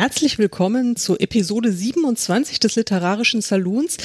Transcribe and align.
Herzlich 0.00 0.38
willkommen 0.38 0.96
zu 0.96 1.18
Episode 1.18 1.70
27 1.70 2.58
des 2.58 2.74
Literarischen 2.74 3.42
Saloons. 3.42 3.98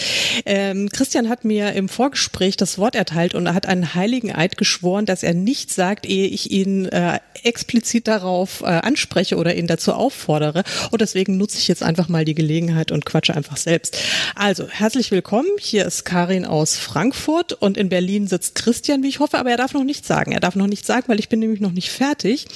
Ähm, 0.46 0.90
Christian 0.90 1.30
hat 1.30 1.46
mir 1.46 1.72
im 1.72 1.88
Vorgespräch 1.88 2.58
das 2.58 2.78
Wort 2.78 2.96
erteilt 2.96 3.34
und 3.34 3.46
er 3.46 3.54
hat 3.54 3.66
einen 3.66 3.96
heiligen 3.96 4.36
Eid 4.36 4.58
geschworen, 4.58 5.06
dass 5.06 5.24
er 5.24 5.34
nichts 5.34 5.74
sagt, 5.74 6.06
ehe 6.06 6.28
ich 6.28 6.52
ihn 6.52 6.86
äh, 6.88 7.20
explizit 7.44 8.10
darauf 8.10 8.60
äh, 8.60 8.66
anspreche 8.66 9.38
oder 9.38 9.56
ihn 9.56 9.68
dazu 9.68 9.94
auffordere. 9.94 10.66
Und 10.92 11.00
deswegen 11.00 11.38
nutze 11.38 11.60
ich 11.60 11.70
jetzt 11.70 11.82
einfach 11.82 12.10
mal 12.10 12.26
die 12.26 12.36
Gelegenheit 12.36 12.92
und 12.92 13.06
quatsche 13.06 13.34
einfach 13.34 13.56
selbst. 13.56 13.98
Also, 14.36 14.68
herzlich 14.68 15.12
willkommen. 15.12 15.48
Hier 15.62 15.86
ist 15.86 16.04
Karin 16.04 16.44
aus 16.44 16.76
Frankfurt 16.76 17.54
und 17.54 17.78
in 17.78 17.88
Berlin 17.88 18.28
sitzt 18.28 18.56
Christian, 18.56 19.02
wie 19.02 19.08
ich 19.08 19.22
hoffe, 19.22 19.38
aber 19.38 19.52
er 19.52 19.58
darf 19.58 19.74
noch 19.74 19.86
nichts 19.86 20.10
sagen. 20.10 20.34
Er 20.34 20.42
darf 20.42 20.56
noch 20.56 20.68
nichts 20.68 20.88
sagen, 20.88 21.06
weil 21.08 21.20
ich 21.20 21.30
bin 21.30 21.40
nämlich 21.40 21.62
noch 21.62 21.72
nicht 21.72 21.90
fertig. 21.90 22.48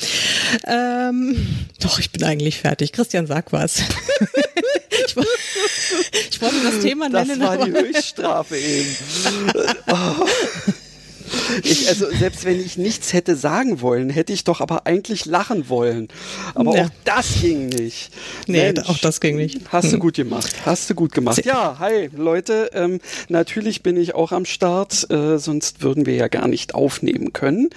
Ähm, 0.68 1.48
doch, 1.80 2.00
ich 2.00 2.12
bin 2.12 2.26
eigentlich 2.26 2.58
fertig. 2.58 2.92
Christian, 2.92 3.29
Christian, 3.29 3.29
sag 3.30 3.54
was. 3.54 3.78
ich, 4.90 5.16
ich, 6.32 6.42
wollte 6.42 6.64
das 6.64 6.80
Thema 6.80 7.10
nennen. 7.10 7.40
Das 7.40 7.48
war 7.48 7.64
die 7.64 7.72
Höchststrafe 7.72 8.58
eben. 8.58 8.96
oh. 9.88 10.26
Ich, 11.64 11.88
also 11.88 12.10
selbst 12.10 12.46
wenn 12.46 12.60
ich 12.60 12.78
nichts 12.78 13.14
hätte 13.14 13.36
sagen 13.36 13.82
wollen, 13.82 14.10
hätte 14.10 14.34
ich 14.34 14.44
doch 14.44 14.62
aber 14.62 14.86
eigentlich 14.86 15.26
lachen 15.26 15.70
wollen. 15.70 16.08
Aber 16.56 16.76
ja. 16.76 16.86
auch 16.86 16.90
das 17.06 17.42
ging 17.42 17.68
nicht. 17.68 18.12
Nee, 18.48 18.74
Mensch, 18.74 18.90
auch 18.90 18.98
das 18.98 19.20
ging 19.20 19.36
nicht. 19.36 19.62
Hast 19.70 19.90
du 19.90 19.94
hm. 19.94 20.00
gut 20.00 20.16
gemacht. 20.16 20.54
Hast 20.66 20.90
du 20.90 20.96
gut 20.96 21.14
gemacht. 21.14 21.46
Ja, 21.46 21.78
hi 21.80 22.10
Leute. 22.16 22.70
Ähm, 22.74 23.00
natürlich 23.28 23.84
bin 23.84 23.98
ich 23.98 24.16
auch 24.16 24.32
am 24.32 24.46
Start, 24.46 25.10
äh, 25.10 25.38
sonst 25.38 25.82
würden 25.82 26.06
wir 26.06 26.16
ja 26.16 26.28
gar 26.28 26.48
nicht 26.48 26.76
aufnehmen 26.76 27.34
können. 27.34 27.70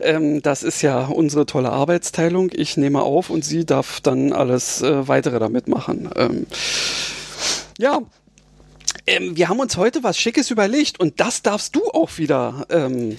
Ähm, 0.00 0.42
das 0.42 0.62
ist 0.62 0.82
ja 0.82 1.06
unsere 1.06 1.46
tolle 1.46 1.70
Arbeitsteilung. 1.70 2.50
Ich 2.52 2.76
nehme 2.76 3.02
auf 3.02 3.30
und 3.30 3.44
sie 3.44 3.64
darf 3.64 4.00
dann 4.00 4.32
alles 4.32 4.82
äh, 4.82 5.08
weitere 5.08 5.38
damit 5.38 5.68
machen. 5.68 6.08
Ähm, 6.16 6.46
ja, 7.78 8.00
ähm, 9.06 9.36
wir 9.36 9.48
haben 9.48 9.60
uns 9.60 9.76
heute 9.76 10.02
was 10.02 10.18
Schickes 10.18 10.50
überlegt 10.50 11.00
und 11.00 11.20
das 11.20 11.42
darfst 11.42 11.74
du 11.76 11.82
auch 11.90 12.18
wieder 12.18 12.66
ähm, 12.70 13.16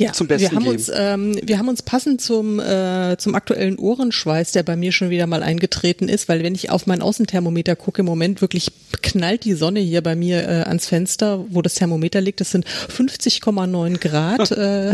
ja, 0.00 0.12
zum 0.14 0.28
Besten 0.28 0.50
wir 0.50 0.56
haben 0.56 0.64
geben. 0.64 0.76
uns 0.76 0.90
ähm, 0.94 1.38
wir 1.42 1.58
haben 1.58 1.68
uns 1.68 1.82
passend 1.82 2.22
zum 2.22 2.58
äh, 2.58 3.16
zum 3.18 3.34
aktuellen 3.34 3.78
Ohrenschweiß, 3.78 4.52
der 4.52 4.62
bei 4.62 4.74
mir 4.74 4.92
schon 4.92 5.10
wieder 5.10 5.26
mal 5.26 5.42
eingetreten 5.42 6.08
ist, 6.08 6.26
weil 6.28 6.42
wenn 6.42 6.54
ich 6.54 6.70
auf 6.70 6.86
mein 6.86 7.02
Außenthermometer 7.02 7.76
gucke, 7.76 8.00
im 8.00 8.06
Moment 8.06 8.40
wirklich 8.40 8.72
knallt 9.02 9.44
die 9.44 9.52
Sonne 9.52 9.80
hier 9.80 10.02
bei 10.02 10.16
mir 10.16 10.48
äh, 10.48 10.62
ans 10.62 10.86
Fenster, 10.86 11.44
wo 11.50 11.60
das 11.60 11.74
Thermometer 11.74 12.22
liegt. 12.22 12.40
Das 12.40 12.50
sind 12.50 12.66
50,9 12.66 13.98
Grad 13.98 14.50
äh, 14.52 14.92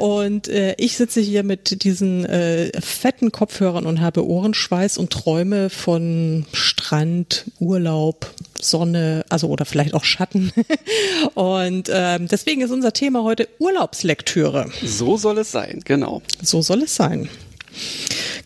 und 0.00 0.46
äh, 0.46 0.76
ich 0.78 0.96
sitze 0.96 1.20
hier 1.20 1.42
mit 1.42 1.82
diesen 1.82 2.24
äh, 2.24 2.70
fetten 2.80 3.32
Kopfhörern 3.32 3.84
und 3.84 4.00
habe 4.00 4.24
Ohrenschweiß 4.24 4.96
und 4.96 5.10
träume 5.10 5.70
von 5.70 6.46
Strand, 6.52 7.46
Urlaub, 7.58 8.32
Sonne, 8.60 9.24
also 9.28 9.48
oder 9.48 9.64
vielleicht 9.64 9.94
auch 9.94 10.04
Schatten. 10.04 10.52
und 11.34 11.90
ähm, 11.92 12.28
deswegen 12.28 12.60
ist 12.62 12.70
unser 12.70 12.92
Thema 12.92 13.22
heute 13.22 13.48
Urlaubslektüre. 13.58 14.20
Lektüre. 14.30 14.66
So 14.84 15.16
soll 15.16 15.38
es 15.38 15.52
sein, 15.52 15.82
genau. 15.84 16.22
So 16.42 16.62
soll 16.62 16.82
es 16.82 16.94
sein. 16.94 17.28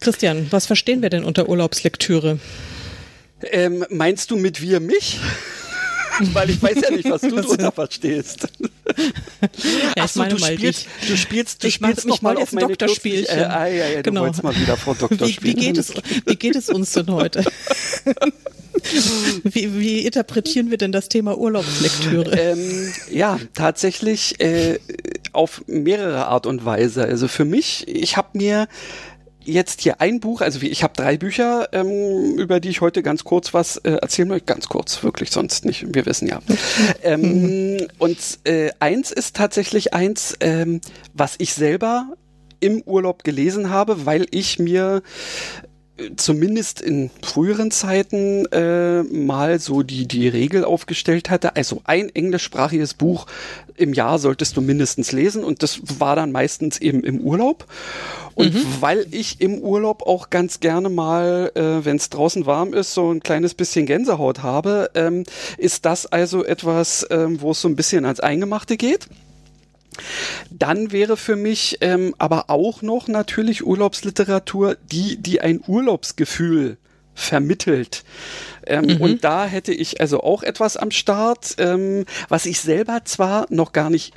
Christian, 0.01 0.47
was 0.51 0.67
verstehen 0.67 1.03
wir 1.03 1.11
denn 1.11 1.25
unter 1.25 1.49
Urlaubslektüre? 1.49 2.39
Ähm, 3.43 3.85
meinst 3.91 4.31
du 4.31 4.37
mit 4.37 4.61
wir 4.63 4.81
mich? 4.81 5.19
Weil 6.33 6.51
ich 6.51 6.63
weiß 6.63 6.81
ja 6.81 6.91
nicht, 6.91 7.09
was 7.11 7.21
du 7.23 7.31
darunter 7.31 7.73
verstehst. 7.73 8.49
Ja, 9.97 10.03
Achso, 10.05 10.25
du 10.25 10.39
spielst, 10.39 10.87
du 11.09 11.17
spielst, 11.17 11.63
du 11.63 11.69
ich 11.69 11.75
spielst 11.75 12.07
noch 12.07 12.23
mal 12.23 12.37
auf 12.37 12.53
meine 12.53 12.69
Doktorspielchen. 12.69 13.39
Äh, 13.39 13.43
ah, 13.43 13.67
ja, 13.67 13.87
ja, 13.87 13.97
du 13.97 14.11
genau. 14.11 14.23
wolltest 14.23 14.43
mal 14.43 14.55
wieder 14.57 14.77
Frau 14.77 14.95
Doktor 14.99 15.27
wie, 15.27 15.39
wie, 15.41 15.55
geht 15.55 15.79
es, 15.79 15.93
wie 16.27 16.37
geht 16.37 16.57
es 16.57 16.69
uns 16.69 16.93
denn 16.93 17.11
heute? 17.11 17.45
wie, 19.45 19.79
wie 19.79 20.07
interpretieren 20.07 20.71
wir 20.71 20.79
denn 20.79 20.93
das 20.93 21.09
Thema 21.09 21.39
Urlaubslektüre? 21.39 22.37
Ähm, 22.39 22.93
ja, 23.11 23.39
tatsächlich 23.55 24.41
äh, 24.41 24.79
auf 25.33 25.63
mehrere 25.67 26.27
Art 26.27 26.47
und 26.47 26.65
Weise. 26.65 27.05
Also 27.05 27.29
für 27.29 27.45
mich, 27.45 27.89
ich 27.89 28.17
habe 28.17 28.29
mir 28.35 28.69
jetzt 29.45 29.81
hier 29.81 30.01
ein 30.01 30.21
Buch, 30.21 30.41
also 30.41 30.61
ich 30.63 30.83
habe 30.83 30.95
drei 30.95 31.17
Bücher, 31.17 31.69
ähm, 31.73 32.39
über 32.39 32.61
die 32.61 32.71
ich 32.71 32.81
heute 32.81 33.03
ganz 33.03 33.25
kurz 33.25 33.55
was 33.55 33.77
äh, 33.79 33.93
erzählen 33.93 34.29
möchte. 34.29 34.47
Ganz 34.47 34.69
kurz, 34.69 35.03
wirklich, 35.03 35.31
sonst 35.31 35.65
nicht. 35.65 35.95
Wir 35.95 36.07
wissen 36.07 36.29
ja. 36.29 36.41
ähm, 37.03 37.87
und 37.99 38.19
äh, 38.45 38.71
eins 38.81 39.11
ist 39.11 39.37
tatsächlich 39.37 39.95
eins, 39.95 40.35
ähm, 40.41 40.81
was 41.13 41.35
ich 41.39 41.55
selber 41.55 42.13
im 42.61 42.83
Urlaub 42.83 43.25
gelesen 43.25 43.71
habe, 43.71 44.07
weil 44.07 44.27
ich 44.31 44.59
mir 44.59 45.03
zumindest 46.17 46.81
in 46.81 47.11
früheren 47.23 47.71
Zeiten 47.71 48.47
äh, 48.47 49.05
mal 49.05 49.61
so 49.61 49.83
die, 49.83 50.09
die 50.09 50.27
Regel 50.27 50.65
aufgestellt 50.65 51.31
hatte. 51.31 51.55
Also 51.55 51.83
ein 51.85 52.09
englischsprachiges 52.09 52.95
Buch 52.95 53.27
im 53.77 53.93
Jahr 53.93 54.19
solltest 54.19 54.57
du 54.57 54.61
mindestens 54.61 55.13
lesen 55.13 55.45
und 55.45 55.63
das 55.63 55.81
war 56.01 56.17
dann 56.17 56.33
meistens 56.33 56.81
eben 56.81 57.05
im 57.05 57.21
Urlaub. 57.21 57.67
Und 58.35 58.55
mhm. 58.55 58.67
weil 58.81 59.07
ich 59.13 59.41
im 59.41 59.59
Urlaub 59.59 60.03
auch 60.03 60.31
ganz 60.31 60.59
gerne 60.59 60.89
mal, 60.89 61.53
äh, 61.55 61.85
wenn 61.85 61.97
es 61.97 62.11
draußen 62.11 62.45
warm 62.47 62.75
ist, 62.75 62.95
so 62.95 63.13
ein 63.13 63.21
kleines 63.21 63.55
bisschen 63.55 63.87
Gänsehaut 63.87 64.43
habe, 64.43 64.91
ähm, 64.95 65.23
ist 65.59 65.85
das 65.85 66.07
also 66.07 66.45
etwas, 66.45 67.07
ähm, 67.11 67.41
wo 67.41 67.53
es 67.53 67.61
so 67.61 67.69
ein 67.69 67.77
bisschen 67.77 68.05
ans 68.05 68.19
Eingemachte 68.19 68.77
geht. 68.77 69.07
Dann 70.51 70.93
wäre 70.93 71.17
für 71.17 71.37
mich 71.37 71.79
ähm, 71.81 72.15
aber 72.19 72.51
auch 72.51 72.83
noch 72.83 73.09
natürlich 73.09 73.65
Urlaubsliteratur, 73.65 74.77
die, 74.91 75.17
die 75.17 75.41
ein 75.41 75.61
Urlaubsgefühl 75.67 76.79
vermittelt. 77.15 78.05
Ähm, 78.67 78.87
mhm. 78.87 79.01
Und 79.01 79.25
da 79.25 79.47
hätte 79.47 79.73
ich 79.73 80.01
also 80.01 80.21
auch 80.21 80.43
etwas 80.43 80.77
am 80.77 80.91
Start, 80.91 81.55
ähm, 81.59 82.05
was 82.29 82.47
ich 82.47 82.61
selber 82.61 83.05
zwar 83.05 83.47
noch 83.51 83.73
gar 83.73 83.91
nicht 83.91 84.15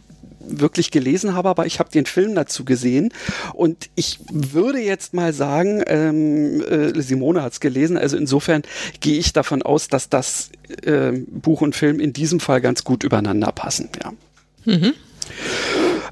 wirklich 0.49 0.91
gelesen 0.91 1.33
habe, 1.33 1.49
aber 1.49 1.65
ich 1.65 1.79
habe 1.79 1.89
den 1.91 2.05
Film 2.05 2.33
dazu 2.33 2.63
gesehen 2.65 3.13
und 3.53 3.89
ich 3.95 4.19
würde 4.31 4.79
jetzt 4.79 5.13
mal 5.13 5.33
sagen, 5.33 5.83
ähm, 5.87 6.61
äh, 6.61 7.01
Simone 7.01 7.41
hat 7.41 7.53
es 7.53 7.59
gelesen, 7.59 7.97
also 7.97 8.17
insofern 8.17 8.61
gehe 8.99 9.17
ich 9.17 9.33
davon 9.33 9.61
aus, 9.61 9.87
dass 9.89 10.09
das 10.09 10.49
äh, 10.83 11.11
Buch 11.11 11.61
und 11.61 11.75
Film 11.75 11.99
in 11.99 12.13
diesem 12.13 12.39
Fall 12.39 12.61
ganz 12.61 12.83
gut 12.83 13.03
übereinander 13.03 13.51
passen. 13.51 13.89
Ja. 14.01 14.13
Mhm. 14.65 14.93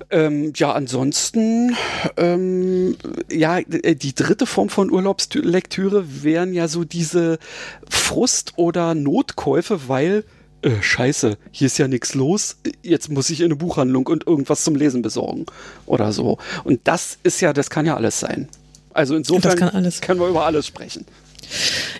Ähm, 0.09 0.53
ja, 0.55 0.71
ansonsten, 0.73 1.75
ähm, 2.17 2.95
ja, 3.31 3.61
die 3.61 4.15
dritte 4.15 4.45
Form 4.45 4.69
von 4.69 4.91
Urlaubslektüre 4.91 6.23
wären 6.23 6.53
ja 6.53 6.67
so 6.67 6.83
diese 6.83 7.39
Frust- 7.89 8.53
oder 8.57 8.93
Notkäufe, 8.93 9.87
weil 9.87 10.23
äh, 10.61 10.81
scheiße, 10.81 11.37
hier 11.51 11.67
ist 11.67 11.77
ja 11.77 11.87
nichts 11.87 12.13
los, 12.13 12.57
jetzt 12.81 13.09
muss 13.09 13.29
ich 13.29 13.41
in 13.41 13.45
eine 13.45 13.55
Buchhandlung 13.55 14.07
und 14.07 14.25
irgendwas 14.25 14.63
zum 14.63 14.75
Lesen 14.75 15.01
besorgen 15.01 15.45
oder 15.85 16.11
so. 16.11 16.37
Und 16.63 16.81
das 16.85 17.17
ist 17.23 17.41
ja, 17.41 17.53
das 17.53 17.69
kann 17.69 17.85
ja 17.85 17.95
alles 17.95 18.19
sein. 18.19 18.47
Also 18.93 19.15
insofern 19.15 19.57
können 20.01 20.19
wir 20.19 20.27
über 20.27 20.45
alles 20.45 20.65
sprechen. 20.65 21.05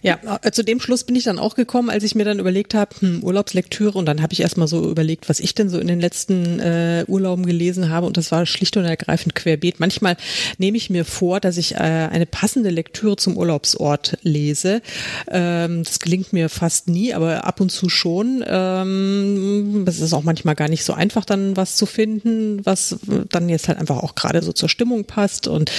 Ja, 0.02 0.20
äh, 0.42 0.52
zu 0.52 0.64
dem 0.64 0.80
Schluss 0.80 1.04
bin 1.04 1.16
ich 1.16 1.24
dann 1.24 1.40
auch 1.40 1.56
gekommen, 1.56 1.90
als 1.90 2.04
ich 2.04 2.16
mir 2.16 2.26
dann 2.26 2.40
überlegt 2.40 2.74
habe, 2.74 2.96
hm, 3.00 3.24
Urlaubslektüre 3.24 3.98
und 3.98 4.06
dann 4.06 4.22
habe 4.22 4.34
ich 4.34 4.42
erstmal 4.42 4.68
so 4.68 4.90
überlegt, 4.90 5.30
was 5.30 5.40
ich 5.40 5.56
denn 5.56 5.70
so 5.70 5.80
in 5.80 5.88
den 5.88 6.00
letzten 6.00 6.60
äh, 6.60 7.06
Urlauben 7.08 7.46
gelesen 7.46 7.90
habe 7.90 8.06
und 8.06 8.18
das 8.18 8.32
war 8.32 8.46
schlicht 8.46 8.78
und 8.78 8.86
ergreifend 8.86 9.36
querbeet. 9.36 9.80
Manchmal 9.80 10.18
nehme 10.58 10.78
ich 10.78 10.90
mir 10.90 11.06
vor, 11.06 11.40
dass 11.40 11.58
ich 11.58 11.76
äh, 11.76 11.78
eine 11.78 12.26
passende 12.26 12.70
Lektüre 12.70 13.16
zum 13.16 13.38
Urlaubsort 13.38 14.18
lese. 14.22 14.82
Ähm, 15.30 15.84
das 15.84 16.00
gelingt 16.00 16.34
mir 16.34 16.50
fast 16.50 16.90
nie, 16.90 17.14
aber 17.14 17.46
ab 17.46 17.62
und 17.62 17.72
zu 17.72 17.90
schon. 17.90 18.44
Ähm, 18.48 19.86
es 19.88 20.00
ist 20.00 20.14
auch 20.14 20.24
manchmal 20.24 20.56
gar 20.56 20.70
nicht 20.70 20.84
so 20.84 20.94
einfach, 20.94 21.26
dann 21.26 21.58
was 21.58 21.76
zu 21.76 21.86
finden, 21.86 22.66
was 22.66 22.98
dann 23.30 23.50
jetzt 23.50 23.68
halt 23.68 23.80
einfach 23.80 23.98
auch 23.98 24.16
gerade 24.16 24.42
so 24.42 24.54
zur 24.54 24.70
Stimmung 24.70 25.06
passt 25.06 25.48
und 25.48 25.72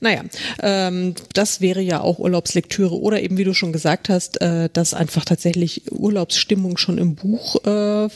naja, 0.00 0.22
ähm, 0.62 1.14
das 1.32 1.60
wäre 1.60 1.80
ja 1.80 2.00
auch 2.00 2.18
Urlaubslektüre 2.18 2.98
oder 2.98 3.11
oder 3.12 3.22
eben, 3.22 3.36
wie 3.36 3.44
du 3.44 3.52
schon 3.52 3.72
gesagt 3.72 4.08
hast, 4.08 4.40
äh, 4.40 4.70
dass 4.72 4.94
einfach 4.94 5.24
tatsächlich 5.24 5.82
Urlaubsstimmung 5.92 6.78
schon 6.78 6.96
im 6.96 7.14
Buch 7.14 7.56
äh, 7.64 8.08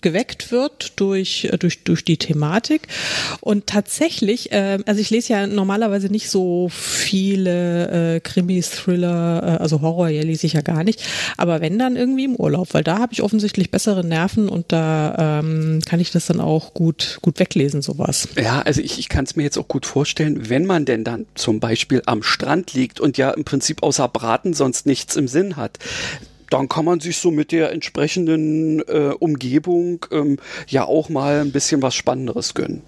geweckt 0.00 0.50
wird 0.50 0.92
durch, 0.96 1.48
äh, 1.52 1.56
durch, 1.56 1.84
durch 1.84 2.04
die 2.04 2.16
Thematik. 2.16 2.88
Und 3.40 3.66
tatsächlich, 3.66 4.50
äh, 4.52 4.78
also 4.86 5.00
ich 5.00 5.10
lese 5.10 5.32
ja 5.34 5.46
normalerweise 5.46 6.08
nicht 6.08 6.30
so 6.30 6.68
viele 6.68 8.16
äh, 8.16 8.20
Krimis, 8.20 8.70
Thriller, 8.70 9.42
äh, 9.42 9.62
also 9.62 9.80
Horror 9.80 10.08
ja 10.08 10.22
lese 10.22 10.46
ich 10.46 10.54
ja 10.54 10.62
gar 10.62 10.82
nicht, 10.82 11.02
aber 11.36 11.60
wenn 11.60 11.78
dann 11.78 11.96
irgendwie 11.96 12.24
im 12.24 12.34
Urlaub, 12.34 12.74
weil 12.74 12.82
da 12.82 12.98
habe 12.98 13.12
ich 13.12 13.22
offensichtlich 13.22 13.70
bessere 13.70 14.04
Nerven 14.04 14.48
und 14.48 14.72
da 14.72 15.40
ähm, 15.40 15.80
kann 15.86 16.00
ich 16.00 16.10
das 16.10 16.26
dann 16.26 16.40
auch 16.40 16.74
gut, 16.74 17.18
gut 17.22 17.38
weglesen, 17.38 17.82
sowas. 17.82 18.28
Ja, 18.36 18.62
also 18.62 18.80
ich, 18.80 18.98
ich 18.98 19.08
kann 19.08 19.24
es 19.24 19.36
mir 19.36 19.44
jetzt 19.44 19.58
auch 19.58 19.68
gut 19.68 19.86
vorstellen, 19.86 20.48
wenn 20.50 20.66
man 20.66 20.84
denn 20.84 21.04
dann 21.04 21.26
zum 21.34 21.60
Beispiel 21.60 22.02
am 22.06 22.22
Strand 22.24 22.74
liegt 22.74 22.98
und 22.98 23.16
ja 23.16 23.30
im 23.30 23.44
Prinzip 23.44 23.82
außer 23.82 24.08
Braten 24.24 24.54
sonst 24.54 24.86
nichts 24.86 25.16
im 25.16 25.28
Sinn 25.28 25.56
hat 25.56 25.78
dann 26.50 26.68
kann 26.68 26.84
man 26.84 27.00
sich 27.00 27.16
so 27.16 27.30
mit 27.32 27.50
der 27.50 27.72
entsprechenden 27.72 28.80
äh, 28.80 29.12
Umgebung 29.18 30.06
ähm, 30.12 30.38
ja 30.68 30.84
auch 30.84 31.08
mal 31.08 31.40
ein 31.40 31.50
bisschen 31.50 31.82
was 31.82 31.96
Spannenderes 31.96 32.54
gönnen. 32.54 32.82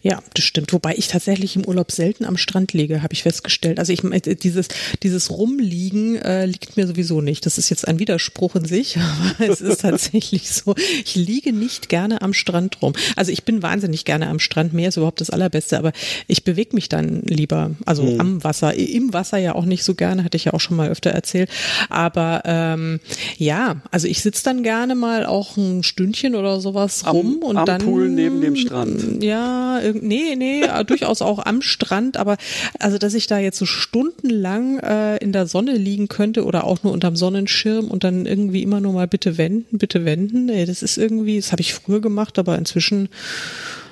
Ja, 0.00 0.22
das 0.34 0.44
stimmt. 0.44 0.72
Wobei 0.72 0.94
ich 0.96 1.08
tatsächlich 1.08 1.56
im 1.56 1.64
Urlaub 1.64 1.92
selten 1.92 2.24
am 2.24 2.36
Strand 2.36 2.72
liege, 2.72 3.02
habe 3.02 3.12
ich 3.12 3.22
festgestellt. 3.22 3.78
Also 3.78 3.92
ich 3.92 4.02
äh, 4.04 4.34
dieses 4.34 4.68
dieses 5.02 5.30
Rumliegen 5.30 6.16
äh, 6.16 6.46
liegt 6.46 6.76
mir 6.76 6.86
sowieso 6.86 7.20
nicht. 7.20 7.44
Das 7.46 7.58
ist 7.58 7.68
jetzt 7.68 7.86
ein 7.86 7.98
Widerspruch 7.98 8.54
in 8.56 8.64
sich, 8.64 8.96
aber 9.38 9.50
es 9.50 9.60
ist 9.60 9.82
tatsächlich 9.82 10.50
so. 10.50 10.74
Ich 11.04 11.14
liege 11.14 11.52
nicht 11.52 11.88
gerne 11.88 12.22
am 12.22 12.32
Strand 12.32 12.80
rum. 12.80 12.94
Also 13.16 13.32
ich 13.32 13.44
bin 13.44 13.62
wahnsinnig 13.62 14.04
gerne 14.04 14.28
am 14.28 14.38
Strand. 14.38 14.72
Meer 14.72 14.88
ist 14.88 14.96
überhaupt 14.96 15.20
das 15.20 15.30
Allerbeste, 15.30 15.78
aber 15.78 15.92
ich 16.26 16.44
bewege 16.44 16.74
mich 16.74 16.88
dann 16.88 17.22
lieber. 17.22 17.72
Also 17.84 18.04
mhm. 18.04 18.20
am 18.20 18.44
Wasser, 18.44 18.74
im 18.74 19.12
Wasser 19.12 19.38
ja 19.38 19.54
auch 19.54 19.64
nicht 19.64 19.84
so 19.84 19.94
gerne, 19.94 20.24
hatte 20.24 20.36
ich 20.36 20.46
ja 20.46 20.54
auch 20.54 20.60
schon 20.60 20.76
mal 20.76 20.88
öfter 20.88 21.10
erzählt. 21.10 21.50
Aber 21.90 22.42
ähm, 22.44 23.00
ja, 23.36 23.82
also 23.90 24.06
ich 24.06 24.22
sitze 24.22 24.44
dann 24.44 24.62
gerne 24.62 24.94
mal 24.94 25.26
auch 25.26 25.56
ein 25.56 25.82
Stündchen 25.82 26.34
oder 26.34 26.60
sowas 26.60 27.04
rum 27.06 27.40
am, 27.42 27.48
und 27.48 27.56
am 27.58 27.66
dann 27.66 27.82
Pool 27.82 28.08
neben 28.08 28.40
dem 28.40 28.56
Strand. 28.56 29.22
Ja, 29.22 29.57
nee, 29.92 30.34
nee, 30.36 30.62
durchaus 30.86 31.22
auch 31.22 31.44
am 31.44 31.62
Strand, 31.62 32.16
aber 32.16 32.36
also, 32.78 32.98
dass 32.98 33.14
ich 33.14 33.26
da 33.26 33.38
jetzt 33.38 33.58
so 33.58 33.66
stundenlang 33.66 34.78
äh, 34.78 35.16
in 35.18 35.32
der 35.32 35.46
Sonne 35.46 35.72
liegen 35.72 36.08
könnte 36.08 36.44
oder 36.44 36.64
auch 36.64 36.82
nur 36.82 36.92
unterm 36.92 37.16
Sonnenschirm 37.16 37.88
und 37.88 38.04
dann 38.04 38.26
irgendwie 38.26 38.62
immer 38.62 38.80
nur 38.80 38.92
mal 38.92 39.08
bitte 39.08 39.38
wenden, 39.38 39.78
bitte 39.78 40.04
wenden, 40.04 40.46
nee, 40.46 40.66
das 40.66 40.82
ist 40.82 40.98
irgendwie, 40.98 41.36
das 41.36 41.52
habe 41.52 41.62
ich 41.62 41.74
früher 41.74 42.00
gemacht, 42.00 42.38
aber 42.38 42.56
inzwischen 42.58 43.08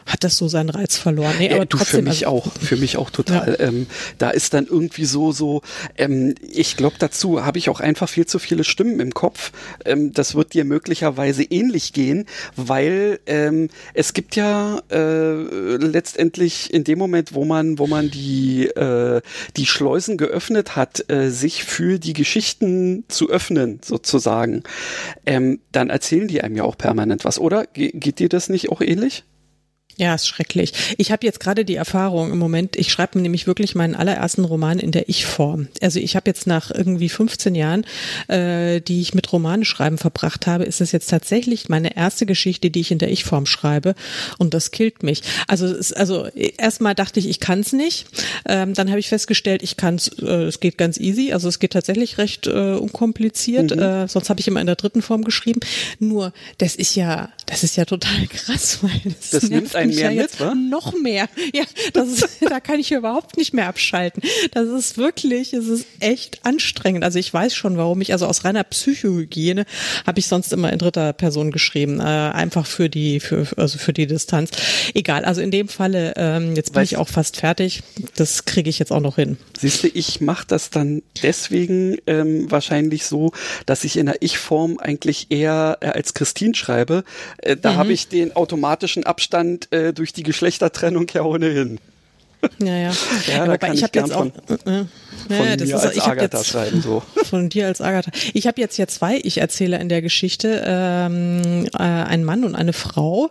hat 0.06 0.23
das 0.23 0.37
so 0.37 0.49
seinen 0.49 0.70
Reiz 0.70 0.97
verloren. 0.97 1.35
Nee, 1.38 1.53
aber 1.53 1.67
du, 1.67 1.76
trotzdem, 1.76 2.05
für 2.05 2.11
mich 2.11 2.26
also, 2.26 2.38
auch, 2.38 2.53
für 2.53 2.76
mich 2.76 2.97
auch 2.97 3.11
total. 3.11 3.56
Ja. 3.58 3.67
Ähm, 3.67 3.87
da 4.19 4.31
ist 4.31 4.55
dann 4.55 4.67
irgendwie 4.67 5.05
so, 5.05 5.32
so, 5.32 5.62
ähm, 5.99 6.35
ich 6.41 6.76
glaube 6.76 6.97
dazu 6.99 7.44
habe 7.44 7.58
ich 7.58 7.69
auch 7.69 7.81
einfach 7.81 8.08
viel 8.08 8.26
zu 8.26 8.38
viele 8.38 8.62
Stimmen 8.64 9.00
im 9.00 9.12
Kopf. 9.12 9.53
Ähm, 9.85 10.12
das 10.12 10.37
wird 10.37 10.55
dir 10.55 10.64
möglicherweise 10.64 11.43
ähnlich 11.43 11.93
gehen, 11.93 12.26
weil 12.55 13.19
ähm, 13.26 13.69
es 13.94 14.12
gibt 14.12 14.37
ja 14.37 14.81
äh, 14.91 15.35
letztendlich 15.76 16.73
in 16.73 16.85
dem 16.85 16.99
Moment, 16.99 17.35
wo 17.35 17.44
man, 17.44 17.79
wo 17.79 17.88
man 17.88 18.11
die, 18.11 18.67
äh, 18.67 19.20
die 19.56 19.67
Schleusen 19.67 20.17
geöffnet 20.17 20.76
hat, 20.76 21.11
äh, 21.11 21.31
sich 21.31 21.64
für 21.64 21.99
die 21.99 22.12
Geschichten 22.12 23.05
zu 23.08 23.29
öffnen, 23.29 23.81
sozusagen, 23.85 24.62
ähm, 25.26 25.58
dann 25.73 25.91
erzählen 25.91 26.29
die 26.29 26.43
einem 26.43 26.56
ja 26.56 26.62
auch 26.62 26.79
permanent 26.79 27.25
was, 27.25 27.38
oder? 27.41 27.67
Ge 27.67 27.91
geht 27.93 28.20
dir 28.20 28.29
das 28.29 28.49
nicht 28.49 28.70
auch 28.70 28.81
ähnlich? 28.81 29.25
Ja, 29.98 30.14
ist 30.14 30.28
schrecklich. 30.28 30.72
Ich 30.98 31.10
habe 31.10 31.25
jetzt 31.25 31.40
gerade 31.40 31.64
die 31.64 31.76
Erfahrung 31.76 32.31
im 32.31 32.38
Moment, 32.38 32.76
ich 32.76 32.93
schreibe 32.93 33.19
nämlich 33.19 33.46
wirklich 33.46 33.75
meinen 33.75 33.94
allerersten 33.94 34.44
Roman 34.44 34.78
in 34.78 34.93
der 34.93 35.08
Ich-Form. 35.08 35.69
Also 35.81 36.00
ich 36.00 36.16
habe 36.16 36.28
jetzt 36.28 36.46
nach 36.46 36.70
irgendwie 36.70 37.08
15 37.08 37.54
Jahren, 37.54 37.87
äh, 38.28 38.82
die 38.82 39.00
ich 39.00 39.14
mit 39.14 39.32
Romaneschreiben 39.32 39.96
verbracht 39.96 40.46
habe, 40.46 40.64
ist 40.64 40.82
es 40.82 40.93
jetzt 40.93 41.08
tatsächlich 41.08 41.70
meine 41.70 41.96
erste 41.96 42.26
Geschichte, 42.26 42.70
die 42.70 42.81
ich 42.81 42.90
in 42.90 42.98
der 42.98 43.10
Ich-Form 43.10 43.46
schreibe 43.46 43.94
und 44.37 44.52
das 44.52 44.70
killt 44.70 45.02
mich. 45.02 45.22
Also 45.46 45.66
es, 45.66 45.94
also 45.94 46.26
erstmal 46.58 46.94
dachte 46.94 47.19
ich, 47.19 47.26
ich 47.26 47.40
kann 47.40 47.60
es 47.60 47.72
nicht. 47.72 48.06
Ähm, 48.46 48.75
dann 48.75 48.90
habe 48.90 49.00
ich 49.00 49.08
festgestellt, 49.08 49.62
ich 49.62 49.78
kann 49.78 49.94
es, 49.94 50.08
äh, 50.19 50.44
es 50.44 50.60
geht 50.60 50.76
ganz 50.76 50.98
easy. 50.98 51.32
Also 51.32 51.48
es 51.48 51.58
geht 51.58 51.72
tatsächlich 51.72 52.19
recht 52.19 52.46
äh, 52.46 52.75
unkompliziert. 52.75 53.75
Mhm. 53.75 53.82
Äh, 53.82 54.08
sonst 54.08 54.28
habe 54.28 54.40
ich 54.40 54.48
immer 54.48 54.60
in 54.60 54.66
der 54.66 54.76
dritten 54.76 55.00
Form 55.00 55.25
geschrieben. 55.25 55.60
Nur 55.98 56.34
das 56.58 56.76
ist 56.76 56.96
ja, 56.96 57.31
das 57.46 57.64
ist 57.64 57.76
ja 57.76 57.87
total 57.87 58.26
krass, 58.26 58.81
weil 58.82 59.00
das, 59.04 59.31
das 59.31 59.48
nimmt 59.48 59.75
ein 59.91 59.94
mehr 59.94 60.11
ja 60.12 60.23
mit, 60.23 60.41
wa? 60.41 60.55
Noch 60.55 60.94
mehr. 60.94 61.29
Ja, 61.55 61.65
das 61.93 62.09
ist, 62.09 62.29
da 62.49 62.61
kann 62.61 62.79
ich 62.79 62.93
überhaupt 62.93 63.37
nicht 63.37 63.55
mehr 63.55 63.69
abschalten. 63.69 64.23
Das 64.53 64.69
ist 64.69 64.99
wirklich, 64.99 65.53
es 65.53 65.69
ist 65.69 65.87
echt 66.00 66.44
anstrengend. 66.44 67.05
Also 67.05 67.19
ich 67.19 67.33
weiß 67.33 67.55
schon, 67.55 67.77
warum 67.77 68.00
ich, 68.00 68.12
also 68.12 68.27
aus 68.27 68.44
reiner 68.44 68.65
Psychohygiene 68.65 69.65
habe 70.06 70.19
ich 70.19 70.27
sonst 70.27 70.53
immer 70.53 70.73
in 70.73 70.79
dritter 70.79 71.12
Person 71.12 71.50
geschrieben. 71.50 72.00
Äh, 72.00 72.03
einfach 72.03 72.67
für 72.67 72.88
die, 72.88 73.21
für, 73.21 73.47
also 73.56 73.79
für 73.79 73.93
die 73.93 74.06
Distanz. 74.06 74.50
Egal, 74.94 75.25
also 75.25 75.41
in 75.41 75.50
dem 75.50 75.69
Falle, 75.69 76.15
ähm, 76.17 76.55
jetzt 76.56 76.73
bin 76.73 76.82
weißt, 76.82 76.93
ich 76.93 76.99
auch 76.99 77.09
fast 77.09 77.37
fertig. 77.37 77.82
Das 78.17 78.44
kriege 78.44 78.71
ich 78.71 78.79
jetzt 78.79 78.93
auch 78.93 79.00
noch 79.00 79.17
hin. 79.17 79.37
Siehst 79.59 79.85
du, 79.85 79.89
ich 79.89 80.21
mache 80.21 80.47
das 80.47 80.71
dann 80.71 81.03
deswegen 81.23 81.97
ähm, 82.06 82.50
wahrscheinlich 82.50 83.06
so, 83.06 83.32
dass 83.67 83.85
ich 83.85 83.97
in 83.97 84.06
der 84.06 84.23
Ich-Form 84.23 84.79
eigentlich 84.79 85.27
eher 85.31 85.79
äh, 85.81 85.87
als 85.87 86.15
Christine 86.15 86.55
schreibe. 86.55 87.05
Äh, 87.39 87.56
da 87.56 87.73
mhm. 87.73 87.77
habe 87.77 87.93
ich 87.93 88.09
den 88.09 88.35
automatischen 88.37 89.05
Abstand 89.05 89.69
äh, 89.76 89.93
durch 89.93 90.12
die 90.12 90.23
Geschlechtertrennung 90.23 91.06
ja 91.12 91.23
ohnehin. 91.23 91.78
Ja, 92.58 92.76
ja. 92.76 92.93
ja, 93.26 93.46
da 93.46 93.56
kann 93.58 93.73
ich, 93.73 93.78
ich 93.78 93.82
habe 93.84 93.99
jetzt 93.99 94.12
auch. 94.12 94.26
Äh, 94.67 94.84
von 95.29 95.37
ja, 95.37 95.57
das 95.57 95.69
mir 95.69 95.81
als 95.81 95.97
ich 95.97 96.03
Agatha 96.03 96.39
jetzt, 96.39 96.49
schreiben 96.49 96.83
so. 96.83 97.03
Von 97.25 97.49
dir 97.49 97.67
als 97.67 97.81
Agatha. 97.81 98.11
Ich 98.35 98.47
habe 98.47 98.61
jetzt 98.61 98.77
ja 98.77 98.87
zwei 98.87 99.19
Ich-Erzähler 99.23 99.81
in 99.81 99.89
der 99.89 100.01
Geschichte, 100.03 100.63
ähm, 100.65 101.67
äh, 101.75 101.79
ein 101.79 102.25
Mann 102.25 102.45
und 102.45 102.55
eine 102.55 102.73
Frau. 102.73 103.31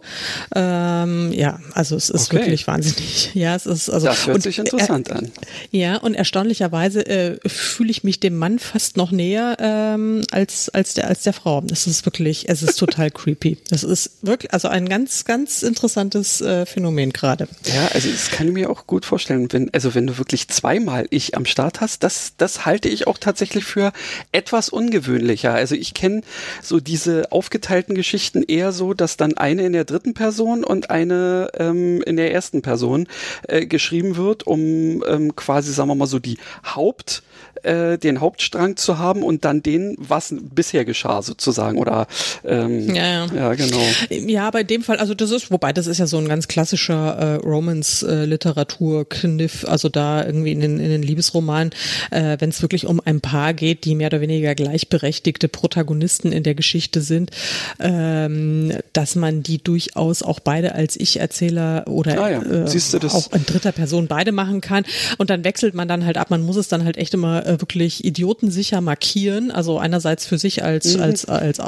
Ähm, 0.53 1.31
ja, 1.31 1.59
also 1.73 1.95
es 1.95 2.09
ist 2.09 2.27
okay. 2.27 2.39
wirklich 2.39 2.67
wahnsinnig. 2.67 3.31
Ja, 3.35 3.55
es 3.55 3.65
ist 3.65 3.89
also. 3.89 4.07
Das 4.07 4.27
hört 4.27 4.35
und, 4.35 4.41
sich 4.41 4.59
interessant 4.59 5.09
äh, 5.09 5.13
an. 5.13 5.31
Ja, 5.71 5.97
und 5.97 6.13
erstaunlicherweise 6.13 7.05
äh, 7.05 7.37
fühle 7.45 7.91
ich 7.91 8.03
mich 8.03 8.19
dem 8.19 8.37
Mann 8.37 8.59
fast 8.59 8.97
noch 8.97 9.11
näher 9.11 9.57
ähm, 9.59 10.23
als 10.31 10.69
als 10.69 10.93
der 10.93 11.07
als 11.07 11.23
der 11.23 11.33
Frau. 11.33 11.61
Das 11.61 11.87
ist 11.87 12.05
wirklich, 12.05 12.49
es 12.49 12.63
ist 12.63 12.77
total 12.77 13.11
creepy. 13.15 13.57
Das 13.69 13.83
ist 13.83 14.11
wirklich, 14.21 14.53
also 14.53 14.67
ein 14.67 14.87
ganz 14.87 15.25
ganz 15.25 15.63
interessantes 15.63 16.41
äh, 16.41 16.65
Phänomen 16.65 17.13
gerade. 17.13 17.47
Ja, 17.65 17.87
also 17.93 18.09
das 18.09 18.31
kann 18.31 18.47
ich 18.47 18.53
mir 18.53 18.69
auch 18.69 18.87
gut 18.87 19.05
vorstellen, 19.05 19.47
wenn 19.51 19.73
also 19.73 19.95
wenn 19.95 20.07
du 20.07 20.17
wirklich 20.17 20.47
zweimal 20.47 21.07
ich 21.09 21.35
am 21.35 21.45
Start 21.45 21.74
hast 21.81 21.95
hast, 21.95 22.03
das, 22.03 22.33
das 22.37 22.65
halte 22.65 22.89
ich 22.89 23.07
auch 23.07 23.17
tatsächlich 23.17 23.63
für 23.63 23.91
etwas 24.31 24.69
ungewöhnlicher. 24.69 25.53
Also 25.53 25.75
ich 25.75 25.93
kenne 25.93 26.21
so 26.61 26.79
diese 26.79 27.31
aufgeteilten 27.31 27.95
Geschichten 27.95 28.43
eher 28.43 28.71
so, 28.71 28.93
dass 28.93 29.17
dann 29.17 29.37
eine 29.37 29.65
in 29.65 29.73
der 29.73 29.85
dritten 29.85 30.13
Person 30.13 30.63
und 30.63 30.89
eine 30.89 31.49
ähm, 31.57 32.01
in 32.01 32.17
der 32.17 32.33
ersten 32.33 32.61
Person 32.61 33.07
äh, 33.47 33.65
geschrieben 33.65 34.17
wird, 34.17 34.47
um 34.47 35.03
ähm, 35.07 35.35
quasi, 35.35 35.71
sagen 35.71 35.89
wir 35.89 35.95
mal 35.95 36.07
so, 36.07 36.19
die 36.19 36.37
Haupt 36.65 37.23
äh, 37.65 37.97
den 37.97 38.21
Hauptstrang 38.21 38.77
zu 38.77 38.99
haben 38.99 39.23
und 39.23 39.43
dann 39.45 39.63
den, 39.63 39.95
was 39.97 40.35
bisher 40.39 40.85
geschah 40.85 41.21
sozusagen 41.21 41.77
oder 41.77 42.07
ähm, 42.45 42.93
ja, 42.93 43.25
ja. 43.25 43.35
ja 43.35 43.53
genau. 43.55 43.81
Ja, 44.09 44.51
bei 44.51 44.63
dem 44.63 44.83
Fall, 44.83 44.97
also 44.97 45.13
das 45.13 45.31
ist, 45.31 45.51
wobei 45.51 45.73
das 45.73 45.87
ist 45.87 45.97
ja 45.97 46.07
so 46.07 46.17
ein 46.17 46.27
ganz 46.27 46.47
klassischer 46.47 47.17
äh, 47.17 47.35
Romance-Literatur-Kniff, 47.35 49.63
äh, 49.63 49.67
also 49.67 49.89
da 49.89 50.25
irgendwie 50.25 50.51
in 50.51 50.61
den, 50.61 50.79
in 50.79 50.89
den 50.89 51.03
Liebesromanen, 51.03 51.71
äh, 52.11 52.37
wenn 52.39 52.49
es 52.49 52.61
wirklich 52.61 52.85
um 52.85 53.01
ein 53.03 53.21
Paar 53.21 53.53
geht, 53.53 53.85
die 53.85 53.95
mehr 53.95 54.07
oder 54.07 54.21
weniger 54.21 54.55
gleichberechtigte 54.55 55.47
Protagonisten 55.47 56.31
in 56.31 56.43
der 56.43 56.55
Geschichte 56.55 57.01
sind, 57.01 57.31
ähm, 57.79 58.73
dass 58.93 59.15
man 59.15 59.43
die 59.43 59.57
durchaus 59.57 60.21
auch 60.21 60.39
beide 60.39 60.75
als 60.75 60.95
Ich-Erzähler 60.95 61.85
oder 61.87 62.21
ah 62.21 62.29
ja. 62.29 62.41
äh, 62.41 62.65
auch 63.07 63.31
in 63.33 63.45
dritter 63.45 63.71
Person 63.71 64.07
beide 64.07 64.31
machen 64.31 64.61
kann 64.61 64.85
und 65.17 65.29
dann 65.29 65.43
wechselt 65.43 65.73
man 65.73 65.87
dann 65.87 66.05
halt 66.05 66.17
ab, 66.17 66.29
man 66.29 66.43
muss 66.43 66.57
es 66.57 66.67
dann 66.67 66.85
halt 66.85 66.97
echt 66.97 67.13
immer 67.13 67.45
äh, 67.45 67.54
wirklich 67.61 68.03
idiotensicher 68.03 68.81
markieren. 68.81 69.51
Also 69.51 69.77
einerseits 69.77 70.25
für 70.25 70.37
sich 70.37 70.63
als, 70.63 70.95
mhm. 70.95 71.03
als, 71.03 71.25
als, 71.25 71.59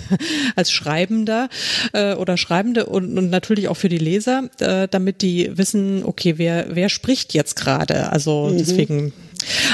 als 0.56 0.70
Schreibender 0.70 1.48
äh, 1.92 2.14
oder 2.14 2.36
Schreibende 2.36 2.86
und, 2.86 3.16
und 3.16 3.30
natürlich 3.30 3.68
auch 3.68 3.76
für 3.76 3.88
die 3.88 3.98
Leser, 3.98 4.50
äh, 4.60 4.88
damit 4.90 5.22
die 5.22 5.56
wissen, 5.56 6.02
okay, 6.04 6.34
wer, 6.36 6.66
wer 6.70 6.88
spricht 6.88 7.34
jetzt 7.34 7.56
gerade. 7.56 8.10
Also 8.12 8.50
mhm. 8.52 8.58
deswegen 8.58 9.12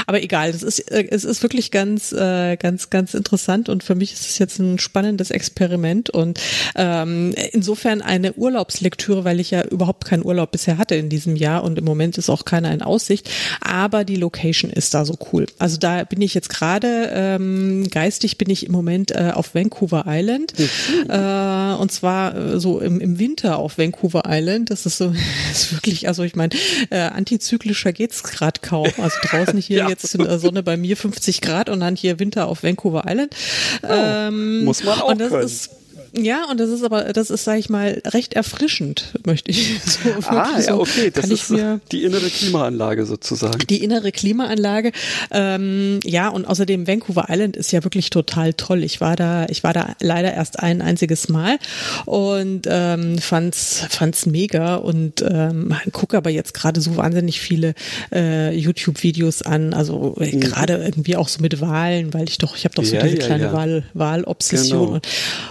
aber 0.07 0.21
egal, 0.23 0.49
es 0.49 0.63
ist, 0.63 0.79
äh, 0.91 1.07
es 1.09 1.23
ist 1.23 1.43
wirklich 1.43 1.71
ganz, 1.71 2.11
äh, 2.11 2.57
ganz, 2.57 2.89
ganz 2.89 3.13
interessant 3.13 3.69
und 3.69 3.83
für 3.83 3.95
mich 3.95 4.13
ist 4.13 4.29
es 4.29 4.39
jetzt 4.39 4.59
ein 4.59 4.79
spannendes 4.79 5.31
Experiment 5.31 6.09
und 6.09 6.39
ähm, 6.75 7.33
insofern 7.51 8.01
eine 8.01 8.33
Urlaubslektüre, 8.33 9.23
weil 9.23 9.39
ich 9.39 9.51
ja 9.51 9.63
überhaupt 9.63 10.05
keinen 10.05 10.25
Urlaub 10.25 10.51
bisher 10.51 10.77
hatte 10.77 10.95
in 10.95 11.09
diesem 11.09 11.35
Jahr 11.35 11.63
und 11.63 11.77
im 11.77 11.85
Moment 11.85 12.17
ist 12.17 12.29
auch 12.29 12.45
keiner 12.45 12.71
in 12.73 12.81
Aussicht, 12.81 13.29
aber 13.61 14.03
die 14.03 14.15
Location 14.15 14.71
ist 14.71 14.93
da 14.93 15.05
so 15.05 15.17
cool. 15.31 15.45
Also 15.59 15.77
da 15.77 16.03
bin 16.03 16.21
ich 16.21 16.33
jetzt 16.33 16.49
gerade, 16.49 17.09
ähm, 17.13 17.87
geistig 17.89 18.37
bin 18.37 18.49
ich 18.49 18.65
im 18.65 18.71
Moment 18.71 19.11
äh, 19.11 19.31
auf 19.33 19.55
Vancouver 19.55 20.05
Island 20.07 20.53
mhm. 20.57 21.09
äh, 21.09 21.75
und 21.75 21.91
zwar 21.91 22.35
äh, 22.35 22.59
so 22.59 22.79
im, 22.79 22.99
im 22.99 23.19
Winter 23.19 23.57
auf 23.57 23.77
Vancouver 23.77 24.23
Island. 24.27 24.69
Das 24.69 24.85
ist 24.85 24.97
so, 24.97 25.13
ist 25.51 25.73
wirklich, 25.73 26.07
also 26.07 26.23
ich 26.23 26.35
meine, 26.35 26.55
äh, 26.89 26.99
antizyklischer 26.99 27.93
geht's 27.93 28.23
gerade 28.23 28.61
kaum. 28.61 28.87
Also 28.97 29.17
draußen 29.23 29.57
hier 29.63 29.79
ja. 29.79 29.89
jetzt 29.89 30.13
in 30.15 30.23
der 30.23 30.39
Sonne 30.39 30.63
bei 30.63 30.77
mir 30.77 30.97
50 30.97 31.41
Grad 31.41 31.69
und 31.69 31.79
dann 31.79 31.95
hier 31.95 32.19
Winter 32.19 32.47
auf 32.47 32.63
Vancouver 32.63 33.03
Island. 33.07 33.35
Oh, 33.83 33.87
ähm, 33.89 34.65
muss 34.65 34.83
man 34.83 35.01
auch 35.01 35.09
und 35.09 35.19
das 35.19 35.29
können. 35.29 35.43
Ist, 35.43 35.69
ja, 36.15 36.45
und 36.49 36.59
das 36.59 36.69
ist 36.69 36.83
aber, 36.83 37.05
das 37.13 37.31
ist, 37.31 37.43
sag 37.43 37.57
ich 37.57 37.69
mal, 37.69 38.01
recht 38.05 38.35
erfrischend, 38.35 39.13
möchte 39.25 39.49
ich 39.49 39.79
so. 39.85 39.99
Ah, 40.27 40.59
ja, 40.59 40.75
okay, 40.75 41.09
das 41.11 41.29
ist 41.29 41.49
mir, 41.49 41.79
die 41.91 42.03
innere 42.03 42.29
Klimaanlage 42.29 43.05
sozusagen. 43.05 43.65
Die 43.67 43.83
innere 43.83 44.11
Klimaanlage, 44.11 44.91
ähm, 45.31 45.99
ja, 46.03 46.29
und 46.29 46.45
außerdem 46.45 46.87
Vancouver 46.87 47.25
Island 47.29 47.57
ist 47.57 47.71
ja 47.71 47.83
wirklich 47.83 48.11
total 48.11 48.53
toll. 48.53 48.83
Ich 48.83 49.01
war 49.01 49.15
da, 49.15 49.47
ich 49.49 49.63
war 49.63 49.73
da 49.73 49.95
leider 50.01 50.31
erst 50.33 50.59
ein 50.59 50.83
einziges 50.83 51.29
Mal 51.29 51.57
und 52.05 52.67
ähm, 52.69 53.17
fand's, 53.17 53.83
fand's 53.89 54.27
mega 54.27 54.75
und 54.75 55.23
ähm, 55.27 55.73
gucke 55.91 56.15
aber 56.15 56.29
jetzt 56.29 56.53
gerade 56.53 56.79
so 56.79 56.95
wahnsinnig 56.95 57.41
viele 57.41 57.73
äh, 58.13 58.55
YouTube-Videos 58.55 59.41
an, 59.41 59.73
also 59.73 60.15
äh, 60.19 60.35
mhm. 60.35 60.41
gerade 60.41 60.75
irgendwie 60.75 61.15
auch 61.15 61.27
so 61.27 61.41
mit 61.41 61.59
Wahlen, 61.59 62.13
weil 62.13 62.29
ich 62.29 62.37
doch, 62.37 62.55
ich 62.55 62.65
habe 62.65 62.75
doch 62.75 62.83
so 62.83 62.95
ja, 62.95 63.01
diese 63.01 63.17
ja, 63.17 63.25
kleine 63.25 63.45
ja. 63.45 63.53
Wahl, 63.53 63.83
Wahlobsession. 63.95 64.79
Genau. 64.79 64.93
Und, 64.93 65.07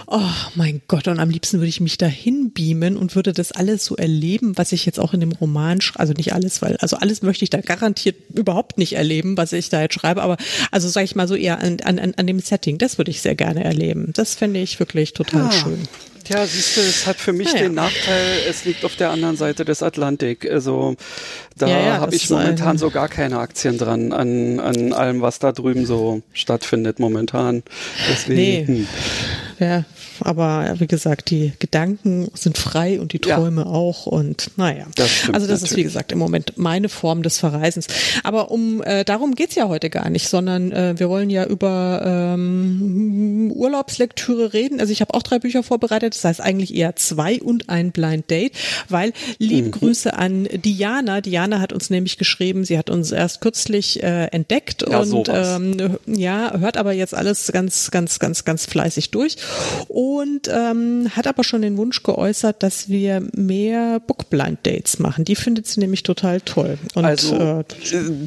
oh, 0.07 0.52
mein 0.55 0.81
Gott, 0.87 1.07
und 1.07 1.19
am 1.19 1.29
liebsten 1.29 1.57
würde 1.57 1.69
ich 1.69 1.79
mich 1.81 1.97
dahin 1.97 2.51
beamen 2.51 2.97
und 2.97 3.15
würde 3.15 3.33
das 3.33 3.51
alles 3.51 3.85
so 3.85 3.95
erleben, 3.95 4.57
was 4.57 4.71
ich 4.71 4.85
jetzt 4.85 4.99
auch 4.99 5.13
in 5.13 5.19
dem 5.19 5.31
Roman, 5.31 5.79
also 5.95 6.13
nicht 6.13 6.33
alles, 6.33 6.61
weil, 6.61 6.77
also 6.77 6.97
alles 6.97 7.21
möchte 7.21 7.43
ich 7.43 7.49
da 7.49 7.61
garantiert 7.61 8.15
überhaupt 8.33 8.77
nicht 8.77 8.93
erleben, 8.93 9.37
was 9.37 9.53
ich 9.53 9.69
da 9.69 9.81
jetzt 9.81 9.95
schreibe, 9.95 10.21
aber 10.21 10.37
also 10.71 10.87
sage 10.89 11.05
ich 11.05 11.15
mal 11.15 11.27
so 11.27 11.35
eher 11.35 11.59
an, 11.59 11.77
an, 11.83 11.99
an 11.99 12.27
dem 12.27 12.39
Setting, 12.39 12.77
das 12.77 12.97
würde 12.97 13.11
ich 13.11 13.21
sehr 13.21 13.35
gerne 13.35 13.63
erleben. 13.63 14.11
Das 14.13 14.35
fände 14.35 14.59
ich 14.59 14.79
wirklich 14.79 15.13
total 15.13 15.45
ja. 15.45 15.51
schön. 15.51 15.87
Ja, 16.29 16.45
siehst 16.45 16.77
du, 16.77 16.81
es 16.81 17.05
hat 17.05 17.17
für 17.17 17.33
mich 17.33 17.51
ja, 17.51 17.59
den 17.59 17.73
Nachteil, 17.73 18.39
es 18.49 18.63
liegt 18.63 18.85
auf 18.85 18.95
der 18.95 19.09
anderen 19.09 19.35
Seite 19.35 19.65
des 19.65 19.83
Atlantik. 19.83 20.49
Also 20.49 20.95
da 21.57 21.67
ja, 21.67 21.79
ja, 21.79 21.99
habe 21.99 22.15
ich 22.15 22.29
momentan 22.29 22.77
so 22.77 22.89
gar 22.89 23.09
keine 23.09 23.39
Aktien 23.39 23.77
dran 23.77 24.13
an, 24.13 24.59
an 24.59 24.93
allem, 24.93 25.21
was 25.21 25.39
da 25.39 25.51
drüben 25.51 25.85
so 25.85 26.21
stattfindet 26.31 26.99
momentan. 26.99 27.63
Deswegen. 28.09 28.73
Nee. 28.73 28.79
Hm. 28.79 28.87
Ja, 29.59 29.85
aber 30.21 30.75
wie 30.79 30.87
gesagt, 30.87 31.29
die 31.29 31.53
Gedanken 31.59 32.29
sind 32.33 32.57
frei 32.57 32.99
und 32.99 33.13
die 33.13 33.19
Träume 33.19 33.61
ja. 33.61 33.67
auch 33.67 34.05
und 34.05 34.51
naja. 34.57 34.85
Das 34.95 35.29
also 35.31 35.47
das 35.47 35.61
natürlich. 35.61 35.63
ist 35.63 35.77
wie 35.77 35.83
gesagt 35.83 36.11
im 36.11 36.19
Moment 36.19 36.53
meine 36.57 36.89
Form 36.89 37.23
des 37.23 37.37
Verreisens. 37.39 37.87
Aber 38.23 38.51
um 38.51 38.81
äh, 38.83 39.03
darum 39.03 39.35
geht's 39.35 39.55
ja 39.55 39.67
heute 39.67 39.89
gar 39.89 40.09
nicht, 40.09 40.27
sondern 40.27 40.71
äh, 40.71 40.95
wir 40.97 41.09
wollen 41.09 41.29
ja 41.29 41.45
über 41.45 42.01
ähm, 42.05 43.51
Urlaubslektüre 43.55 44.53
reden. 44.53 44.79
Also 44.79 44.91
ich 44.91 45.01
habe 45.01 45.13
auch 45.13 45.23
drei 45.23 45.39
Bücher 45.39 45.63
vorbereitet, 45.63 46.13
das 46.15 46.23
heißt 46.23 46.41
eigentlich 46.41 46.75
eher 46.75 46.95
zwei 46.95 47.41
und 47.41 47.69
ein 47.69 47.91
Blind 47.91 48.29
Date, 48.29 48.53
weil 48.89 49.13
lieb 49.37 49.65
mhm. 49.65 49.71
Grüße 49.71 50.13
an 50.13 50.47
Diana. 50.51 51.21
Diana 51.21 51.59
hat 51.59 51.73
uns 51.73 51.89
nämlich 51.89 52.17
geschrieben, 52.17 52.65
sie 52.65 52.77
hat 52.77 52.89
uns 52.89 53.11
erst 53.11 53.41
kürzlich 53.41 54.01
äh, 54.03 54.25
entdeckt 54.27 54.85
ja, 54.89 54.99
und 54.99 55.29
ähm, 55.31 55.97
ja, 56.05 56.57
hört 56.57 56.77
aber 56.77 56.93
jetzt 56.93 57.13
alles 57.13 57.51
ganz, 57.51 57.91
ganz, 57.91 58.19
ganz, 58.19 58.45
ganz 58.45 58.65
fleißig 58.65 59.11
durch 59.11 59.37
und 59.87 60.02
ähm, 60.51 61.09
hat 61.15 61.27
aber 61.27 61.43
schon 61.43 61.61
den 61.61 61.77
Wunsch 61.77 62.03
geäußert, 62.03 62.63
dass 62.63 62.89
wir 62.89 63.21
mehr 63.33 63.99
Bookblind 63.99 64.59
Dates 64.63 64.99
machen. 64.99 65.25
Die 65.25 65.35
findet 65.35 65.67
sie 65.67 65.79
nämlich 65.79 66.03
total 66.03 66.41
toll. 66.41 66.77
Und, 66.95 67.05
also 67.05 67.35
äh, 67.35 67.63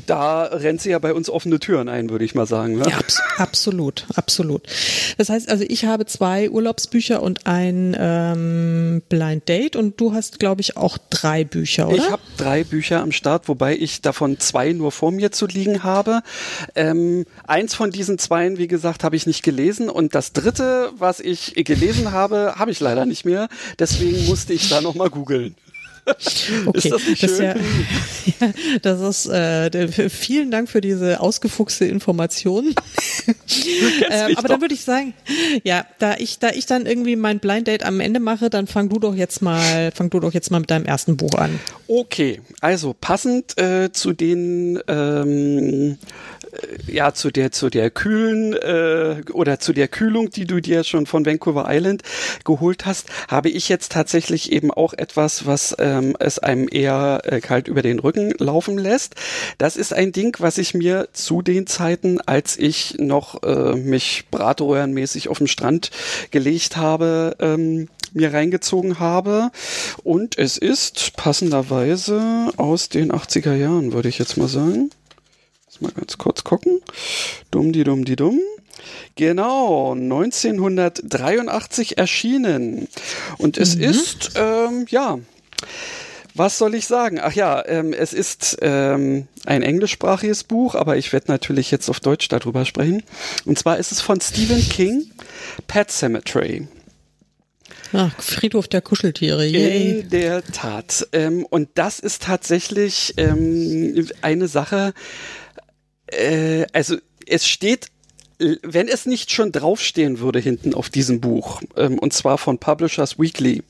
da 0.06 0.45
rennt 0.45 0.80
sie 0.80 0.90
ja 0.90 0.99
bei 0.99 1.12
uns 1.14 1.28
offene 1.28 1.59
Türen 1.59 1.88
ein, 1.88 2.11
würde 2.11 2.25
ich 2.25 2.35
mal 2.35 2.47
sagen. 2.47 2.78
Ne? 2.78 2.87
Ja, 2.88 2.99
abs 2.99 3.21
absolut, 3.38 4.06
absolut. 4.14 4.62
Das 5.18 5.28
heißt 5.28 5.49
also, 5.49 5.64
ich 5.66 5.85
habe 5.85 6.06
zwei 6.06 6.50
Urlaubsbücher 6.50 7.23
und 7.23 7.47
ein 7.47 7.97
ähm, 7.99 9.02
Blind 9.09 9.49
Date 9.49 9.76
und 9.76 10.00
du 10.00 10.12
hast, 10.12 10.38
glaube 10.38 10.61
ich, 10.61 10.76
auch 10.76 10.99
drei 11.11 11.45
Bücher, 11.45 11.88
oder? 11.88 11.97
Ich 11.97 12.11
habe 12.11 12.23
drei 12.37 12.64
Bücher 12.64 13.02
am 13.02 13.12
Start, 13.12 13.49
wobei 13.49 13.76
ich 13.76 14.00
davon 14.00 14.38
zwei 14.38 14.73
nur 14.73 14.92
vor 14.92 15.12
mir 15.12 15.33
zu 15.33 15.47
liegen 15.47 15.83
habe. 15.83 16.23
Ähm, 16.75 17.25
eins 17.47 17.75
von 17.75 17.90
diesen 17.90 18.18
zweien, 18.18 18.59
wie 18.59 18.68
gesagt, 18.68 19.04
habe 19.04 19.16
ich 19.16 19.26
nicht 19.26 19.42
gelesen 19.42 19.88
und 19.88 20.14
das 20.14 20.33
dritte, 20.33 20.90
was 20.97 21.21
ich 21.21 21.56
gelesen 21.66 22.12
habe, 22.12 22.54
habe 22.56 22.70
ich 22.70 22.80
leider 22.80 23.04
nicht 23.04 23.25
mehr. 23.25 23.49
Deswegen 23.78 24.26
musste 24.26 24.54
ich 24.54 24.68
da 24.68 24.80
nochmal 24.80 25.11
googeln. 25.11 25.54
Okay, 26.66 26.78
ist 26.78 26.92
das 26.92 27.06
nicht 27.06 27.20
schön? 27.20 27.28
Das, 27.28 27.38
ja, 27.40 28.46
ja, 28.46 28.52
das 28.82 29.00
ist 29.00 29.26
äh, 29.26 30.08
vielen 30.08 30.50
Dank 30.50 30.68
für 30.68 30.80
diese 30.80 31.20
ausgefuchste 31.20 31.85
Information. 31.85 32.75
äh, 34.08 34.35
aber 34.37 34.49
dann 34.49 34.61
würde 34.61 34.75
ich 34.75 34.85
sagen, 34.85 35.14
ja, 35.64 35.85
da 35.99 36.14
ich 36.16 36.38
da 36.38 36.50
ich 36.50 36.66
dann 36.66 36.87
irgendwie 36.87 37.16
mein 37.16 37.40
Blind 37.40 37.66
Date 37.66 37.85
am 37.85 38.00
Ende 38.00 38.20
mache, 38.20 38.50
dann 38.50 38.66
fang 38.66 38.88
du 38.88 38.99
doch 38.99 39.14
jetzt 39.14 39.42
mal, 39.42 39.90
fang 39.92 40.11
du 40.11 40.20
doch 40.20 40.32
jetzt 40.32 40.50
mal 40.50 40.61
mit 40.61 40.70
deinem 40.70 40.85
ersten 40.85 41.16
Buch 41.16 41.35
an. 41.35 41.58
Okay, 41.88 42.40
also 42.61 42.94
passend 42.99 43.58
äh, 43.58 43.90
zu 43.92 44.12
den 44.12 44.80
ähm, 44.87 45.99
ja 46.86 47.12
zu 47.12 47.30
der 47.30 47.52
zu 47.52 47.70
der 47.70 47.90
kühlen 47.90 48.54
äh, 48.54 49.22
oder 49.32 49.58
zu 49.58 49.72
der 49.72 49.88
Kühlung, 49.88 50.30
die 50.30 50.46
du 50.46 50.60
dir 50.60 50.84
schon 50.84 51.06
von 51.06 51.26
Vancouver 51.26 51.66
Island 51.68 52.02
geholt 52.44 52.86
hast, 52.86 53.08
habe 53.28 53.48
ich 53.48 53.68
jetzt 53.68 53.92
tatsächlich 53.92 54.52
eben 54.52 54.70
auch 54.70 54.92
etwas, 54.92 55.46
was 55.46 55.75
ähm, 55.78 56.16
es 56.18 56.38
einem 56.38 56.68
eher 56.70 57.22
äh, 57.25 57.40
kalt 57.40 57.68
über 57.68 57.82
den 57.82 57.98
Rücken 57.98 58.32
laufen 58.38 58.78
lässt. 58.78 59.14
Das 59.58 59.76
ist 59.76 59.92
ein 59.92 60.12
Ding, 60.12 60.36
was 60.38 60.58
ich 60.58 60.75
mir 60.75 61.08
zu 61.12 61.42
den 61.42 61.66
Zeiten, 61.66 62.20
als 62.20 62.56
ich 62.58 62.96
noch 62.98 63.42
äh, 63.42 63.75
mich 63.75 64.25
bratröhrenmäßig 64.30 65.28
auf 65.28 65.38
dem 65.38 65.46
Strand 65.46 65.90
gelegt 66.30 66.76
habe, 66.76 67.36
ähm, 67.40 67.88
mir 68.12 68.32
reingezogen 68.32 68.98
habe. 68.98 69.50
Und 70.02 70.38
es 70.38 70.56
ist 70.56 71.16
passenderweise 71.16 72.50
aus 72.56 72.88
den 72.88 73.12
80er 73.12 73.54
Jahren, 73.54 73.92
würde 73.92 74.08
ich 74.08 74.18
jetzt 74.18 74.36
mal 74.36 74.48
sagen 74.48 74.90
mal 75.80 75.92
ganz 75.92 76.18
kurz 76.18 76.45
gucken. 76.45 76.83
Dumm, 77.50 77.73
die 77.73 77.85
dumm, 77.85 78.04
die 78.04 78.16
dumm. 78.16 78.40
Genau, 79.14 79.92
1983 79.92 81.97
erschienen. 81.99 82.88
Und 83.38 83.56
es 83.56 83.76
mhm. 83.76 83.83
ist, 83.83 84.33
ähm, 84.37 84.85
ja, 84.88 85.18
was 86.35 86.59
soll 86.59 86.75
ich 86.75 86.87
sagen? 86.87 87.18
Ach 87.21 87.33
ja, 87.33 87.64
ähm, 87.66 87.95
es 87.95 88.12
ist 88.12 88.59
ähm, 88.61 89.26
ein 89.47 89.62
englischsprachiges 89.62 90.45
Buch, 90.45 90.75
aber 90.75 90.99
ich 90.99 91.11
werde 91.12 91.33
natürlich 91.33 91.71
jetzt 91.71 91.88
auf 91.88 92.00
Deutsch 92.00 92.28
darüber 92.28 92.66
sprechen. 92.66 93.02
Und 93.47 93.59
zwar 93.59 93.78
ist 93.78 93.90
es 93.90 94.02
von 94.02 94.21
Stephen 94.21 94.61
King, 94.68 95.11
Pet 95.66 95.90
Cemetery. 95.90 96.68
Ach, 97.92 98.12
Friedhof 98.21 98.68
der 98.68 98.83
Kuscheltiere. 98.83 99.47
Yay. 99.47 100.00
In 100.00 100.11
der 100.11 100.45
Tat. 100.45 101.09
Ähm, 101.12 101.47
und 101.49 101.71
das 101.75 102.00
ist 102.00 102.23
tatsächlich 102.23 103.14
ähm, 103.16 104.09
eine 104.21 104.49
Sache, 104.49 104.92
äh, 106.08 106.66
also 106.72 106.96
es 107.26 107.46
steht 107.46 107.90
wenn 108.38 108.88
es 108.88 109.06
nicht 109.06 109.30
schon 109.30 109.52
draufstehen 109.52 110.20
würde 110.20 110.38
hinten 110.38 110.75
auf 110.75 110.90
diesem 110.90 111.20
Buch, 111.20 111.62
ähm, 111.76 111.98
und 111.98 112.12
zwar 112.12 112.38
von 112.38 112.58
Publishers 112.58 113.18
Weekly, 113.18 113.62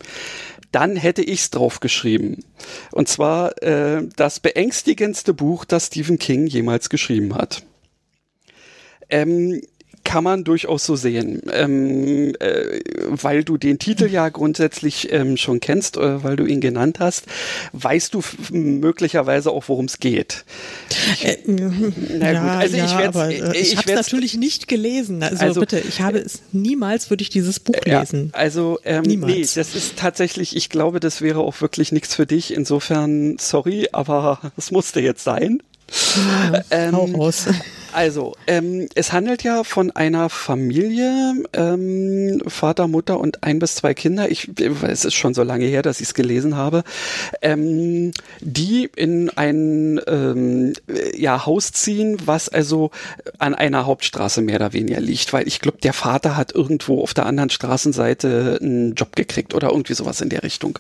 dann 0.73 0.97
hätte 0.97 1.23
ich's 1.23 1.51
draufgeschrieben. 1.51 2.45
Und 2.91 3.09
zwar 3.09 3.63
äh, 3.63 4.03
das 4.17 4.41
beängstigendste 4.41 5.35
Buch, 5.35 5.65
das 5.65 5.87
Stephen 5.87 6.19
King 6.19 6.47
jemals 6.47 6.91
geschrieben 6.91 7.35
hat. 7.35 7.63
Ähm, 9.09 9.63
kann 10.07 10.23
man 10.23 10.45
durchaus 10.45 10.87
so 10.87 10.95
sehen, 10.95 11.43
ähm, 11.53 12.33
äh, 12.39 12.81
weil 13.09 13.43
du 13.43 13.59
den 13.59 13.81
Titel 13.81 14.07
ja 14.07 14.29
grundsätzlich 14.29 15.13
ähm, 15.13 15.37
schon 15.37 15.59
kennst, 15.59 15.97
äh, 15.97 16.23
weil 16.23 16.37
du 16.37 16.47
ihn 16.47 16.61
genannt 16.61 17.01
hast, 17.01 17.25
weißt 17.73 18.15
du 18.15 18.23
möglicherweise 18.51 19.51
auch, 19.51 19.65
worum 19.67 19.87
es 19.87 19.99
geht. 19.99 20.45
Äh, 21.23 21.39
Na 21.45 22.33
ja, 22.33 22.41
gut, 22.41 22.51
also 22.63 22.77
ja, 22.77 22.85
ich 22.85 22.97
werde 22.97 23.53
äh, 23.53 23.59
ich, 23.59 23.73
ich 23.73 23.79
habe 23.79 23.91
es 23.91 23.97
natürlich 23.97 24.37
nicht 24.37 24.69
gelesen. 24.69 25.25
Also, 25.25 25.45
also, 25.45 25.61
bitte, 25.61 25.81
ich 25.81 26.01
habe 26.01 26.19
es 26.19 26.41
niemals 26.53 27.11
würde 27.11 27.23
ich 27.23 27.29
dieses 27.29 27.59
Buch 27.59 27.75
lesen. 27.85 28.31
Also 28.33 28.79
ähm, 28.85 29.03
niemals. 29.03 29.33
nee, 29.35 29.41
das 29.43 29.75
ist 29.75 29.97
tatsächlich, 29.97 30.55
ich 30.55 30.69
glaube, 30.69 31.01
das 31.01 31.21
wäre 31.21 31.41
auch 31.41 31.61
wirklich 31.61 31.91
nichts 31.91 32.15
für 32.15 32.27
dich. 32.27 32.55
Insofern 32.55 33.39
sorry, 33.39 33.89
aber 33.91 34.41
es 34.57 34.71
musste 34.71 35.01
jetzt 35.01 35.25
sein. 35.25 35.61
Ja, 36.53 36.63
ähm, 36.71 36.95
raus. 36.95 37.47
Also, 37.97 38.35
ähm, 38.47 38.91
es 38.95 39.15
handelt 39.15 39.43
ja 39.43 39.65
von 39.65 39.91
einer 39.91 40.29
Familie, 40.29 41.33
ähm, 41.55 42.43
Vater, 42.47 42.89
Mutter 42.89 43.19
und 43.19 43.43
ein 43.43 43.59
bis 43.59 43.77
zwei 43.77 43.95
Kinder. 43.95 44.31
Ich, 44.31 44.51
es 44.83 45.07
ist 45.07 45.15
schon 45.15 45.33
so 45.33 45.43
lange 45.43 45.65
her, 45.65 45.81
dass 45.81 46.03
ich 46.03 46.09
es 46.09 46.13
gelesen 46.13 46.59
habe, 46.59 46.85
ähm, 47.41 48.11
die 48.41 48.91
in 48.95 49.31
ein 49.31 49.99
ähm, 50.09 50.75
ja, 51.17 51.47
Haus 51.47 51.73
ziehen, 51.73 52.19
was 52.27 52.51
also 52.51 52.91
an 53.39 53.55
einer 53.55 53.87
Hauptstraße 53.87 54.43
mehr 54.43 54.57
oder 54.57 54.75
weniger 54.75 55.01
liegt, 55.01 55.33
weil 55.33 55.49
ich 55.49 55.61
glaube, 55.61 55.79
der 55.79 55.95
Vater 55.95 56.37
hat 56.37 56.55
irgendwo 56.55 57.01
auf 57.03 57.15
der 57.15 57.25
anderen 57.25 57.49
Straßenseite 57.49 58.59
einen 58.61 58.95
Job 58.95 59.17
gekriegt 59.17 59.55
oder 59.55 59.71
irgendwie 59.71 59.95
sowas 59.95 60.21
in 60.21 60.29
der 60.29 60.43
Richtung. 60.43 60.79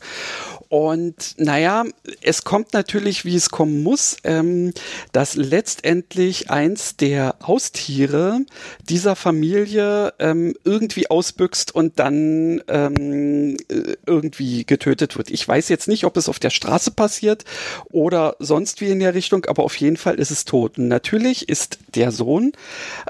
Und 0.69 1.35
naja, 1.39 1.85
es 2.23 2.43
kommt 2.45 2.73
natürlich, 2.73 3.25
wie 3.25 3.37
es 3.37 3.51
kommen 3.51 3.83
muss, 3.83 4.17
ähm, 4.25 4.73
dass 5.13 5.37
letztendlich 5.37 6.51
eins 6.51 6.97
der 6.97 7.37
Haustiere 7.47 8.41
dieser 8.89 9.15
Familie 9.15 10.15
ähm, 10.19 10.55
irgendwie 10.65 11.09
ausbüchst 11.09 11.75
und 11.75 11.99
dann 11.99 12.63
ähm, 12.69 13.57
äh, 13.69 13.95
irgendwie 14.07 14.65
getötet 14.65 15.17
wird. 15.17 15.31
Ich 15.31 15.47
weiß 15.47 15.69
jetzt 15.69 15.87
nicht, 15.87 16.05
ob 16.05 16.17
es 16.17 16.29
auf 16.29 16.39
der 16.39 16.51
Straße 16.51 16.91
passiert 16.91 17.45
oder 17.91 18.37
sonst 18.41 18.81
wie 18.81 18.91
in 18.91 18.99
der 18.99 19.15
Richtung, 19.15 19.45
aber 19.47 19.63
auf 19.63 19.77
jeden 19.77 19.97
Fall 19.97 20.17
ist 20.17 20.31
es 20.31 20.45
tot. 20.45 20.79
Und 20.79 20.89
natürlich 20.89 21.49
ist 21.49 21.79
der 21.95 22.11
Sohn 22.11 22.53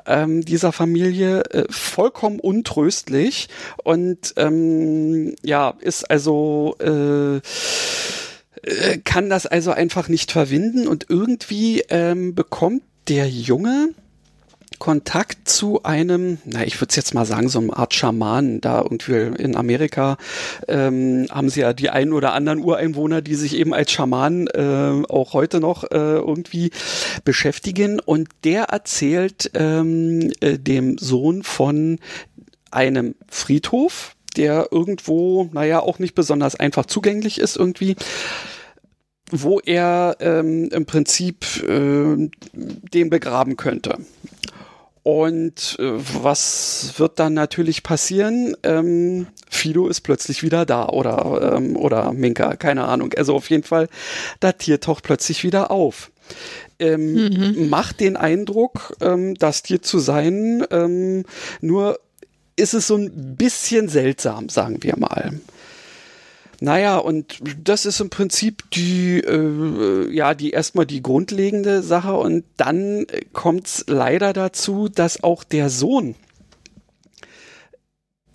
ähm, 0.07 0.45
dieser 0.45 0.73
Familie 0.73 1.41
äh, 1.53 1.65
vollkommen 1.71 2.39
untröstlich 2.39 3.49
und 3.83 4.35
ähm, 4.37 5.37
ja, 5.43 5.75
ist 5.81 6.11
also 6.11 6.77
äh, 6.81 7.41
äh, 8.63 8.99
kann 8.99 9.31
das 9.31 9.47
also 9.47 9.71
einfach 9.71 10.09
nicht 10.09 10.33
verwinden 10.33 10.89
und 10.89 11.07
irgendwie 11.09 11.85
ähm, 11.89 12.35
bekommt 12.35 12.83
der 13.09 13.29
Junge 13.29 13.91
Kontakt 14.79 15.49
zu 15.49 15.83
einem, 15.85 16.39
na, 16.45 16.65
ich 16.65 16.81
würde 16.81 16.91
es 16.91 16.97
jetzt 16.97 17.15
mal 17.15 17.25
sagen, 17.25 17.49
so 17.49 17.59
eine 17.59 17.77
Art 17.77 17.95
Schamanen. 17.95 18.61
Da 18.61 18.83
irgendwie 18.83 19.43
in 19.43 19.57
Amerika 19.57 20.17
ähm, 20.69 21.27
haben 21.31 21.49
sie 21.49 21.61
ja 21.61 21.73
die 21.73 21.91
einen 21.91 22.13
oder 22.13 22.33
anderen 22.33 22.61
Ureinwohner, 22.61 23.23
die 23.23 23.35
sich 23.35 23.57
eben 23.57 23.73
als 23.73 23.93
Schamanen 23.93 24.47
äh, 24.49 25.03
auch 25.09 25.33
heute 25.33 25.61
noch 25.61 25.85
äh, 25.85 25.97
irgendwie 25.97 26.71
beschäftigen. 27.25 28.01
Und 28.01 28.29
der 28.45 28.65
erzählt 28.65 29.51
ähm, 29.55 30.33
äh, 30.41 30.59
dem 30.59 30.99
Sohn 30.99 31.43
von 31.43 31.99
einem 32.71 33.15
Friedhof, 33.29 34.16
der 34.37 34.69
irgendwo, 34.71 35.49
naja, 35.53 35.81
auch 35.81 35.99
nicht 35.99 36.15
besonders 36.15 36.55
einfach 36.55 36.87
zugänglich 36.87 37.39
ist 37.39 37.57
irgendwie 37.57 37.97
wo 39.31 39.59
er 39.61 40.17
ähm, 40.21 40.69
im 40.71 40.87
Prinzip 40.87 41.45
äh, 41.65 42.31
den 42.53 43.11
begraben 43.11 43.57
könnte. 43.57 43.99
Und 45.03 45.77
äh, 45.79 45.93
was 46.21 46.95
wird 46.97 47.21
dann 47.21 47.35
natürlich 47.35 47.85
passieren? 47.85 48.57
Ähm, 48.65 49.29
Fido 49.49 49.87
ist 49.87 50.01
plötzlich 50.01 50.43
wieder 50.43 50.67
da 50.67 50.89
oder, 50.89 51.55
ähm, 51.57 51.77
oder 51.77 52.13
Minka, 52.13 52.57
keine 52.57 52.87
Ahnung. 52.87 53.13
Also 53.17 53.37
auf 53.37 53.49
jeden 53.51 53.63
Fall, 53.63 53.89
datiert 54.41 54.83
taucht 54.83 55.05
plötzlich 55.05 55.45
wieder 55.45 55.71
auf. 55.71 56.11
Ähm, 56.81 57.15
mhm. 57.15 57.69
Macht 57.69 58.01
den 58.01 58.17
Eindruck, 58.17 58.97
ähm, 59.01 59.37
das 59.37 59.63
Tier 59.63 59.81
zu 59.81 60.01
sein, 60.01 60.65
ähm, 60.73 61.25
nur 61.61 62.01
ist 62.57 62.75
es 62.75 62.87
so 62.87 62.97
ein 62.97 63.37
bisschen 63.37 63.89
seltsam, 63.89 64.49
sagen 64.49 64.83
wir 64.83 64.97
mal. 64.99 65.41
Naja, 66.61 66.97
und 66.97 67.39
das 67.63 67.85
ist 67.85 68.01
im 68.01 68.09
Prinzip 68.09 68.71
die, 68.71 69.19
äh, 69.19 70.11
ja, 70.11 70.35
die 70.35 70.51
erstmal 70.51 70.87
die 70.87 71.03
grundlegende 71.03 71.83
Sache 71.83 72.15
und 72.15 72.45
dann 72.57 73.07
kommt 73.35 73.67
es 73.67 73.85
leider 73.89 74.33
dazu, 74.33 74.89
dass 74.89 75.23
auch 75.23 75.45
der 75.45 75.69
Sohn 75.69 76.15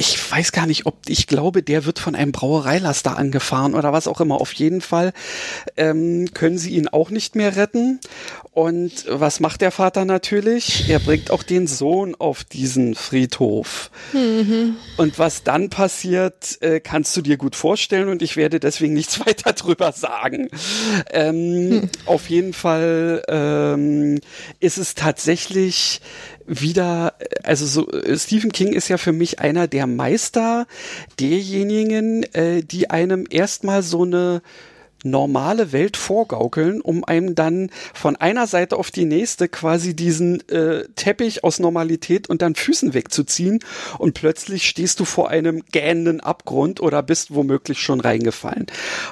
ich 0.01 0.31
weiß 0.31 0.51
gar 0.51 0.65
nicht, 0.65 0.87
ob 0.87 0.95
ich 1.07 1.27
glaube, 1.27 1.61
der 1.61 1.85
wird 1.85 1.99
von 1.99 2.15
einem 2.15 2.31
Brauereilaster 2.31 3.17
angefahren 3.17 3.75
oder 3.75 3.93
was 3.93 4.07
auch 4.07 4.19
immer. 4.19 4.41
Auf 4.41 4.51
jeden 4.53 4.81
Fall 4.81 5.13
ähm, 5.77 6.33
können 6.33 6.57
sie 6.57 6.71
ihn 6.71 6.87
auch 6.87 7.11
nicht 7.11 7.35
mehr 7.35 7.55
retten. 7.55 7.99
Und 8.51 9.05
was 9.07 9.39
macht 9.39 9.61
der 9.61 9.69
Vater 9.69 10.05
natürlich? 10.05 10.89
Er 10.89 10.97
bringt 10.97 11.29
auch 11.29 11.43
den 11.43 11.67
Sohn 11.67 12.15
auf 12.15 12.43
diesen 12.43 12.95
Friedhof. 12.95 13.91
Mhm. 14.11 14.75
Und 14.97 15.19
was 15.19 15.43
dann 15.43 15.69
passiert, 15.69 16.59
äh, 16.63 16.79
kannst 16.79 17.15
du 17.15 17.21
dir 17.21 17.37
gut 17.37 17.55
vorstellen 17.55 18.09
und 18.09 18.23
ich 18.23 18.35
werde 18.37 18.59
deswegen 18.59 18.93
nichts 18.93 19.19
weiter 19.27 19.53
drüber 19.53 19.91
sagen. 19.91 20.49
Ähm, 21.11 21.35
hm. 21.35 21.89
Auf 22.07 22.27
jeden 22.27 22.53
Fall 22.53 23.21
ähm, 23.27 24.19
ist 24.59 24.79
es 24.79 24.95
tatsächlich 24.95 26.01
wieder, 26.59 27.13
also 27.43 27.65
so 27.65 27.87
Stephen 28.17 28.51
King 28.51 28.73
ist 28.73 28.89
ja 28.89 28.97
für 28.97 29.13
mich 29.13 29.39
einer 29.39 29.67
der 29.67 29.87
Meister 29.87 30.67
derjenigen, 31.19 32.23
äh, 32.33 32.61
die 32.61 32.89
einem 32.89 33.25
erstmal 33.29 33.83
so 33.83 34.03
eine 34.03 34.41
normale 35.03 35.71
Welt 35.71 35.97
vorgaukeln, 35.97 36.81
um 36.81 37.03
einem 37.03 37.35
dann 37.35 37.69
von 37.93 38.15
einer 38.15 38.47
Seite 38.47 38.77
auf 38.77 38.91
die 38.91 39.05
nächste 39.05 39.47
quasi 39.47 39.95
diesen 39.95 40.47
äh, 40.49 40.85
Teppich 40.95 41.43
aus 41.43 41.59
Normalität 41.59 42.29
und 42.29 42.41
dann 42.41 42.55
Füßen 42.55 42.93
wegzuziehen 42.93 43.59
und 43.97 44.13
plötzlich 44.13 44.67
stehst 44.67 44.99
du 44.99 45.05
vor 45.05 45.29
einem 45.29 45.63
gähnenden 45.71 46.19
Abgrund 46.19 46.79
oder 46.81 47.03
bist 47.03 47.33
womöglich 47.33 47.79
schon 47.79 47.99
reingefallen. 47.99 48.67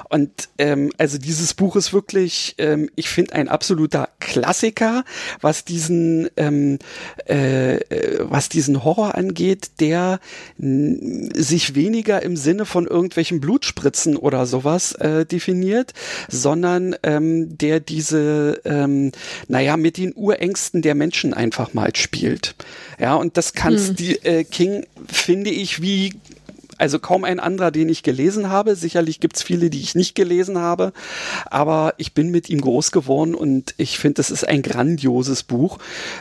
Und 0.08 0.30
ähm, 0.58 0.92
also 0.98 1.18
dieses 1.18 1.54
Buch 1.54 1.76
ist 1.76 1.92
wirklich, 1.92 2.54
ähm, 2.58 2.90
ich 2.94 3.08
finde, 3.08 3.34
ein 3.34 3.48
absoluter 3.48 4.08
Klassiker, 4.20 5.04
was 5.40 5.64
diesen, 5.64 6.28
ähm, 6.36 6.78
äh, 7.26 7.80
was 8.20 8.48
diesen 8.48 8.84
Horror 8.84 9.14
angeht, 9.14 9.80
der 9.80 10.20
sich 10.58 11.74
weniger 11.74 12.22
im 12.22 12.36
Sinne 12.36 12.66
von 12.66 12.86
irgendwelchen 12.86 13.40
Blutspritzen 13.40 14.16
oder 14.16 14.46
sowas 14.46 14.92
äh, 14.92 15.24
definiert 15.24 15.79
passiert, 15.80 15.94
sondern 16.28 16.96
ähm, 17.02 17.56
der 17.58 17.80
diese, 17.80 18.60
ähm, 18.64 19.12
naja, 19.48 19.76
mit 19.76 19.96
den 19.96 20.12
Urängsten 20.14 20.82
der 20.82 20.94
Menschen 20.94 21.34
einfach 21.34 21.74
mal 21.74 21.94
spielt. 21.96 22.54
Ja, 22.98 23.14
und 23.14 23.36
das 23.36 23.52
kannst 23.52 23.90
hm. 23.90 23.96
die 23.96 24.24
äh, 24.24 24.44
King, 24.44 24.86
finde 25.10 25.50
ich, 25.50 25.82
wie 25.82 26.14
also 26.80 26.98
kaum 26.98 27.24
ein 27.24 27.40
anderer, 27.40 27.70
den 27.70 27.88
ich 27.88 28.02
gelesen 28.02 28.48
habe. 28.48 28.74
Sicherlich 28.74 29.20
gibt's 29.20 29.42
viele, 29.42 29.70
die 29.70 29.80
ich 29.80 29.94
nicht 29.94 30.14
gelesen 30.14 30.58
habe, 30.58 30.92
aber 31.46 31.94
ich 31.98 32.14
bin 32.14 32.30
mit 32.30 32.48
ihm 32.48 32.60
groß 32.60 32.90
geworden 32.90 33.34
und 33.34 33.74
ich 33.76 33.98
finde, 33.98 34.20
es 34.20 34.30
ist 34.30 34.48
ein 34.48 34.62
grandioses 34.62 35.42
Buch, 35.42 35.78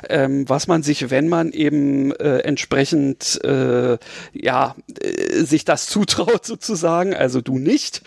ähm, 0.09 0.47
was 0.47 0.67
man 0.67 0.83
sich, 0.83 1.09
wenn 1.09 1.27
man 1.27 1.51
eben 1.51 2.11
äh, 2.13 2.39
entsprechend 2.39 3.39
äh, 3.43 3.97
ja 4.33 4.75
äh, 5.01 5.43
sich 5.43 5.65
das 5.65 5.87
zutraut 5.89 6.45
sozusagen, 6.45 7.13
also 7.13 7.41
du 7.41 7.57
nicht, 7.57 8.01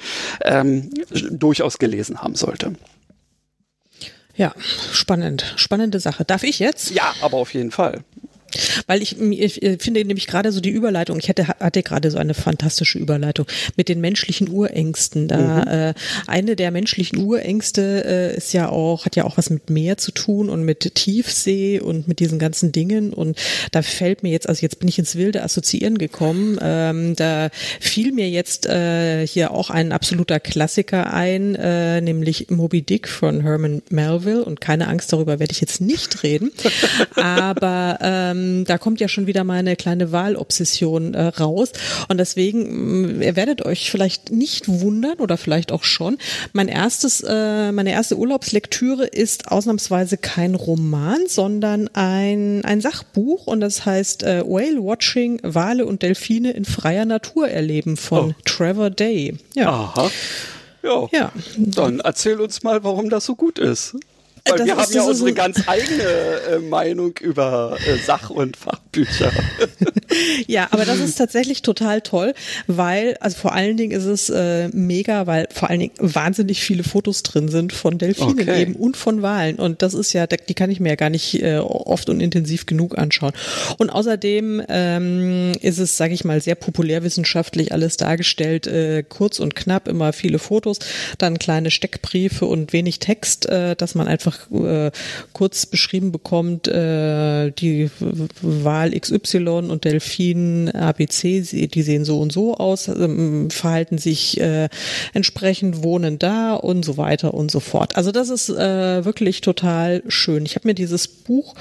ähm, 0.45 0.91
durchaus 1.31 1.79
gelesen 1.79 2.23
haben 2.23 2.35
sollte. 2.35 2.75
Ja, 4.35 4.55
spannend, 4.93 5.55
spannende 5.57 6.01
Sache. 6.01 6.25
Darf 6.25 6.43
ich 6.43 6.59
jetzt? 6.59 6.91
Ja, 6.91 7.15
aber 7.21 7.37
auf 7.37 7.53
jeden 7.53 7.71
Fall. 7.71 8.03
Weil 8.87 9.03
ich, 9.03 9.21
ich 9.21 9.61
finde 9.83 10.05
nämlich 10.05 10.27
gerade 10.27 10.53
so 10.53 10.61
die 10.61 10.71
Überleitung, 10.71 11.19
ich 11.19 11.29
hatte, 11.29 11.49
hatte 11.49 11.83
gerade 11.83 12.11
so 12.11 12.19
eine 12.19 12.35
fantastische 12.35 12.99
Überleitung 12.99 13.47
mit 13.77 13.89
den 13.89 14.01
menschlichen 14.01 14.49
Urängsten. 14.49 15.29
Da 15.29 15.39
mhm. 15.39 15.69
äh, 15.69 15.95
eine 16.27 16.57
der 16.57 16.71
menschlichen 16.71 17.19
Urängste 17.19 18.05
äh, 18.05 18.37
ist 18.37 18.53
ja 18.53 18.69
auch, 18.69 19.05
hat 19.05 19.17
ja 19.17 19.25
auch 19.25 19.37
was 19.37 19.51
mit 19.51 19.71
Meer 19.71 19.97
zu 19.97 20.13
tun 20.13 20.49
und 20.49 20.65
mit 20.65 20.95
Tiefsee 20.95 21.81
und 21.81 22.09
mit 22.09 22.21
diesen 22.21 22.39
ganzen 22.39 22.73
Dingen. 22.73 23.13
Und 23.13 23.39
da 23.71 23.83
fällt 23.83 24.23
mir 24.23 24.31
jetzt, 24.31 24.49
also 24.49 24.63
jetzt 24.63 24.79
bin 24.79 24.89
ich 24.89 24.99
ins 24.99 25.17
wilde 25.17 25.43
Assoziieren 25.43 25.99
gekommen, 25.99 26.59
ähm, 26.63 27.17
da 27.17 27.51
fiel 27.81 28.13
mir 28.13 28.29
jetzt 28.29 28.67
äh, 28.67 29.27
hier 29.27 29.53
auch 29.53 29.71
ein 29.71 29.93
absoluter 29.93 30.41
Klassiker 30.41 31.13
ein, 31.13 31.55
äh, 31.55 32.01
nämlich 32.01 32.51
Moby 32.51 32.83
Dick 32.83 33.09
von 33.09 33.43
Herman 33.43 33.83
Melville. 33.91 34.45
Und 34.45 34.61
keine 34.61 34.89
Angst, 34.89 35.13
darüber 35.13 35.39
werde 35.39 35.53
ich 35.53 35.61
jetzt 35.61 35.81
nicht 35.81 36.23
reden. 36.23 36.51
Aber 37.17 37.99
ähm, 38.01 38.42
ähm, 38.43 38.65
da 38.65 38.79
kommt 38.79 39.01
ja 39.01 39.09
schon 39.09 39.27
wieder 39.27 39.45
meine 39.45 39.77
kleine 39.77 40.13
Wahlobsession 40.13 41.15
äh, 41.15 41.27
raus. 41.29 41.73
Und 42.09 42.19
deswegen, 42.19 43.21
äh, 43.21 43.27
ihr 43.27 43.37
werdet 43.37 43.65
euch 43.65 43.91
vielleicht 43.91 44.31
nicht 44.31 44.69
wundern 44.69 45.19
oder 45.19 45.37
vielleicht 45.37 45.73
auch 45.73 45.85
schon. 45.85 46.19
Mein 46.53 46.69
erstes, 46.69 47.23
äh, 47.27 47.73
meine 47.73 47.93
erste 47.93 48.17
Urlaubslektüre 48.17 49.07
ist 49.07 49.51
ausnahmsweise 49.51 50.17
kein 50.17 50.55
Roman, 50.55 51.21
sondern 51.29 51.89
ein, 51.95 52.65
ein 52.65 52.81
Sachbuch 52.81 53.47
und 53.47 53.61
das 53.61 53.85
heißt 53.87 54.23
äh, 54.23 54.43
Whale 54.47 54.83
Watching, 54.83 55.41
Wale 55.43 55.87
und 55.87 56.03
Delfine 56.03 56.53
in 56.53 56.65
freier 56.65 57.05
Natur 57.05 57.49
erleben 57.49 57.97
von 57.97 58.31
oh. 58.31 58.35
Trevor 58.45 58.91
Day. 58.91 59.37
Ja. 59.55 59.69
Aha. 59.69 60.11
Ja. 60.83 61.07
ja. 61.13 61.33
Dann 61.57 62.01
erzähl 62.01 62.41
uns 62.41 62.63
mal, 62.63 62.83
warum 62.83 63.09
das 63.09 63.25
so 63.25 63.37
gut 63.37 63.59
ist. 63.59 63.95
Weil 64.49 64.59
das 64.59 64.67
wir 64.67 64.77
haben 64.77 64.93
ja 64.93 65.03
unsere 65.03 65.33
ganz 65.33 65.69
eigene 65.69 66.03
äh, 66.03 66.59
Meinung 66.59 67.17
über 67.19 67.79
äh, 67.87 67.97
Sach- 67.97 68.31
und 68.31 68.57
Fachbücher. 68.57 69.31
ja, 70.47 70.69
aber 70.73 70.85
das 70.85 70.99
ist 70.99 71.17
tatsächlich 71.17 71.63
total 71.63 72.01
toll, 72.01 72.35
weil, 72.67 73.17
also 73.21 73.37
vor 73.37 73.53
allen 73.53 73.77
Dingen 73.77 73.93
ist 73.93 74.05
es 74.05 74.31
äh, 74.31 74.69
mega, 74.69 75.27
weil 75.29 75.47
vor 75.53 75.71
allen 75.71 75.81
Dingen 75.81 75.95
wahnsinnig 75.99 76.63
viele 76.63 76.83
Fotos 76.83 77.23
drin 77.23 77.49
sind 77.49 77.73
von 77.73 77.99
Delfinen 77.99 78.41
okay. 78.41 78.63
eben 78.63 78.75
und 78.75 78.97
von 78.97 79.23
Walen. 79.23 79.57
Und 79.57 79.83
das 79.83 79.95
ist 79.95 80.13
ja, 80.13 80.27
die 80.27 80.55
kann 80.55 80.71
ich 80.71 80.81
mir 80.81 80.91
ja 80.91 80.97
gar 80.97 81.11
nicht 81.11 81.41
äh, 81.41 81.59
oft 81.59 82.09
und 82.09 82.21
intensiv 82.21 82.67
genug 82.67 82.99
anschauen. 82.99 83.33
Und 83.79 83.91
außerdem 83.91 84.63
ähm, 84.69 85.53
ist 85.61 85.79
es, 85.79 85.97
sage 85.97 86.15
ich 86.15 86.25
mal, 86.25 86.41
sehr 86.41 86.57
populärwissenschaftlich 86.57 87.73
alles 87.73 87.97
dargestellt, 87.97 88.67
äh, 88.67 89.05
kurz 89.09 89.39
und 89.39 89.55
knapp, 89.55 89.87
immer 89.87 90.13
viele 90.13 90.41
Fotos, 90.41 90.81
dann 91.19 91.39
kleine 91.39 91.71
Steckbriefe 91.71 92.47
und 92.47 92.73
wenig 92.73 92.99
Text, 92.99 93.47
äh, 93.47 93.77
dass 93.77 93.95
man 93.95 94.09
einfach 94.09 94.32
einfach 94.33 94.51
äh, 94.51 94.91
kurz 95.33 95.67
beschrieben 95.67 96.13
bekommt, 96.13 96.69
äh, 96.69 97.51
die 97.51 97.91
Wahl 98.41 98.99
XY 98.99 99.69
und 99.69 99.85
Delfin 99.85 100.71
ABC, 100.71 101.43
die 101.43 101.83
sehen 101.83 102.05
so 102.05 102.21
und 102.21 102.33
so 102.33 102.57
aus, 102.57 102.89
ähm, 102.89 103.51
verhalten 103.51 103.99
sich 103.99 104.41
äh, 104.41 104.69
entsprechend, 105.13 105.83
wohnen 105.83 106.19
da 106.19 106.55
und 106.55 106.85
so 106.85 106.97
weiter 106.97 107.35
und 107.35 107.51
so 107.51 107.61
fort. 107.61 107.97
Also 107.97 108.13
das 108.13 108.29
ist 108.31 108.49
äh, 108.49 109.05
wirklich 109.05 109.41
total 109.41 110.03
schön. 110.09 110.45
Ich 110.47 110.55
habe 110.55 110.69
mir 110.69 110.75
dieses 110.75 111.09
Buch, 111.09 111.55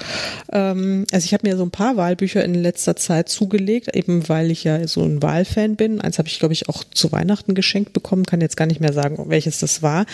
ähm, 0.52 1.06
also 1.12 1.24
ich 1.24 1.34
habe 1.34 1.48
mir 1.48 1.56
so 1.56 1.62
ein 1.62 1.70
paar 1.70 1.96
Wahlbücher 1.96 2.44
in 2.44 2.54
letzter 2.54 2.96
Zeit 2.96 3.28
zugelegt, 3.28 3.94
eben 3.94 4.28
weil 4.28 4.50
ich 4.50 4.64
ja 4.64 4.86
so 4.86 5.02
ein 5.02 5.22
Wahlfan 5.22 5.76
bin. 5.76 6.00
Eins 6.00 6.18
habe 6.18 6.28
ich, 6.28 6.38
glaube 6.38 6.54
ich, 6.54 6.68
auch 6.68 6.84
zu 6.84 7.12
Weihnachten 7.12 7.54
geschenkt 7.54 7.92
bekommen, 7.92 8.26
kann 8.26 8.40
jetzt 8.40 8.56
gar 8.56 8.66
nicht 8.66 8.80
mehr 8.80 8.92
sagen, 8.92 9.24
welches 9.28 9.58
das 9.60 9.82
war. 9.82 10.06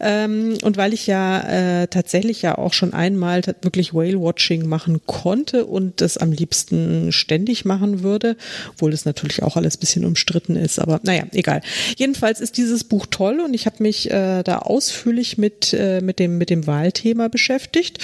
Ähm, 0.00 0.58
und 0.62 0.76
weil 0.76 0.92
ich 0.92 1.06
ja 1.06 1.82
äh, 1.82 1.86
tatsächlich 1.96 2.42
ja 2.42 2.58
auch 2.58 2.74
schon 2.74 2.92
einmal 2.92 3.40
wirklich 3.62 3.94
Whale-Watching 3.94 4.68
machen 4.68 5.00
konnte 5.06 5.64
und 5.64 6.02
das 6.02 6.18
am 6.18 6.30
liebsten 6.30 7.10
ständig 7.10 7.64
machen 7.64 8.02
würde, 8.02 8.36
obwohl 8.72 8.90
das 8.90 9.06
natürlich 9.06 9.42
auch 9.42 9.56
alles 9.56 9.78
bisschen 9.78 10.04
umstritten 10.04 10.56
ist, 10.56 10.78
aber 10.78 11.00
naja, 11.04 11.24
egal. 11.32 11.62
Jedenfalls 11.96 12.40
ist 12.40 12.58
dieses 12.58 12.84
Buch 12.84 13.06
toll 13.10 13.40
und 13.40 13.54
ich 13.54 13.64
habe 13.64 13.82
mich 13.82 14.10
äh, 14.10 14.42
da 14.42 14.58
ausführlich 14.58 15.38
mit, 15.38 15.72
äh, 15.72 16.02
mit, 16.02 16.18
dem, 16.18 16.36
mit 16.36 16.50
dem 16.50 16.66
Wahlthema 16.66 17.28
beschäftigt 17.28 17.98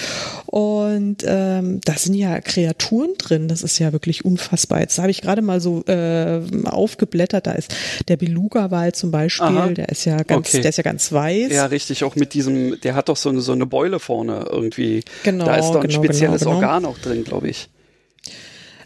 und 0.46 1.18
ähm, 1.26 1.82
da 1.84 1.92
sind 1.92 2.14
ja 2.14 2.40
Kreaturen 2.40 3.10
drin, 3.18 3.46
das 3.46 3.62
ist 3.62 3.78
ja 3.78 3.92
wirklich 3.92 4.24
unfassbar. 4.24 4.80
Jetzt 4.80 4.98
habe 4.98 5.10
ich 5.10 5.20
gerade 5.20 5.42
mal 5.42 5.60
so 5.60 5.84
äh, 5.84 6.40
aufgeblättert, 6.64 7.46
da 7.46 7.52
ist 7.52 7.74
der 8.08 8.16
Beluga-Wal 8.16 8.94
zum 8.94 9.10
Beispiel, 9.10 9.46
Aha. 9.46 9.68
der 9.68 9.90
ist 9.90 10.06
ja 10.06 10.16
ganz, 10.22 10.48
okay. 10.48 10.62
der 10.62 10.70
ist 10.70 10.78
ja 10.78 10.82
ganz 10.82 11.12
weiß. 11.12 11.52
Ja, 11.52 11.66
richtig, 11.66 12.04
auch 12.04 12.16
mit 12.16 12.32
diesem, 12.32 12.80
der 12.80 12.94
hat 12.94 13.10
doch 13.10 13.18
so 13.18 13.28
eine, 13.28 13.42
so 13.42 13.52
eine 13.52 13.66
Beule 13.66 13.81
vorne 13.98 14.46
irgendwie. 14.50 15.02
Genau. 15.24 15.44
Da 15.44 15.56
ist 15.56 15.70
doch 15.70 15.76
ein 15.76 15.88
genau, 15.88 16.02
spezielles 16.02 16.40
genau, 16.40 16.56
genau. 16.56 16.66
Organ 16.66 16.84
auch 16.86 16.98
drin, 16.98 17.24
glaube 17.24 17.48
ich. 17.48 17.68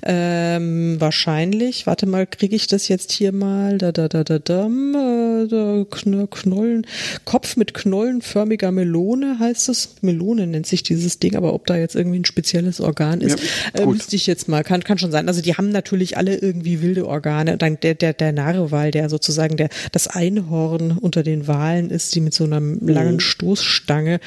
Ähm, 0.08 1.00
wahrscheinlich, 1.00 1.88
warte 1.88 2.06
mal, 2.06 2.28
kriege 2.28 2.54
ich 2.54 2.68
das 2.68 2.86
jetzt 2.86 3.10
hier 3.10 3.32
mal, 3.32 3.76
da, 3.76 3.90
da, 3.90 4.06
da, 4.06 4.22
da, 4.22 4.38
da, 4.38 4.66
äh, 4.66 5.48
da 5.48 5.84
Knollen, 6.30 6.86
Kopf 7.24 7.56
mit 7.56 7.74
knollenförmiger 7.74 8.70
Melone 8.70 9.40
heißt 9.40 9.68
es. 9.68 9.96
Melone 10.02 10.46
nennt 10.46 10.68
sich 10.68 10.84
dieses 10.84 11.18
Ding, 11.18 11.34
aber 11.34 11.54
ob 11.54 11.66
da 11.66 11.76
jetzt 11.76 11.96
irgendwie 11.96 12.20
ein 12.20 12.24
spezielles 12.24 12.80
Organ 12.80 13.20
ist, 13.20 13.40
ja, 13.74 13.82
äh, 13.82 13.86
müsste 13.86 14.14
ich 14.14 14.28
jetzt 14.28 14.48
mal, 14.48 14.62
kann, 14.62 14.84
kann 14.84 14.98
schon 14.98 15.10
sein. 15.10 15.26
Also 15.26 15.42
die 15.42 15.54
haben 15.54 15.70
natürlich 15.70 16.16
alle 16.16 16.36
irgendwie 16.36 16.82
wilde 16.82 17.08
Organe. 17.08 17.56
Dann 17.56 17.80
der, 17.80 17.94
der, 17.94 18.12
der 18.12 18.30
Narwal, 18.30 18.92
der 18.92 19.08
sozusagen 19.08 19.56
der, 19.56 19.70
das 19.90 20.06
Einhorn 20.06 20.98
unter 20.98 21.24
den 21.24 21.48
Walen 21.48 21.90
ist, 21.90 22.14
die 22.14 22.20
mit 22.20 22.32
so 22.32 22.44
einer 22.44 22.60
langen 22.60 23.14
mhm. 23.14 23.20
Stoßstange. 23.20 24.20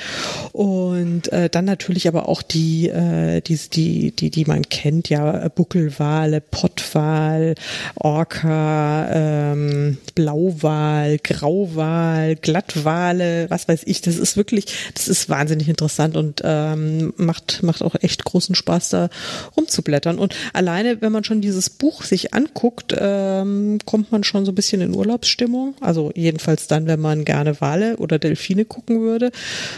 Und 0.51 1.31
äh, 1.31 1.49
dann 1.49 1.63
natürlich 1.63 2.09
aber 2.09 2.27
auch 2.27 2.41
die, 2.41 2.89
äh, 2.89 3.39
die, 3.39 3.57
die, 3.71 4.11
die, 4.11 4.29
die 4.29 4.43
man 4.43 4.63
kennt, 4.63 5.07
ja, 5.07 5.47
Buckelwale, 5.69 6.41
Pottwal, 6.41 7.53
Orca, 7.93 9.07
ähm, 9.51 9.97
Blauwal, 10.15 11.19
Grauwal, 11.19 12.35
Glattwale, 12.35 13.45
was 13.51 13.67
weiß 13.67 13.83
ich. 13.85 14.01
Das 14.01 14.17
ist 14.17 14.35
wirklich, 14.35 14.65
das 14.95 15.07
ist 15.07 15.29
wahnsinnig 15.29 15.69
interessant 15.69 16.17
und 16.17 16.41
ähm, 16.43 17.13
macht, 17.17 17.61
macht 17.61 17.83
auch 17.83 17.95
echt 18.01 18.25
großen 18.25 18.55
Spaß, 18.55 18.89
da 18.89 19.09
rumzublättern. 19.55 20.17
Und 20.17 20.35
alleine, 20.53 21.01
wenn 21.03 21.11
man 21.11 21.23
schon 21.23 21.39
dieses 21.39 21.69
Buch 21.69 22.03
sich 22.03 22.33
anguckt, 22.33 22.95
ähm, 22.97 23.77
kommt 23.85 24.11
man 24.11 24.23
schon 24.23 24.45
so 24.45 24.51
ein 24.51 24.55
bisschen 24.55 24.81
in 24.81 24.95
Urlaubsstimmung. 24.95 25.75
Also 25.81 26.11
jedenfalls 26.15 26.65
dann, 26.65 26.87
wenn 26.87 26.99
man 26.99 27.25
gerne 27.25 27.61
Wale 27.61 27.97
oder 27.97 28.17
Delfine 28.17 28.65
gucken 28.65 29.01
würde 29.01 29.31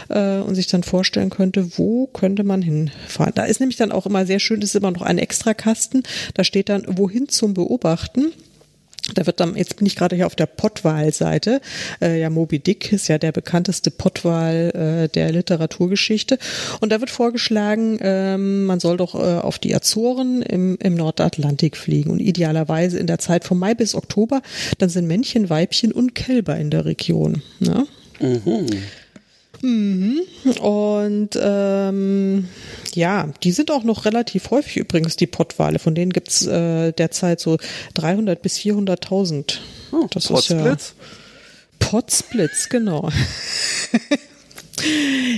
äh, 0.08 0.38
und 0.38 0.54
sich 0.54 0.68
dann 0.68 0.84
vorstellen 0.84 1.28
könnte, 1.28 1.76
wo 1.76 2.06
könnte 2.06 2.44
man 2.44 2.62
hinfahren. 2.62 3.34
Da 3.34 3.44
ist 3.44 3.60
nämlich 3.60 3.76
dann 3.76 3.92
auch 3.92 4.06
immer 4.06 4.24
sehr 4.24 4.38
schön, 4.38 4.62
ist 4.62 4.74
immer 4.74 4.90
noch 4.90 5.02
ein 5.02 5.18
Extrakasten 5.18 5.81
Kasten. 5.81 5.81
Da 6.34 6.44
steht 6.44 6.68
dann, 6.68 6.84
wohin 6.86 7.28
zum 7.28 7.54
Beobachten. 7.54 8.32
Da 9.14 9.26
wird 9.26 9.40
dann, 9.40 9.56
jetzt 9.56 9.76
bin 9.76 9.86
ich 9.86 9.96
gerade 9.96 10.14
hier 10.14 10.26
auf 10.26 10.36
der 10.36 10.46
Pottwal-Seite. 10.46 11.60
Äh, 12.00 12.20
ja, 12.20 12.30
Moby 12.30 12.60
Dick 12.60 12.92
ist 12.92 13.08
ja 13.08 13.18
der 13.18 13.32
bekannteste 13.32 13.90
Pottwal 13.90 14.70
äh, 15.04 15.08
der 15.08 15.32
Literaturgeschichte. 15.32 16.38
Und 16.80 16.92
da 16.92 17.00
wird 17.00 17.10
vorgeschlagen, 17.10 17.98
ähm, 18.00 18.64
man 18.64 18.78
soll 18.78 18.96
doch 18.96 19.16
äh, 19.16 19.40
auf 19.40 19.58
die 19.58 19.74
Azoren 19.74 20.42
im, 20.42 20.78
im 20.80 20.94
Nordatlantik 20.94 21.76
fliegen 21.76 22.10
und 22.10 22.20
idealerweise 22.20 22.98
in 22.98 23.08
der 23.08 23.18
Zeit 23.18 23.44
von 23.44 23.58
Mai 23.58 23.74
bis 23.74 23.96
Oktober. 23.96 24.40
Dann 24.78 24.88
sind 24.88 25.08
Männchen, 25.08 25.50
Weibchen 25.50 25.90
und 25.90 26.14
Kälber 26.14 26.56
in 26.56 26.70
der 26.70 26.84
Region. 26.84 27.42
Ne? 27.58 27.86
Mhm. 28.20 28.66
Mhm. 29.62 30.20
Und 30.60 31.30
ähm, 31.40 32.48
ja, 32.94 33.28
die 33.42 33.52
sind 33.52 33.70
auch 33.70 33.84
noch 33.84 34.04
relativ 34.04 34.50
häufig 34.50 34.76
übrigens, 34.76 35.16
die 35.16 35.26
Pottwale. 35.26 35.78
Von 35.78 35.94
denen 35.94 36.12
gibt's 36.12 36.46
äh, 36.46 36.92
derzeit 36.92 37.40
so 37.40 37.58
300 37.94 38.40
bis 38.40 38.58
400.000. 38.58 39.58
Oh, 39.92 40.06
das 40.10 40.28
Potsblitz? 40.28 40.82
ist 40.82 40.94
ja 40.98 41.88
Potsblitz, 41.88 42.68
genau. 42.68 43.10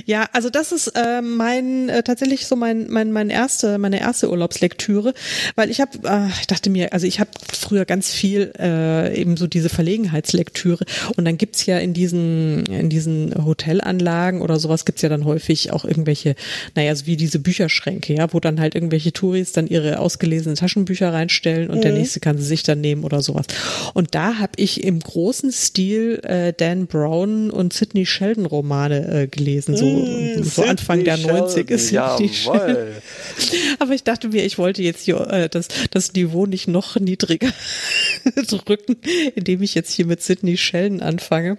Ja, 0.07 0.29
also 0.33 0.51
das 0.51 0.73
ist 0.73 0.89
äh, 0.89 1.23
mein 1.23 1.89
äh, 1.89 2.03
tatsächlich 2.03 2.47
so 2.47 2.57
mein 2.57 2.91
mein 2.91 3.13
mein 3.13 3.31
erste 3.31 3.79
meine 3.79 4.01
erste 4.01 4.31
Urlaubslektüre, 4.31 5.15
weil 5.55 5.71
ich 5.71 5.81
habe 5.81 5.99
äh, 6.05 6.29
ich 6.41 6.47
dachte 6.47 6.71
mir, 6.71 6.93
also 6.93 7.07
ich 7.07 7.21
habe 7.21 7.31
früher 7.53 7.85
ganz 7.85 8.13
viel 8.13 8.53
äh, 8.59 9.19
eben 9.19 9.37
so 9.37 9.47
diese 9.47 9.69
Verlegenheitslektüre 9.69 10.85
und 11.17 11.25
dann 11.25 11.39
gibt's 11.39 11.67
ja 11.67 11.79
in 11.79 11.95
diesen 11.95 12.67
in 12.67 12.91
diesen 12.91 13.45
Hotelanlagen 13.45 14.41
oder 14.41 14.59
sowas 14.59 14.85
gibt's 14.85 15.03
ja 15.03 15.09
dann 15.09 15.25
häufig 15.25 15.73
auch 15.73 15.85
irgendwelche, 15.85 16.35
naja, 16.75 16.95
so 16.95 17.07
wie 17.07 17.17
diese 17.17 17.39
Bücherschränke, 17.39 18.15
ja, 18.15 18.33
wo 18.33 18.41
dann 18.41 18.61
halt 18.61 18.75
irgendwelche 18.75 19.13
Touris 19.13 19.53
dann 19.53 19.67
ihre 19.67 19.99
ausgelesenen 19.99 20.57
Taschenbücher 20.57 21.13
reinstellen 21.13 21.71
und 21.71 21.79
mhm. 21.79 21.83
der 21.83 21.93
nächste 21.93 22.21
kann 22.21 22.39
sie 22.39 22.45
sich 22.45 22.63
dann 22.63 22.81
nehmen 22.81 23.05
oder 23.05 23.23
sowas. 23.23 23.47
Und 23.95 24.15
da 24.15 24.39
habe 24.39 24.53
ich 24.57 24.85
im 24.85 25.01
großen 25.01 25.53
Stil 25.53 26.21
äh, 26.25 26.53
Dan 26.53 26.87
Brown 26.87 27.51
und 27.51 27.73
Sidney 27.73 28.07
Sheldon 28.07 28.47
Romane 28.47 29.23
äh, 29.23 29.27
gelesen, 29.35 29.77
so, 29.77 29.85
mmh, 29.85 30.45
so 30.45 30.63
Anfang 30.63 31.05
der 31.05 31.19
90 31.19 31.71
ist 31.71 31.91
die 31.91 31.99
Aber 33.79 33.93
ich 33.93 34.05
dachte 34.05 34.29
mir, 34.29 34.45
ich 34.45 34.59
wollte 34.59 34.83
jetzt 34.83 35.03
hier 35.03 35.21
äh, 35.31 35.49
das, 35.49 35.69
das 35.91 36.13
Niveau 36.13 36.47
nicht 36.47 36.69
noch 36.69 36.97
niedriger 36.97 37.53
drücken, 38.49 38.97
indem 39.35 39.63
ich 39.63 39.75
jetzt 39.75 39.93
hier 39.93 40.07
mit 40.07 40.23
Sidney 40.23 40.57
Sheldon 40.57 41.03
anfange. 41.03 41.59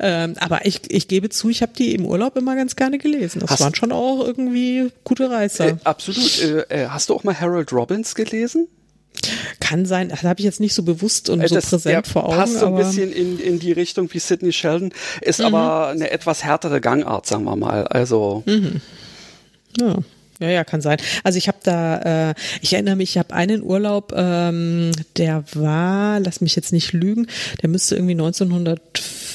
Ähm, 0.00 0.34
aber 0.38 0.64
ich, 0.66 0.80
ich 0.88 1.08
gebe 1.08 1.28
zu, 1.28 1.48
ich 1.48 1.62
habe 1.62 1.72
die 1.76 1.94
im 1.94 2.06
Urlaub 2.06 2.36
immer 2.36 2.56
ganz 2.56 2.76
gerne 2.76 2.98
gelesen. 2.98 3.40
Das 3.40 3.50
hast, 3.50 3.60
waren 3.60 3.74
schon 3.74 3.92
auch 3.92 4.24
irgendwie 4.24 4.90
gute 5.04 5.30
Reißer. 5.30 5.68
Äh, 5.68 5.76
absolut. 5.84 6.42
Äh, 6.42 6.84
äh, 6.84 6.88
hast 6.88 7.10
du 7.10 7.14
auch 7.14 7.24
mal 7.24 7.38
Harold 7.38 7.72
Robbins 7.72 8.14
gelesen? 8.14 8.68
Kann 9.60 9.86
sein, 9.86 10.08
das 10.08 10.22
habe 10.22 10.40
ich 10.40 10.44
jetzt 10.44 10.60
nicht 10.60 10.74
so 10.74 10.82
bewusst 10.82 11.28
und 11.28 11.40
das, 11.40 11.50
so 11.50 11.76
präsent 11.76 12.06
vor 12.06 12.26
Augen. 12.26 12.36
Passt 12.36 12.58
so 12.58 12.66
ein 12.66 12.76
bisschen 12.76 13.12
in, 13.12 13.38
in 13.38 13.58
die 13.58 13.72
Richtung 13.72 14.12
wie 14.12 14.18
Sidney 14.18 14.52
Sheldon, 14.52 14.92
ist 15.20 15.40
mhm. 15.40 15.46
aber 15.46 15.88
eine 15.88 16.10
etwas 16.10 16.44
härtere 16.44 16.80
Gangart, 16.80 17.26
sagen 17.26 17.44
wir 17.44 17.56
mal. 17.56 17.86
Also. 17.86 18.42
Mhm. 18.46 18.80
Ja. 19.78 19.96
Ja, 20.40 20.50
ja, 20.50 20.62
kann 20.62 20.80
sein. 20.80 20.98
Also 21.24 21.36
ich 21.36 21.48
habe 21.48 21.58
da, 21.64 22.30
äh, 22.30 22.34
ich 22.62 22.72
erinnere 22.72 22.94
mich, 22.94 23.10
ich 23.10 23.18
habe 23.18 23.34
einen 23.34 23.60
Urlaub, 23.60 24.12
ähm, 24.16 24.92
der 25.16 25.42
war, 25.54 26.20
lass 26.20 26.40
mich 26.40 26.54
jetzt 26.54 26.72
nicht 26.72 26.92
lügen, 26.92 27.26
der 27.60 27.68
müsste 27.68 27.96
irgendwie 27.96 28.12
1900 28.12 28.80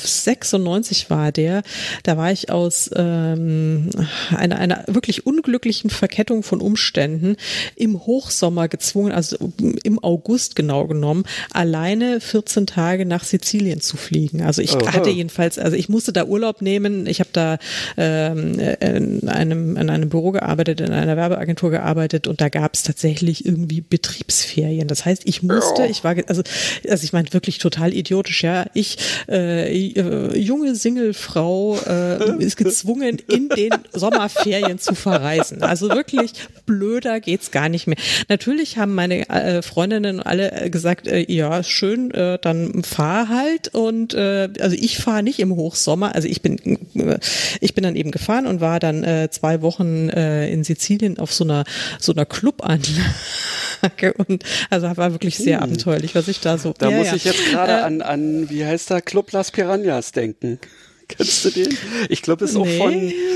96 0.06 1.10
war 1.10 1.32
der. 1.32 1.63
Da 2.04 2.18
war 2.18 2.32
ich 2.32 2.50
aus 2.50 2.89
ähm, 2.96 3.89
einer, 4.36 4.58
einer 4.58 4.84
wirklich 4.88 5.26
unglücklichen 5.26 5.89
Verkettung 5.89 6.44
von 6.44 6.62
Umständen 6.62 7.38
im 7.76 8.06
Hochsommer 8.06 8.68
gezwungen, 8.68 9.12
also 9.12 9.38
im 9.84 10.04
August 10.04 10.56
genau 10.56 10.88
genommen, 10.88 11.26
alleine 11.52 12.20
14 12.20 12.68
Tage 12.68 13.06
nach 13.06 13.24
Sizilien 13.24 13.82
zu 13.82 13.98
fliegen. 13.98 14.42
Also 14.42 14.62
ich 14.62 14.76
Aha. 14.76 14.94
hatte 14.94 15.10
jedenfalls, 15.10 15.60
also 15.60 15.76
ich 15.76 15.89
musste 15.89 16.13
da 16.13 16.26
Urlaub 16.26 16.62
nehmen. 16.62 17.06
Ich 17.08 17.20
habe 17.20 17.30
da 17.34 17.58
ähm, 17.98 18.60
in 18.60 19.28
einem 19.30 19.78
in 19.78 19.89
einem 19.89 20.10
Büro 20.10 20.32
gearbeitet, 20.32 20.82
in 20.82 20.92
einer 20.92 21.18
Werbeagentur 21.18 21.72
gearbeitet 21.72 22.28
und 22.28 22.42
da 22.42 22.50
gab 22.50 22.74
es 22.76 22.84
tatsächlich 22.84 23.46
irgendwie 23.46 23.82
Betriebsferien. 23.82 24.88
Das 24.88 25.06
heißt, 25.06 25.24
ich 25.26 25.44
musste, 25.44 25.86
ich 25.86 26.04
war 26.04 26.16
also 26.28 26.44
also 26.89 27.04
ich 27.04 27.13
meine 27.13 27.32
wirklich 27.34 27.58
total 27.58 27.94
idiotisch, 27.94 28.44
ja. 28.44 28.66
Ich 28.74 28.98
äh, 29.30 29.92
äh, 29.95 30.38
junge 30.38 30.75
Singlefrau 30.75 31.77
äh, 31.88 32.43
ist 32.43 32.58
gezwungen, 32.58 33.19
in 33.27 33.49
den 33.49 33.71
Sommerferien 33.93 34.79
zu 34.79 34.95
verreisen. 34.95 35.63
Also 35.63 35.89
wirklich 35.89 36.34
blöder 36.65 37.19
geht's 37.19 37.51
gar 37.51 37.69
nicht 37.69 37.88
mehr. 37.88 37.97
Natürlich 38.29 38.77
haben 38.77 38.95
meine 38.95 39.29
äh, 39.29 39.62
Freundinnen 39.62 40.21
alle 40.21 40.69
gesagt, 40.69 41.08
äh, 41.08 41.25
ja, 41.32 41.63
schön, 41.63 42.12
äh, 42.12 42.39
dann 42.41 42.84
fahr 42.84 43.29
halt. 43.29 43.73
Und 43.73 44.13
äh, 44.13 44.49
also 44.60 44.75
ich 44.79 44.97
fahre 44.97 45.23
nicht 45.23 45.39
im 45.39 45.56
Hochsommer. 45.56 46.15
Also 46.15 46.27
ich 46.27 46.41
bin, 46.41 46.58
äh, 46.95 47.19
ich 47.60 47.73
bin 47.73 47.84
dann 47.84 47.95
eben 47.95 48.12
gefahren 48.12 48.47
und 48.47 48.62
war 48.62 48.79
dann 48.79 49.03
äh, 49.03 49.29
zwei 49.32 49.62
Wochen 49.62 50.10
äh, 50.10 50.49
in 50.49 50.63
Sizilien 50.63 51.19
auf 51.19 51.34
so 51.34 51.43
einer 51.43 51.63
so 51.99 52.13
einer 52.13 52.25
Clubanlage 52.25 54.13
und 54.27 54.43
also 54.69 54.95
war 54.97 55.12
wirklich 55.12 55.38
sehr 55.38 55.58
hm. 55.58 55.63
abenteuerlich, 55.63 56.15
was 56.15 56.27
ich 56.27 56.39
da 56.39 56.58
so. 56.58 56.73
Da 56.77 56.89
ja, 56.89 56.97
muss 56.97 57.08
ja. 57.08 57.15
ich 57.15 57.25
jetzt 57.25 57.45
gerade 57.51 57.73
äh, 57.73 57.84
an 57.84 58.01
an 58.01 58.49
wie 58.49 58.65
heißt 58.65 58.89
der 58.89 59.01
Club 59.01 59.32
Las 59.32 59.51
Piranhas 59.51 59.83
denken. 60.15 60.60
Kennst 61.08 61.46
du 61.46 61.50
den? 61.50 61.78
Ich 62.10 62.22
glaube, 62.22 62.46
es 62.46 62.52
ist 62.52 62.58
nee. 62.58 62.80
auch 62.80 62.84
von, 62.84 62.93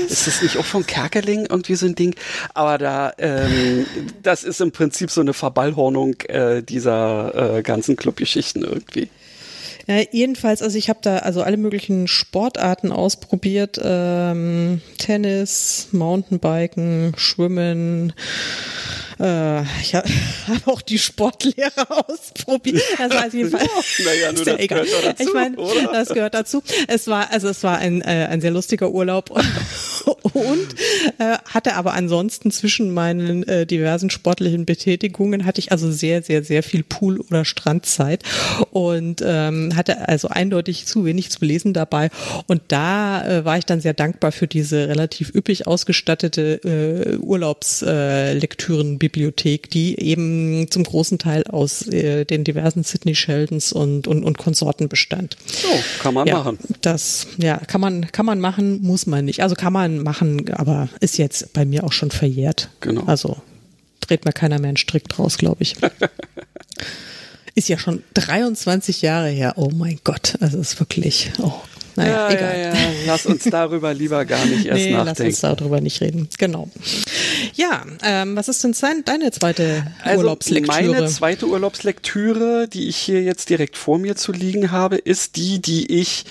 ist 0.08 0.26
das 0.26 0.42
nicht 0.42 0.56
auch 0.56 0.64
von 0.64 0.86
Kerkeling 0.86 1.46
irgendwie 1.48 1.74
so 1.74 1.86
ein 1.86 1.94
Ding? 1.94 2.14
Aber 2.54 2.78
da, 2.78 3.12
ähm, 3.18 3.86
das 4.22 4.42
ist 4.42 4.60
im 4.60 4.72
Prinzip 4.72 5.10
so 5.10 5.20
eine 5.20 5.34
Verballhornung 5.34 6.14
äh, 6.28 6.62
dieser 6.62 7.58
äh, 7.58 7.62
ganzen 7.62 7.96
Clubgeschichten 7.96 8.64
irgendwie. 8.64 9.08
Ja, 9.86 10.02
jedenfalls, 10.10 10.60
also 10.60 10.76
ich 10.76 10.90
habe 10.90 10.98
da 11.02 11.18
also 11.18 11.42
alle 11.42 11.56
möglichen 11.56 12.08
Sportarten 12.08 12.92
ausprobiert. 12.92 13.80
Ähm, 13.82 14.82
Tennis, 14.98 15.88
Mountainbiken, 15.92 17.14
Schwimmen, 17.16 18.12
äh, 19.20 19.62
ich 19.80 19.94
habe 19.94 20.08
hab 20.48 20.68
auch 20.68 20.82
die 20.82 20.98
Sportlehre 20.98 21.72
ausprobiert. 22.08 22.82
Das 22.98 23.10
war 23.10 23.32
jeden 23.32 23.50
Fall. 23.50 23.66
naja, 24.04 24.32
nur 24.32 24.44
das 24.44 24.58
egal. 24.58 24.84
gehört 24.84 25.04
dazu, 25.06 25.22
Ich 25.22 25.34
meine, 25.34 25.56
das 25.92 26.08
gehört 26.08 26.34
dazu. 26.34 26.62
Es 26.86 27.06
war, 27.06 27.30
also 27.30 27.48
es 27.48 27.62
war 27.62 27.78
ein, 27.78 28.02
äh, 28.02 28.28
ein 28.30 28.40
sehr 28.40 28.50
lustiger 28.50 28.90
Urlaub 28.90 29.30
und 30.22 30.74
äh, 31.18 31.38
hatte 31.46 31.74
aber 31.74 31.94
ansonsten 31.94 32.50
zwischen 32.50 32.92
meinen 32.92 33.42
äh, 33.44 33.66
diversen 33.66 34.10
sportlichen 34.10 34.66
Betätigungen 34.66 35.44
hatte 35.44 35.60
ich 35.60 35.72
also 35.72 35.90
sehr, 35.90 36.22
sehr, 36.22 36.44
sehr 36.44 36.62
viel 36.62 36.82
Pool- 36.82 37.20
oder 37.20 37.44
Strandzeit 37.44 38.22
und 38.70 39.22
ähm, 39.24 39.74
hatte 39.76 40.08
also 40.08 40.28
eindeutig 40.28 40.86
zu 40.86 41.04
wenig 41.04 41.30
zu 41.30 41.44
lesen 41.44 41.72
dabei. 41.72 42.10
Und 42.46 42.62
da 42.68 43.26
äh, 43.26 43.44
war 43.44 43.58
ich 43.58 43.66
dann 43.66 43.80
sehr 43.80 43.94
dankbar 43.94 44.32
für 44.32 44.46
diese 44.46 44.88
relativ 44.88 45.34
üppig 45.34 45.66
ausgestattete 45.66 46.60
äh, 46.64 47.16
Urlaubslektüren. 47.16 48.94
Äh, 48.94 48.98
Bibliothek, 49.08 49.70
die 49.70 49.98
eben 49.98 50.70
zum 50.70 50.84
großen 50.84 51.18
Teil 51.18 51.44
aus 51.44 51.86
äh, 51.88 52.26
den 52.26 52.44
diversen 52.44 52.84
Sydney 52.84 53.14
Sheldons 53.14 53.72
und, 53.72 54.06
und, 54.06 54.22
und 54.22 54.36
Konsorten 54.36 54.88
bestand. 54.88 55.36
So, 55.46 55.68
kann 56.02 56.12
man 56.12 56.26
ja, 56.26 56.34
machen. 56.38 56.58
Das, 56.82 57.26
ja, 57.38 57.56
kann 57.56 57.80
man, 57.80 58.12
kann 58.12 58.26
man 58.26 58.38
machen, 58.38 58.82
muss 58.82 59.06
man 59.06 59.24
nicht. 59.24 59.42
Also 59.42 59.54
kann 59.54 59.72
man 59.72 60.02
machen, 60.02 60.52
aber 60.52 60.90
ist 61.00 61.16
jetzt 61.16 61.52
bei 61.54 61.64
mir 61.64 61.84
auch 61.84 61.92
schon 61.92 62.10
verjährt. 62.10 62.68
Genau. 62.80 63.04
Also 63.04 63.38
dreht 64.00 64.26
mir 64.26 64.32
keiner 64.32 64.58
mehr 64.58 64.68
einen 64.68 64.76
Strick 64.76 65.08
draus, 65.08 65.38
glaube 65.38 65.62
ich. 65.62 65.76
ist 67.54 67.68
ja 67.68 67.78
schon 67.78 68.02
23 68.14 69.00
Jahre 69.00 69.30
her. 69.30 69.54
Oh 69.56 69.70
mein 69.74 69.98
Gott, 70.04 70.34
also 70.40 70.58
ist 70.58 70.78
wirklich, 70.78 71.32
oh 71.40 71.54
naja, 71.98 72.30
ja, 72.30 72.36
egal. 72.36 72.58
Ja, 72.58 72.72
ja. 72.72 72.88
Lass 73.06 73.26
uns 73.26 73.44
darüber 73.44 73.92
lieber 73.94 74.24
gar 74.24 74.44
nicht 74.46 74.66
erst 74.66 74.84
nee, 74.84 74.92
nachdenken. 74.92 75.22
Lass 75.22 75.26
uns 75.26 75.40
darüber 75.40 75.80
nicht 75.80 76.00
reden. 76.00 76.28
Genau. 76.38 76.70
Ja, 77.54 77.84
ähm, 78.02 78.36
was 78.36 78.48
ist 78.48 78.64
denn 78.64 78.74
deine 79.04 79.30
zweite 79.32 79.86
also 80.02 80.20
Urlaubslektüre? 80.20 80.82
Meine 80.82 81.06
zweite 81.06 81.46
Urlaubslektüre, 81.46 82.68
die 82.68 82.88
ich 82.88 82.96
hier 82.96 83.22
jetzt 83.22 83.50
direkt 83.50 83.76
vor 83.76 83.98
mir 83.98 84.16
zu 84.16 84.32
liegen 84.32 84.70
habe, 84.70 84.96
ist 84.96 85.36
die, 85.36 85.60
die 85.60 86.00
ich 86.00 86.24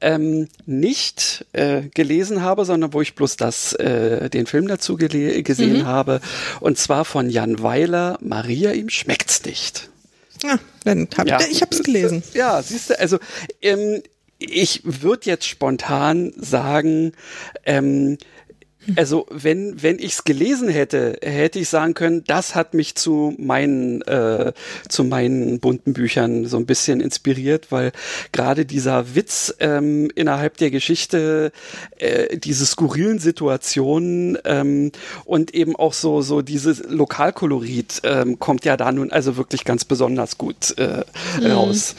ähm, 0.00 0.48
nicht 0.66 1.46
äh, 1.52 1.82
gelesen 1.94 2.42
habe, 2.42 2.64
sondern 2.64 2.92
wo 2.92 3.00
ich 3.00 3.14
bloß 3.14 3.36
das, 3.36 3.72
äh, 3.74 4.30
den 4.30 4.46
Film 4.46 4.68
dazu 4.68 4.96
gesehen 4.96 5.78
mhm. 5.78 5.86
habe. 5.86 6.20
Und 6.60 6.78
zwar 6.78 7.04
von 7.04 7.30
Jan 7.30 7.62
Weiler, 7.62 8.18
Maria, 8.20 8.72
ihm 8.72 8.88
schmeckt's 8.88 9.44
nicht. 9.44 9.88
Ja, 10.42 10.58
dann 10.84 11.08
hab, 11.16 11.28
ja. 11.28 11.40
ich 11.50 11.62
habe 11.62 11.74
es 11.74 11.82
gelesen. 11.82 12.22
Ja, 12.34 12.62
siehst 12.62 12.90
du, 12.90 12.98
also 12.98 13.18
ähm, 13.60 14.02
ich 14.38 14.82
würde 14.84 15.26
jetzt 15.26 15.46
spontan 15.46 16.32
sagen, 16.36 17.12
ähm, 17.64 18.18
also 18.96 19.26
wenn 19.30 19.82
wenn 19.82 19.98
ich 19.98 20.12
es 20.12 20.24
gelesen 20.24 20.68
hätte, 20.68 21.18
hätte 21.22 21.58
ich 21.58 21.68
sagen 21.68 21.94
können, 21.94 22.24
das 22.26 22.54
hat 22.54 22.74
mich 22.74 22.94
zu 22.94 23.34
meinen 23.38 24.02
äh, 24.02 24.52
zu 24.88 25.04
meinen 25.04 25.60
bunten 25.60 25.92
Büchern 25.92 26.46
so 26.46 26.56
ein 26.56 26.66
bisschen 26.66 27.00
inspiriert, 27.00 27.70
weil 27.70 27.92
gerade 28.32 28.64
dieser 28.64 29.14
Witz 29.14 29.54
ähm, 29.60 30.10
innerhalb 30.14 30.56
der 30.56 30.70
Geschichte, 30.70 31.52
äh, 31.98 32.38
diese 32.38 32.64
skurrilen 32.64 33.18
Situationen 33.18 34.38
ähm, 34.44 34.92
und 35.24 35.54
eben 35.54 35.76
auch 35.76 35.92
so 35.92 36.22
so 36.22 36.40
dieses 36.40 36.82
Lokalkolorit 36.88 38.00
ähm, 38.04 38.38
kommt 38.38 38.64
ja 38.64 38.76
da 38.76 38.90
nun 38.92 39.12
also 39.12 39.36
wirklich 39.36 39.64
ganz 39.64 39.84
besonders 39.84 40.38
gut 40.38 40.78
äh, 40.78 41.04
mhm. 41.40 41.46
raus 41.46 41.94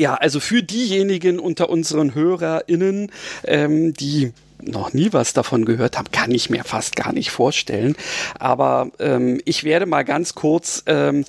ja, 0.00 0.14
also 0.14 0.40
für 0.40 0.62
diejenigen 0.62 1.38
unter 1.38 1.68
unseren 1.68 2.14
HörerInnen, 2.14 3.12
ähm, 3.44 3.92
die 3.92 4.32
noch 4.62 4.94
nie 4.94 5.12
was 5.12 5.34
davon 5.34 5.66
gehört 5.66 5.98
haben, 5.98 6.10
kann 6.10 6.30
ich 6.30 6.48
mir 6.48 6.64
fast 6.64 6.96
gar 6.96 7.12
nicht 7.12 7.30
vorstellen. 7.30 7.96
Aber 8.38 8.92
ähm, 8.98 9.42
ich 9.44 9.62
werde 9.62 9.84
mal 9.84 10.04
ganz 10.04 10.34
kurz 10.34 10.82
ähm, 10.86 11.26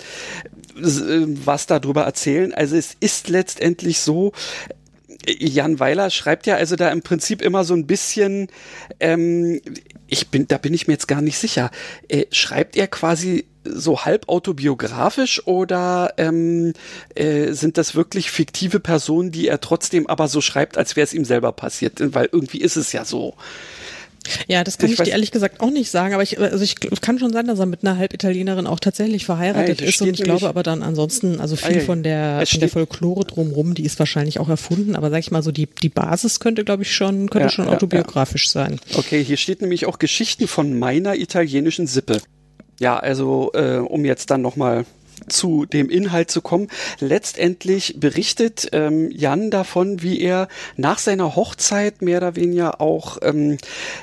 äh, 0.78 1.26
was 1.44 1.68
darüber 1.68 2.04
erzählen. 2.04 2.54
Also 2.54 2.78
es 2.78 2.96
ist 3.02 3.28
letztendlich 3.28 4.00
so, 4.00 4.32
Jan 5.28 5.82
Weiler 5.82 6.10
schreibt 6.10 6.48
ja 6.48 6.56
also 6.56 6.78
da 6.78 6.90
im 6.92 7.02
Prinzip 7.02 7.42
immer 7.42 7.66
so 7.66 7.74
ein 7.74 7.88
bisschen, 7.88 8.48
ähm, 9.02 9.62
ich 10.08 10.30
bin, 10.30 10.48
da 10.48 10.58
bin 10.58 10.74
ich 10.74 10.88
mir 10.88 10.94
jetzt 10.94 11.10
gar 11.10 11.22
nicht 11.22 11.38
sicher. 11.38 11.72
Äh, 12.08 12.28
schreibt 12.32 12.78
er 12.78 12.88
quasi 12.88 13.51
so 13.64 14.06
halb 14.06 14.30
autobiografisch 14.30 15.46
oder 15.46 16.14
ähm, 16.18 16.74
äh, 17.16 17.52
sind 17.54 17.78
das 17.78 17.96
wirklich 17.96 18.32
fiktive 18.32 18.80
Personen, 18.80 19.32
die 19.32 19.48
er 19.48 19.62
trotzdem 19.62 20.08
aber 20.08 20.28
so 20.28 20.42
schreibt, 20.42 20.78
als 20.78 20.96
wäre 20.96 21.06
es 21.06 21.14
ihm 21.14 21.26
selber 21.26 21.52
passiert? 21.52 21.96
Weil 22.14 22.30
irgendwie 22.32 22.60
ist 22.60 22.76
es 22.76 22.92
ja 22.92 23.06
so. 23.06 23.36
Ja, 24.48 24.64
das 24.64 24.78
kann 24.78 24.92
ich, 24.92 25.00
ich 25.00 25.06
dir 25.06 25.12
ehrlich 25.12 25.32
gesagt 25.32 25.62
auch 25.62 25.72
nicht 25.72 25.90
sagen, 25.90 26.14
aber 26.14 26.22
ich, 26.22 26.40
also 26.40 26.64
ich 26.64 26.76
kann 27.02 27.18
schon 27.18 27.34
sein, 27.34 27.48
dass 27.48 27.60
er 27.60 27.66
mit 27.66 27.84
einer 27.84 27.98
Halbitalienerin 27.98 28.68
auch 28.68 28.80
tatsächlich 28.80 29.26
verheiratet 29.26 29.82
ist 29.82 30.02
und 30.02 30.10
ich 30.10 30.24
glaube 30.24 30.48
aber 30.48 30.64
dann 30.64 30.84
ansonsten, 30.84 31.40
also 31.40 31.56
viel 31.56 31.80
ah, 31.80 31.82
von 31.82 32.04
der, 32.04 32.46
von 32.46 32.60
der 32.60 32.70
Folklore 32.70 33.26
drumherum, 33.26 33.74
die 33.74 33.84
ist 33.84 33.98
wahrscheinlich 33.98 34.40
auch 34.40 34.50
erfunden, 34.50 34.96
aber 34.96 35.10
sag 35.10 35.20
ich 35.20 35.32
mal 35.32 35.42
so, 35.42 35.52
die, 35.52 35.68
die 35.68 35.90
Basis 35.90 36.40
könnte, 36.40 36.64
glaube 36.64 36.84
ich, 36.84 36.94
schon, 36.94 37.30
könnte 37.30 37.48
ja, 37.48 37.50
schon 37.50 37.68
autobiografisch 37.68 38.46
ja. 38.48 38.52
sein. 38.52 38.80
Okay, 38.94 39.24
hier 39.24 39.38
steht 39.38 39.62
nämlich 39.62 39.88
auch 39.88 39.98
Geschichten 39.98 40.48
von 40.48 40.78
meiner 40.78 41.16
italienischen 41.16 41.88
Sippe. 41.88 42.22
Ja, 42.82 42.98
also 42.98 43.52
äh, 43.54 43.78
um 43.78 44.06
jetzt 44.06 44.32
dann 44.32 44.42
nochmal 44.42 44.86
zu 45.28 45.68
dem 45.68 45.88
Inhalt 45.92 46.32
zu 46.32 46.42
kommen. 46.42 46.68
Letztendlich 47.00 48.00
berichtet 48.00 48.70
ähm, 48.72 49.12
Jan 49.12 49.52
davon, 49.52 50.02
wie 50.02 50.20
er 50.20 50.48
nach 50.78 50.98
seiner 50.98 51.36
Hochzeit 51.36 52.02
mehr 52.02 52.18
oder 52.18 52.36
weniger 52.36 52.82
auch 52.82 53.20
ähm, 53.22 53.60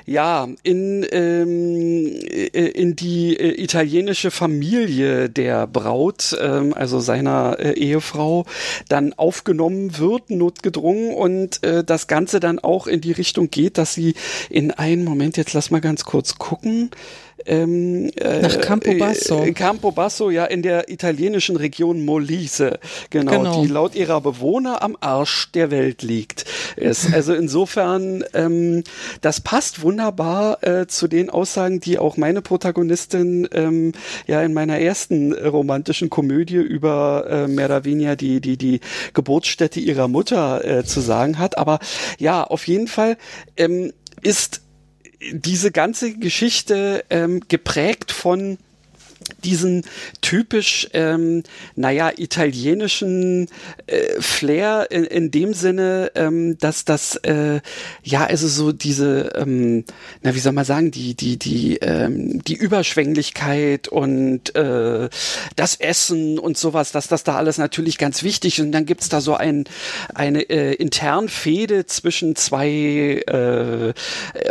ja 0.06 0.46
in 0.62 1.04
ähm, 1.10 2.06
äh, 2.06 2.68
in 2.68 2.94
die 2.94 3.36
äh, 3.36 3.60
italienische 3.60 4.30
Familie 4.30 5.28
der 5.28 5.66
Braut, 5.66 6.38
ähm, 6.40 6.72
also 6.72 7.00
seiner 7.00 7.56
äh, 7.58 7.72
Ehefrau, 7.72 8.46
dann 8.88 9.12
aufgenommen 9.12 9.98
wird, 9.98 10.30
notgedrungen 10.30 11.12
und 11.12 11.64
äh, 11.64 11.82
das 11.82 12.06
Ganze 12.06 12.38
dann 12.38 12.60
auch 12.60 12.86
in 12.86 13.00
die 13.00 13.10
Richtung 13.10 13.50
geht, 13.50 13.76
dass 13.76 13.92
sie 13.92 14.14
in 14.50 14.70
einen 14.70 15.02
Moment 15.02 15.36
jetzt 15.36 15.52
lass 15.52 15.72
mal 15.72 15.80
ganz 15.80 16.04
kurz 16.04 16.38
gucken 16.38 16.92
ähm, 17.48 18.10
äh, 18.16 18.42
Nach 18.42 18.60
Campobasso. 18.60 19.42
Äh, 19.42 19.52
Campobasso, 19.52 20.30
ja, 20.30 20.44
in 20.44 20.62
der 20.62 20.90
italienischen 20.90 21.56
Region 21.56 22.04
Molise, 22.04 22.78
genau, 23.10 23.32
genau, 23.32 23.62
die 23.62 23.68
laut 23.68 23.94
ihrer 23.94 24.20
Bewohner 24.20 24.82
am 24.82 24.96
Arsch 25.00 25.50
der 25.52 25.70
Welt 25.70 26.02
liegt. 26.02 26.44
Ist. 26.76 27.12
Also 27.12 27.34
insofern, 27.34 28.22
ähm, 28.34 28.84
das 29.22 29.40
passt 29.40 29.82
wunderbar 29.82 30.62
äh, 30.62 30.86
zu 30.86 31.08
den 31.08 31.30
Aussagen, 31.30 31.80
die 31.80 31.98
auch 31.98 32.16
meine 32.18 32.42
Protagonistin 32.42 33.48
ähm, 33.52 33.92
ja 34.26 34.42
in 34.42 34.52
meiner 34.52 34.78
ersten 34.78 35.32
romantischen 35.32 36.10
Komödie 36.10 36.56
über 36.56 37.26
äh, 37.28 37.48
mehr 37.48 37.66
oder 37.66 37.84
weniger 37.84 38.14
die, 38.14 38.40
die, 38.40 38.58
die 38.58 38.80
Geburtsstätte 39.14 39.80
ihrer 39.80 40.06
Mutter 40.06 40.64
äh, 40.64 40.84
zu 40.84 41.00
sagen 41.00 41.38
hat. 41.38 41.56
Aber 41.56 41.78
ja, 42.18 42.44
auf 42.44 42.68
jeden 42.68 42.88
Fall 42.88 43.16
ähm, 43.56 43.92
ist 44.22 44.60
diese 45.20 45.70
ganze 45.70 46.14
Geschichte 46.14 47.04
ähm, 47.10 47.42
geprägt 47.48 48.12
von 48.12 48.58
diesen 49.44 49.84
typisch, 50.20 50.88
ähm, 50.92 51.42
naja, 51.76 52.12
italienischen 52.16 53.48
äh, 53.86 54.20
Flair 54.20 54.88
in, 54.90 55.04
in 55.04 55.30
dem 55.30 55.54
Sinne, 55.54 56.12
ähm, 56.14 56.58
dass 56.58 56.84
das, 56.84 57.16
äh, 57.16 57.60
ja, 58.02 58.24
also 58.24 58.48
so 58.48 58.72
diese, 58.72 59.32
ähm, 59.36 59.84
na, 60.22 60.34
wie 60.34 60.38
soll 60.38 60.52
man 60.52 60.64
sagen, 60.64 60.90
die, 60.90 61.14
die, 61.14 61.38
die, 61.38 61.76
ähm, 61.78 62.42
die 62.44 62.56
Überschwänglichkeit 62.56 63.88
und 63.88 64.54
äh, 64.54 65.08
das 65.56 65.76
Essen 65.76 66.38
und 66.38 66.56
sowas, 66.58 66.92
dass 66.92 67.08
das 67.08 67.24
da 67.24 67.36
alles 67.36 67.58
natürlich 67.58 67.98
ganz 67.98 68.22
wichtig 68.22 68.58
ist. 68.58 68.64
Und 68.64 68.72
dann 68.72 68.86
gibt's 68.86 69.08
da 69.08 69.20
so 69.20 69.34
ein, 69.34 69.64
eine 70.14 70.42
äh, 70.42 70.74
intern 70.74 71.28
Fehde 71.28 71.86
zwischen 71.86 72.36
zwei 72.36 73.22
äh, 73.26 73.92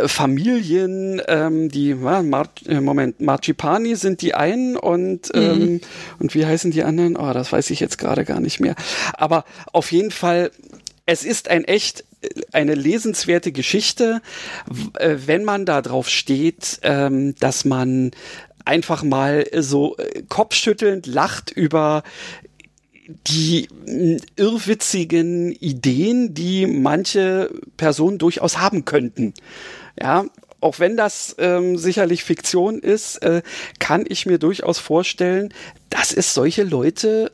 Familien, 0.06 1.20
ähm, 1.26 1.68
die, 1.68 1.94
Mar 1.94 2.48
äh, 2.66 2.80
Moment, 2.80 3.20
Marcipani 3.20 3.96
sind 3.96 4.22
die 4.22 4.34
einen 4.34 4.67
und, 4.76 5.34
mhm. 5.34 5.40
ähm, 5.40 5.80
und 6.18 6.34
wie 6.34 6.46
heißen 6.46 6.70
die 6.70 6.82
anderen? 6.82 7.16
Oh, 7.16 7.32
das 7.32 7.52
weiß 7.52 7.70
ich 7.70 7.80
jetzt 7.80 7.98
gerade 7.98 8.24
gar 8.24 8.40
nicht 8.40 8.60
mehr. 8.60 8.74
Aber 9.14 9.44
auf 9.72 9.92
jeden 9.92 10.10
Fall, 10.10 10.50
es 11.06 11.24
ist 11.24 11.48
ein 11.48 11.64
echt 11.64 12.04
eine 12.52 12.74
lesenswerte 12.74 13.52
Geschichte, 13.52 14.20
äh, 14.98 15.16
wenn 15.26 15.44
man 15.44 15.66
da 15.66 15.82
drauf 15.82 16.08
steht, 16.08 16.80
ähm, 16.82 17.34
dass 17.36 17.64
man 17.64 18.10
einfach 18.64 19.02
mal 19.02 19.46
so 19.56 19.96
äh, 19.96 20.22
kopfschüttelnd 20.28 21.06
lacht 21.06 21.50
über 21.50 22.02
die 23.08 23.68
irrwitzigen 24.36 25.52
Ideen, 25.52 26.34
die 26.34 26.66
manche 26.66 27.50
Personen 27.78 28.18
durchaus 28.18 28.58
haben 28.58 28.84
könnten. 28.84 29.32
Ja, 29.98 30.26
auch 30.60 30.80
wenn 30.80 30.96
das 30.96 31.36
ähm, 31.38 31.76
sicherlich 31.76 32.24
Fiktion 32.24 32.78
ist, 32.78 33.18
äh, 33.18 33.42
kann 33.78 34.04
ich 34.08 34.26
mir 34.26 34.38
durchaus 34.38 34.78
vorstellen, 34.78 35.52
dass 35.90 36.12
es 36.12 36.34
solche 36.34 36.64
Leute 36.64 37.32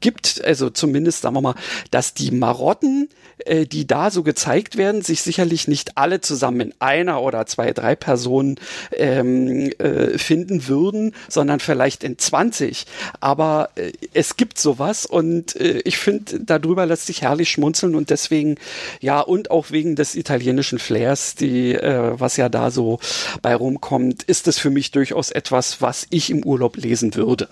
gibt, 0.00 0.44
also 0.44 0.70
zumindest 0.70 1.22
sagen 1.22 1.34
wir 1.34 1.40
mal, 1.40 1.54
dass 1.90 2.14
die 2.14 2.30
Marotten, 2.30 3.08
äh, 3.44 3.66
die 3.66 3.86
da 3.86 4.10
so 4.10 4.22
gezeigt 4.22 4.76
werden, 4.76 5.02
sich 5.02 5.22
sicherlich 5.22 5.68
nicht 5.68 5.96
alle 5.96 6.20
zusammen 6.20 6.60
in 6.60 6.74
einer 6.78 7.22
oder 7.22 7.46
zwei, 7.46 7.72
drei 7.72 7.94
Personen 7.94 8.58
ähm, 8.92 9.70
äh, 9.78 10.18
finden 10.18 10.68
würden, 10.68 11.14
sondern 11.28 11.60
vielleicht 11.60 12.04
in 12.04 12.18
20. 12.18 12.86
Aber 13.20 13.70
äh, 13.74 13.92
es 14.14 14.36
gibt 14.36 14.58
sowas 14.58 15.06
und 15.06 15.56
äh, 15.56 15.80
ich 15.84 15.98
finde, 15.98 16.40
darüber 16.40 16.86
lässt 16.86 17.06
sich 17.06 17.22
herrlich 17.22 17.50
schmunzeln 17.50 17.94
und 17.94 18.10
deswegen, 18.10 18.56
ja, 19.00 19.20
und 19.20 19.50
auch 19.50 19.70
wegen 19.70 19.96
des 19.96 20.14
italienischen 20.14 20.78
Flairs, 20.78 21.34
die, 21.34 21.74
äh, 21.74 22.18
was 22.18 22.36
ja 22.36 22.48
da 22.48 22.70
so 22.70 22.98
bei 23.42 23.54
rumkommt, 23.54 24.22
ist 24.22 24.48
es 24.48 24.58
für 24.58 24.70
mich 24.70 24.90
durchaus 24.90 25.30
etwas, 25.30 25.82
was 25.82 26.06
ich 26.10 26.30
im 26.30 26.44
Urlaub 26.44 26.76
lesen 26.76 27.14
würde. 27.14 27.48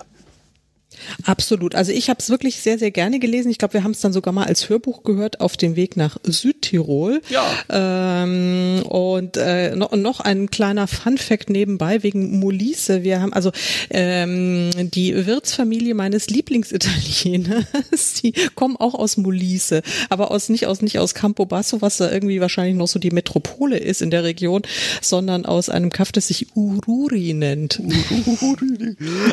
Absolut. 1.24 1.74
Also 1.74 1.92
ich 1.92 2.10
habe 2.10 2.18
es 2.20 2.30
wirklich 2.30 2.60
sehr, 2.60 2.78
sehr 2.78 2.90
gerne 2.90 3.18
gelesen. 3.18 3.50
Ich 3.50 3.58
glaube, 3.58 3.74
wir 3.74 3.84
haben 3.84 3.92
es 3.92 4.00
dann 4.00 4.12
sogar 4.12 4.32
mal 4.32 4.44
als 4.44 4.68
Hörbuch 4.68 5.02
gehört 5.02 5.40
auf 5.40 5.56
dem 5.56 5.76
Weg 5.76 5.96
nach 5.96 6.16
Südtirol. 6.24 7.20
Ja. 7.28 8.22
Ähm, 8.22 8.82
und 8.88 9.36
äh, 9.36 9.74
noch, 9.76 9.92
noch 9.92 10.20
ein 10.20 10.50
kleiner 10.50 10.86
Fun-Fact 10.86 11.50
nebenbei 11.50 12.02
wegen 12.02 12.38
Molise. 12.38 13.02
Wir 13.02 13.20
haben 13.20 13.32
also 13.32 13.52
ähm, 13.90 14.70
die 14.74 15.26
Wirtsfamilie 15.26 15.94
meines 15.94 16.28
Lieblingsitalieners, 16.28 18.14
die 18.22 18.32
kommen 18.54 18.76
auch 18.76 18.94
aus 18.94 19.16
Molise, 19.16 19.82
aber 20.10 20.30
aus 20.30 20.48
nicht 20.48 20.66
aus 20.66 20.82
nicht 20.82 20.98
aus 20.98 21.14
Campobasso, 21.14 21.82
was 21.82 21.96
da 21.96 22.10
irgendwie 22.10 22.40
wahrscheinlich 22.40 22.76
noch 22.76 22.88
so 22.88 22.98
die 22.98 23.10
Metropole 23.10 23.78
ist 23.78 24.02
in 24.02 24.10
der 24.10 24.24
Region, 24.24 24.62
sondern 25.00 25.46
aus 25.46 25.68
einem 25.68 25.90
Kaff, 25.90 26.12
das 26.12 26.28
sich 26.28 26.54
Ururi 26.54 27.34
nennt. 27.34 27.80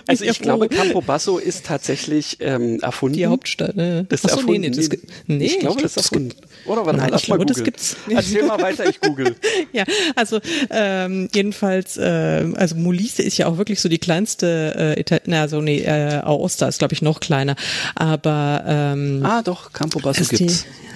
Also 0.07 0.25
ich 0.25 0.39
glaube, 0.41 0.69
Campobasso 0.69 1.37
ist 1.37 1.50
tatsächlich 1.61 2.37
ähm, 2.39 2.79
erfunden. 2.81 3.17
Die 3.17 3.25
Hauptstadt. 3.27 3.75
Ne? 3.75 4.05
Das 4.09 4.21
ist 4.21 4.25
Ach 4.25 4.29
so, 4.29 4.35
erfunden. 4.41 4.61
nee, 4.61 4.69
nee, 4.69 4.75
das, 4.75 4.89
nee, 5.27 5.45
ich 5.45 5.59
glaube, 5.59 5.81
das 5.81 5.91
ist 5.91 5.97
das 5.97 6.05
erfunden. 6.05 6.33
Oder 6.65 6.85
warte 6.85 6.99
Nein, 6.99 7.09
lass 7.11 7.21
ich 7.21 7.25
glaube, 7.27 7.39
mal 7.39 7.45
das 7.45 7.57
googeln. 7.57 7.65
gibt's. 7.65 7.95
Erzähl 8.09 8.43
mal 8.43 8.61
weiter, 8.61 8.87
ich 8.89 8.99
google. 9.01 9.35
Ja, 9.73 9.83
also 10.15 10.39
ähm, 10.69 11.29
jedenfalls, 11.33 11.95
äh, 11.97 12.45
also 12.55 12.75
Molise 12.75 13.21
ist 13.23 13.37
ja 13.37 13.47
auch 13.47 13.57
wirklich 13.57 13.79
so 13.79 13.87
die 13.89 13.99
kleinste, 13.99 14.95
äh, 14.97 14.99
Ital 14.99 15.21
na 15.25 15.47
so 15.47 15.61
nee, 15.61 15.79
äh, 15.81 16.19
Aosta 16.23 16.67
ist 16.67 16.79
glaube 16.79 16.93
ich 16.93 17.01
noch 17.01 17.19
kleiner, 17.19 17.55
aber 17.95 18.63
ähm, 18.67 19.21
Ah, 19.23 19.41
doch, 19.41 19.71
Campobasso 19.71 20.21
ist 20.21 20.39
die- 20.39 20.51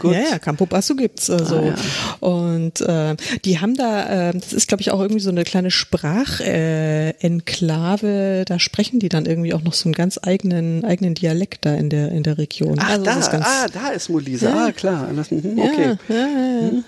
Gut. 0.05 0.13
Ja, 0.13 0.21
ja, 0.31 0.39
Campobasso 0.39 0.95
gibt's. 0.95 1.29
Also. 1.29 1.57
Ah, 1.57 1.65
ja. 1.65 1.75
Und 2.19 2.81
äh, 2.81 3.15
die 3.43 3.59
haben 3.59 3.75
da, 3.75 4.29
äh, 4.29 4.33
das 4.33 4.53
ist, 4.53 4.67
glaube 4.67 4.81
ich, 4.81 4.89
auch 4.91 4.99
irgendwie 4.99 5.21
so 5.21 5.29
eine 5.29 5.43
kleine 5.43 5.69
Sprachenklave. 5.71 8.41
Äh, 8.41 8.45
da 8.45 8.59
sprechen 8.59 8.99
die 8.99 9.09
dann 9.09 9.25
irgendwie 9.25 9.53
auch 9.53 9.63
noch 9.63 9.73
so 9.73 9.89
einen 9.89 9.93
ganz 9.93 10.19
eigenen, 10.21 10.85
eigenen 10.85 11.15
Dialekt 11.15 11.65
da 11.65 11.73
in 11.73 11.89
der, 11.89 12.11
in 12.11 12.21
der 12.23 12.37
Region. 12.37 12.77
Ach, 12.79 12.89
also 12.89 13.03
da, 13.03 13.19
ist 13.19 13.31
ganz, 13.31 13.45
ah, 13.45 13.67
da 13.71 13.89
ist 13.89 14.09
Molise. 14.09 14.45
Ja. 14.45 14.67
Ah, 14.67 14.71
klar. 14.71 15.09
Das, 15.15 15.31
mhm, 15.31 15.59
okay. 15.59 15.95
ja, 16.09 16.15
ja, 16.15 16.69
ja. 16.69 16.83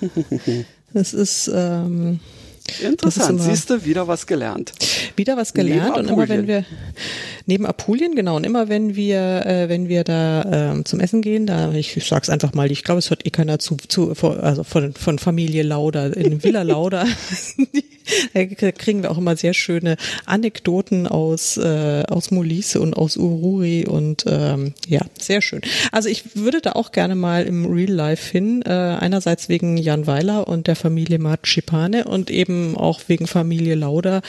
Das 0.94 1.14
ist 1.14 1.52
ähm, 1.54 2.22
Interessant. 2.82 3.42
Siehst 3.42 3.70
du, 3.70 3.86
wieder 3.86 4.08
was 4.08 4.28
gelernt. 4.28 4.74
wieder 5.16 5.38
was 5.38 5.54
gelernt 5.54 5.96
Neben 5.96 6.08
und 6.08 6.10
immer 6.10 6.30
wenn 6.30 6.48
wir 6.48 6.66
neben 7.46 7.66
Apulien 7.66 8.14
genau 8.16 8.36
und 8.36 8.44
immer 8.46 8.68
wenn 8.70 8.96
wir 8.96 9.46
äh, 9.46 9.70
wenn 9.70 9.88
wir 9.88 10.04
da 10.04 10.72
ähm, 10.74 10.86
zum 10.86 11.00
Essen 11.00 11.22
gehen 11.22 11.46
da 11.48 11.72
ich, 11.74 11.96
ich 11.96 12.06
sag's 12.06 12.30
einfach 12.30 12.54
mal 12.54 12.70
ich 12.72 12.84
glaube 12.84 13.00
es 13.00 13.10
hört 13.10 13.26
eh 13.26 13.30
keiner 13.30 13.58
zu, 13.60 13.78
zu 13.88 14.14
von- 14.16 14.40
also 14.42 14.64
von 14.64 14.94
von 14.94 15.18
Familie 15.18 15.64
Lauder 15.64 16.16
in 16.16 16.44
Villa 16.44 16.64
Lauder 16.64 17.06
da 18.34 18.72
kriegen 18.72 19.02
wir 19.04 19.12
auch 19.12 19.18
immer 19.18 19.36
sehr 19.38 19.54
schöne 19.54 19.96
Anekdoten 20.26 21.08
aus 21.08 21.58
äh, 21.58 22.04
aus 22.08 22.32
Molise 22.32 22.80
und 22.82 22.96
aus 22.96 23.18
Ururi 23.18 23.86
und 23.88 24.26
ähm, 24.28 24.74
ja 24.88 25.02
sehr 25.20 25.42
schön 25.42 25.62
also 25.92 26.10
ich 26.10 26.36
würde 26.36 26.60
da 26.62 26.74
auch 26.74 26.92
gerne 26.92 27.16
mal 27.16 27.46
im 27.46 27.66
Real 27.66 27.92
Life 27.92 28.30
hin 28.32 28.62
äh, 28.66 28.70
einerseits 28.70 29.48
wegen 29.50 29.78
Jan 29.78 30.06
Weiler 30.08 30.48
und 30.48 30.68
der 30.68 30.76
Familie 30.76 31.20
Marcipane 31.20 32.06
und 32.06 32.30
eben 32.30 32.57
auch 32.76 33.02
wegen 33.08 33.28
Familie 33.28 33.76
Lauder 33.76 34.22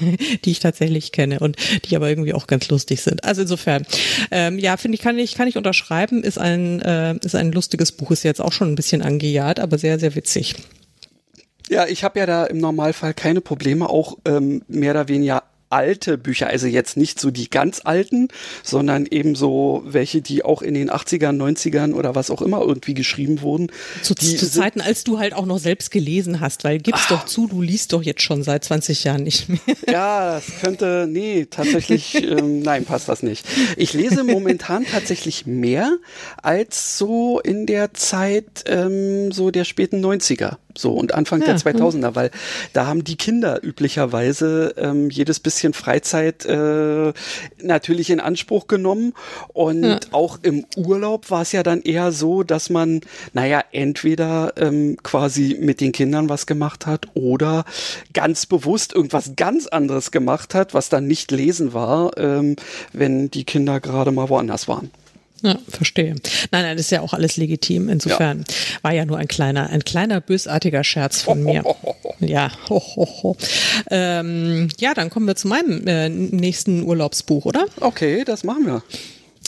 die 0.44 0.50
ich 0.50 0.60
tatsächlich 0.60 1.12
kenne 1.12 1.40
und 1.40 1.56
die 1.84 1.96
aber 1.96 2.08
irgendwie 2.08 2.34
auch 2.34 2.46
ganz 2.46 2.68
lustig 2.68 3.02
sind. 3.02 3.24
Also 3.24 3.42
insofern, 3.42 3.86
ähm, 4.30 4.58
ja, 4.58 4.76
finde 4.76 4.96
ich, 4.96 5.02
kann 5.02 5.18
ich, 5.18 5.34
kann 5.34 5.48
ich 5.48 5.56
unterschreiben, 5.56 6.22
ist 6.22 6.38
ein, 6.38 6.80
äh, 6.82 7.16
ist 7.22 7.34
ein 7.34 7.52
lustiges 7.52 7.92
Buch, 7.92 8.10
ist 8.10 8.22
jetzt 8.24 8.40
auch 8.40 8.52
schon 8.52 8.72
ein 8.72 8.74
bisschen 8.74 9.02
angejahrt, 9.02 9.60
aber 9.60 9.78
sehr, 9.78 9.98
sehr 9.98 10.14
witzig. 10.14 10.54
Ja, 11.68 11.86
ich 11.86 12.04
habe 12.04 12.18
ja 12.18 12.26
da 12.26 12.44
im 12.44 12.58
Normalfall 12.58 13.14
keine 13.14 13.40
Probleme, 13.40 13.88
auch 13.88 14.18
ähm, 14.26 14.62
mehr 14.68 14.92
oder 14.92 15.08
weniger 15.08 15.44
alte 15.74 16.16
Bücher, 16.16 16.46
also 16.46 16.68
jetzt 16.68 16.96
nicht 16.96 17.18
so 17.18 17.32
die 17.32 17.50
ganz 17.50 17.80
alten, 17.82 18.28
sondern 18.62 19.06
eben 19.06 19.34
so 19.34 19.82
welche, 19.84 20.22
die 20.22 20.44
auch 20.44 20.62
in 20.62 20.74
den 20.74 20.88
80ern, 20.88 21.36
90ern 21.36 21.94
oder 21.94 22.14
was 22.14 22.30
auch 22.30 22.42
immer 22.42 22.60
irgendwie 22.60 22.94
geschrieben 22.94 23.40
wurden. 23.40 23.72
Zu, 24.00 24.14
die 24.14 24.36
zu 24.36 24.48
Zeiten, 24.48 24.80
als 24.80 25.02
du 25.02 25.18
halt 25.18 25.34
auch 25.34 25.46
noch 25.46 25.58
selbst 25.58 25.90
gelesen 25.90 26.38
hast, 26.38 26.62
weil 26.62 26.78
gib's 26.78 27.08
doch 27.08 27.26
zu, 27.26 27.48
du 27.48 27.60
liest 27.60 27.92
doch 27.92 28.02
jetzt 28.02 28.22
schon 28.22 28.44
seit 28.44 28.64
20 28.64 29.02
Jahren 29.04 29.24
nicht 29.24 29.48
mehr. 29.48 29.58
Ja, 29.90 30.34
das 30.34 30.46
könnte, 30.60 31.06
nee, 31.08 31.46
tatsächlich, 31.48 32.14
ähm, 32.14 32.60
nein, 32.60 32.84
passt 32.84 33.08
das 33.08 33.22
nicht. 33.22 33.46
Ich 33.76 33.92
lese 33.92 34.24
momentan 34.24 34.84
tatsächlich 34.90 35.46
mehr 35.46 35.98
als 36.42 36.98
so 36.98 37.40
in 37.40 37.66
der 37.66 37.94
Zeit 37.94 38.64
ähm, 38.66 39.32
so 39.32 39.50
der 39.50 39.64
späten 39.64 40.04
90er. 40.04 40.56
So 40.76 40.92
und 40.92 41.14
Anfang 41.14 41.40
Ja, 41.40 41.46
der 41.46 41.56
2000er, 41.58 42.14
weil 42.14 42.30
da 42.72 42.86
haben 42.86 43.04
die 43.04 43.16
Kinder 43.16 43.62
üblicherweise 43.62 44.74
ähm, 44.76 45.10
jedes 45.10 45.40
bisschen 45.40 45.72
Freizeit 45.72 46.44
äh, 46.44 47.12
natürlich 47.62 48.10
in 48.10 48.20
Anspruch 48.20 48.66
genommen 48.66 49.12
und 49.52 49.84
Ja. 49.84 50.00
auch 50.12 50.38
im 50.42 50.66
Urlaub 50.76 51.30
war 51.30 51.42
es 51.42 51.52
ja 51.52 51.62
dann 51.62 51.82
eher 51.82 52.12
so, 52.12 52.42
dass 52.42 52.70
man, 52.70 53.00
naja, 53.32 53.62
entweder 53.72 54.52
ähm, 54.56 54.96
quasi 55.02 55.56
mit 55.60 55.80
den 55.80 55.92
Kindern 55.92 56.28
was 56.28 56.46
gemacht 56.46 56.86
hat 56.86 57.06
oder 57.14 57.64
ganz 58.12 58.46
bewusst 58.46 58.94
irgendwas 58.94 59.32
ganz 59.36 59.66
anderes 59.66 60.10
gemacht 60.10 60.54
hat, 60.54 60.74
was 60.74 60.88
dann 60.88 61.06
nicht 61.06 61.30
lesen 61.30 61.72
war, 61.72 62.16
ähm, 62.18 62.56
wenn 62.92 63.30
die 63.30 63.44
Kinder 63.44 63.80
gerade 63.80 64.10
mal 64.10 64.28
woanders 64.28 64.68
waren. 64.68 64.90
Ja, 65.44 65.58
verstehe. 65.68 66.14
Nein, 66.50 66.62
nein, 66.62 66.76
das 66.76 66.86
ist 66.86 66.90
ja 66.90 67.02
auch 67.02 67.12
alles 67.12 67.36
legitim. 67.36 67.90
Insofern 67.90 68.44
war 68.80 68.92
ja 68.92 69.04
nur 69.04 69.18
ein 69.18 69.28
kleiner, 69.28 69.68
ein 69.68 69.84
kleiner 69.84 70.22
bösartiger 70.22 70.82
Scherz 70.82 71.20
von 71.22 71.42
mir. 71.42 71.62
Ja, 72.20 72.50
ho, 72.70 72.80
ho, 72.80 73.06
ho. 73.22 73.36
Ähm, 73.90 74.68
ja, 74.78 74.94
dann 74.94 75.10
kommen 75.10 75.26
wir 75.26 75.34
zu 75.34 75.48
meinem 75.48 75.86
äh, 75.86 76.08
nächsten 76.08 76.84
Urlaubsbuch, 76.84 77.44
oder? 77.44 77.66
Okay, 77.80 78.22
das 78.24 78.44
machen 78.44 78.66
wir. 78.66 78.82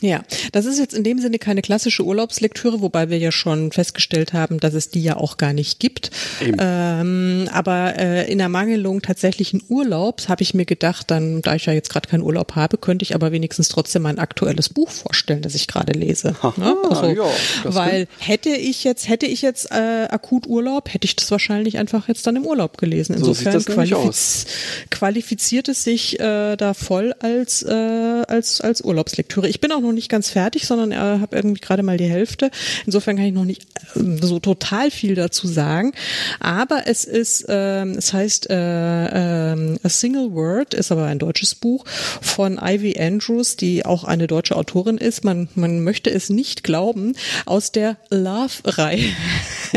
Ja, 0.02 0.22
das 0.52 0.66
ist 0.66 0.78
jetzt 0.78 0.92
in 0.92 1.04
dem 1.04 1.18
Sinne 1.20 1.38
keine 1.38 1.62
klassische 1.62 2.04
Urlaubslektüre, 2.04 2.82
wobei 2.82 3.08
wir 3.08 3.18
ja 3.18 3.32
schon 3.32 3.72
festgestellt 3.72 4.34
haben, 4.34 4.60
dass 4.60 4.74
es 4.74 4.90
die 4.90 5.02
ja 5.02 5.16
auch 5.16 5.38
gar 5.38 5.54
nicht 5.54 5.80
gibt. 5.80 6.10
Ähm, 6.58 7.48
aber 7.50 7.98
äh, 7.98 8.30
in 8.30 8.38
Ermangelung 8.38 9.00
tatsächlichen 9.00 9.62
Urlaubs 9.68 10.28
habe 10.28 10.42
ich 10.42 10.52
mir 10.52 10.66
gedacht, 10.66 11.10
dann, 11.10 11.40
da 11.40 11.54
ich 11.54 11.64
ja 11.64 11.72
jetzt 11.72 11.88
gerade 11.88 12.08
keinen 12.08 12.22
Urlaub 12.22 12.56
habe, 12.56 12.76
könnte 12.76 13.04
ich 13.04 13.14
aber 13.14 13.32
wenigstens 13.32 13.68
trotzdem 13.68 14.02
mein 14.02 14.18
aktuelles 14.18 14.68
Buch 14.68 14.90
vorstellen, 14.90 15.40
das 15.40 15.54
ich 15.54 15.66
gerade 15.66 15.92
lese. 15.92 16.36
Aha, 16.42 16.66
Ne? 16.66 16.74
Also, 16.88 17.06
ja, 17.06 17.24
weil 17.64 18.08
hätte 18.18 18.50
ich 18.50 18.84
jetzt, 18.84 19.08
hätte 19.08 19.26
ich 19.26 19.42
jetzt 19.42 19.70
äh, 19.70 20.06
akut 20.08 20.46
Urlaub, 20.46 20.92
hätte 20.92 21.04
ich 21.04 21.16
das 21.16 21.30
wahrscheinlich 21.30 21.78
einfach 21.78 22.08
jetzt 22.08 22.26
dann 22.26 22.36
im 22.36 22.46
Urlaub 22.46 22.78
gelesen. 22.78 23.16
So 23.18 23.28
Insofern 23.28 23.52
nämlich 23.52 23.90
qualifiz 23.90 24.46
qualifiziert 24.90 25.68
es 25.68 25.84
sich 25.84 26.18
äh, 26.20 26.56
da 26.56 26.74
voll 26.74 27.14
als, 27.20 27.62
äh, 27.62 27.72
als, 27.72 28.60
als 28.60 28.80
Urlaubslektüre. 28.80 29.48
Ich 29.48 29.60
bin 29.60 29.72
auch 29.72 29.82
noch 29.86 29.92
nicht 29.92 30.08
ganz 30.08 30.30
fertig, 30.30 30.66
sondern 30.66 30.92
äh, 30.92 31.20
habe 31.20 31.36
irgendwie 31.36 31.60
gerade 31.60 31.82
mal 31.82 31.96
die 31.96 32.04
Hälfte. 32.08 32.50
Insofern 32.84 33.16
kann 33.16 33.26
ich 33.26 33.32
noch 33.32 33.44
nicht 33.44 33.62
äh, 33.94 34.00
so 34.20 34.38
total 34.38 34.90
viel 34.90 35.14
dazu 35.14 35.46
sagen. 35.46 35.92
Aber 36.40 36.86
es 36.86 37.04
ist, 37.04 37.46
ähm, 37.48 37.94
es 37.96 38.12
heißt 38.12 38.50
äh, 38.50 39.52
ähm, 39.52 39.78
A 39.82 39.88
Single 39.88 40.32
Word, 40.32 40.74
ist 40.74 40.92
aber 40.92 41.06
ein 41.06 41.18
deutsches 41.18 41.54
Buch 41.54 41.84
von 41.86 42.58
Ivy 42.62 42.98
Andrews, 42.98 43.56
die 43.56 43.84
auch 43.84 44.04
eine 44.04 44.26
deutsche 44.26 44.56
Autorin 44.56 44.98
ist. 44.98 45.24
Man, 45.24 45.48
man 45.54 45.82
möchte 45.82 46.10
es 46.10 46.30
nicht 46.30 46.62
glauben, 46.62 47.14
aus 47.44 47.72
der 47.72 47.96
Love-Reihe. 48.10 49.12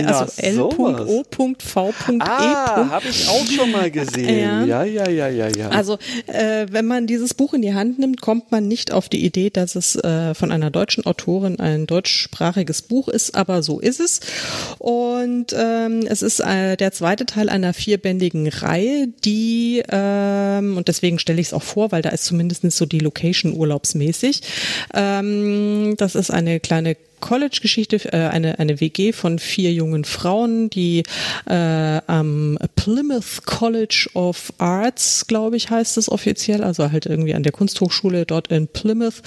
Also. 0.06 0.26
L.O.V.E. 0.38 2.18
Ah, 2.20 2.90
habe 2.90 3.08
ich 3.10 3.28
auch 3.28 3.46
schon 3.46 3.72
mal 3.72 3.90
gesehen. 3.92 4.68
Ja. 4.68 4.84
Ja, 4.84 4.84
ja, 4.84 5.10
ja, 5.10 5.28
ja, 5.28 5.48
ja. 5.48 5.70
Also, 5.70 5.98
äh, 6.28 6.68
wenn 6.70 6.86
man 6.86 7.08
dieses 7.08 7.34
Buch 7.34 7.54
in 7.54 7.62
die 7.62 7.74
Hand 7.74 8.00
nimmt, 8.00 8.22
kommt 8.22 8.52
man 8.52 8.68
nicht 8.68 8.92
auf 8.92 9.10
die 9.10 9.26
Idee, 9.26 9.50
dass 9.50 9.76
es 9.76 9.96
äh, 10.04 10.34
von 10.34 10.52
einer 10.52 10.72
deutschen 10.72 11.06
Autorin 11.06 11.60
ein 11.60 11.88
deutschsprachiges 11.88 12.82
Buch 12.82 13.08
ist, 13.08 13.36
aber 13.36 13.64
so 13.64 13.80
ist 13.80 14.00
es. 14.00 14.20
Und 14.78 15.54
ähm, 15.58 16.06
es 16.08 16.22
ist 16.22 16.40
äh, 16.40 16.78
der 16.78 16.92
zweite 16.92 17.26
Teil 17.26 17.50
einer 17.50 17.74
vierbändigen 17.74 18.48
Reihe, 18.48 19.08
die, 19.24 19.84
ähm, 19.90 20.78
und 20.78 20.88
deswegen 20.88 21.20
stelle 21.20 21.42
ich 21.42 21.48
es 21.48 21.54
auch 21.54 21.64
vor, 21.64 21.92
weil 21.92 22.02
da 22.02 22.10
ist 22.10 22.26
zumindest 22.26 22.70
so 22.72 22.86
die 22.86 23.00
Location 23.00 23.54
urlaubsmäßig. 23.54 24.42
Ähm, 24.94 25.96
das 25.98 26.16
ist 26.16 26.32
eine 26.32 26.60
kleine 26.60 26.96
College-Geschichte, 27.20 28.14
äh, 28.14 28.28
eine, 28.28 28.60
eine 28.60 28.80
WG 28.80 29.12
von 29.14 29.40
vier 29.40 29.74
jungen 29.74 30.06
Frauen, 30.06 30.70
die 30.70 31.04
äh, 31.46 32.02
am 32.08 32.58
Plymouth 32.76 33.46
College 33.46 34.10
of 34.14 34.54
Arts, 34.58 35.28
glaube 35.28 35.58
ich, 35.58 35.70
heißt 35.70 35.98
es 35.98 36.12
offiziell, 36.12 36.64
also 36.64 36.92
halt 36.92 37.06
irgendwie 37.06 37.34
an 37.34 37.44
der 37.44 37.52
Kunsthochschule 37.52 38.26
dort 38.26 38.50
in 38.50 38.68
Plymouth, 38.68 39.22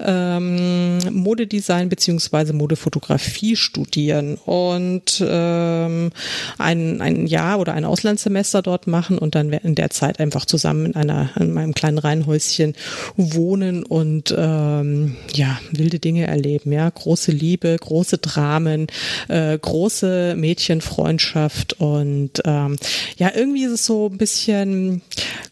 ähm, 0.00 0.98
Modedesign 1.10 1.88
beziehungsweise 1.88 2.52
Modefotografie 2.52 3.56
studieren 3.56 4.36
und 4.44 5.22
ähm, 5.26 6.10
ein, 6.58 7.00
ein 7.00 7.26
Jahr 7.26 7.58
oder 7.58 7.74
ein 7.74 7.84
Auslandssemester 7.84 8.62
dort 8.62 8.86
machen 8.86 9.18
und 9.18 9.34
dann 9.34 9.52
in 9.52 9.74
der 9.74 9.90
Zeit 9.90 10.20
einfach 10.20 10.44
zusammen 10.44 10.86
in 10.86 10.96
einer 10.96 11.30
in 11.38 11.52
meinem 11.52 11.74
kleinen 11.74 11.98
Reihenhäuschen 11.98 12.74
wohnen 13.16 13.82
und 13.84 14.34
ähm, 14.36 15.16
ja 15.34 15.58
wilde 15.70 15.98
Dinge 15.98 16.26
erleben, 16.26 16.72
ja. 16.72 16.88
Große 16.90 17.27
große 17.28 17.32
Liebe, 17.32 17.76
große 17.78 18.18
Dramen, 18.18 18.86
äh, 19.28 19.58
große 19.58 20.34
Mädchenfreundschaft 20.36 21.74
und 21.80 22.30
ähm, 22.44 22.76
ja, 23.16 23.30
irgendwie 23.34 23.64
ist 23.64 23.72
es 23.72 23.86
so 23.86 24.08
ein 24.10 24.18
bisschen, 24.18 25.02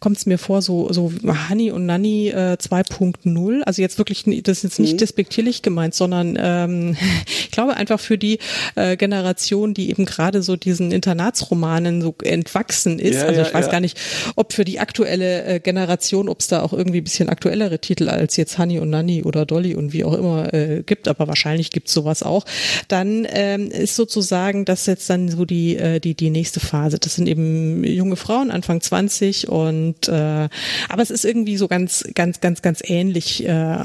kommt 0.01 0.16
es 0.16 0.27
mir 0.27 0.39
vor, 0.39 0.62
so, 0.62 0.93
so 0.93 1.12
Honey 1.49 1.70
und 1.70 1.87
Nanny 1.87 2.29
äh, 2.29 2.57
2.0. 2.61 3.62
Also 3.62 3.83
jetzt 3.83 3.99
wirklich, 3.99 4.24
das 4.43 4.59
ist 4.59 4.62
jetzt 4.62 4.79
nicht 4.79 4.95
mhm. 4.95 4.99
despektierlich 4.99 5.62
gemeint, 5.62 5.95
sondern 5.95 6.39
ähm, 6.41 6.97
ich 7.27 7.51
glaube 7.51 7.77
einfach 7.77 8.01
für 8.01 8.16
die 8.16 8.39
äh, 8.74 8.97
Generation, 8.97 9.74
die 9.74 9.91
eben 9.91 10.07
gerade 10.07 10.43
so 10.43 10.57
diesen 10.57 10.93
Internatsromanen 10.93 12.01
so 12.01 12.14
entwachsen 12.22 12.99
ist. 12.99 13.16
Ja, 13.16 13.27
also 13.27 13.43
ich 13.43 13.49
ja, 13.49 13.55
weiß 13.55 13.66
ja. 13.66 13.72
gar 13.72 13.81
nicht, 13.81 13.99
ob 14.37 14.53
für 14.53 14.64
die 14.64 14.81
aktuelle 14.81 15.45
äh, 15.45 15.61
Generation, 15.61 16.29
ob 16.29 16.41
es 16.41 16.47
da 16.47 16.62
auch 16.62 16.72
irgendwie 16.72 17.01
ein 17.01 17.05
bisschen 17.05 17.29
aktuellere 17.29 17.79
Titel 17.79 18.09
als 18.09 18.37
jetzt 18.37 18.59
Honey 18.59 18.79
und 18.79 18.91
Nanny 18.91 19.22
oder 19.22 19.45
Dolly 19.45 19.74
und 19.74 19.93
wie 19.93 20.05
auch 20.05 20.14
immer 20.14 20.55
äh, 20.55 20.83
gibt, 20.87 21.09
aber 21.09 21.29
wahrscheinlich 21.29 21.66
natürlich 21.67 21.71
gibt 21.71 21.89
sowas 21.89 22.23
auch, 22.23 22.45
dann 22.89 23.27
ähm, 23.31 23.71
ist 23.71 23.97
sozusagen 23.97 24.64
das 24.64 24.87
jetzt 24.87 25.09
dann 25.11 25.29
so 25.29 25.45
die, 25.45 25.77
äh, 25.77 26.01
die, 26.01 26.14
die 26.14 26.31
nächste 26.31 26.61
Phase. 26.61 26.99
Das 26.99 27.14
sind 27.14 27.29
eben 27.29 27.85
junge 27.85 28.17
Frauen, 28.17 28.51
Anfang 28.51 28.81
20 28.81 29.49
und 29.49 30.09
äh, 30.09 30.49
aber 30.89 31.03
es 31.03 31.11
ist 31.11 31.25
irgendwie 31.25 31.57
so 31.57 31.69
ganz, 31.69 32.05
ganz, 32.14 32.41
ganz, 32.41 32.62
ganz 32.62 32.81
ähnlich 32.85 33.47
äh, 33.47 33.77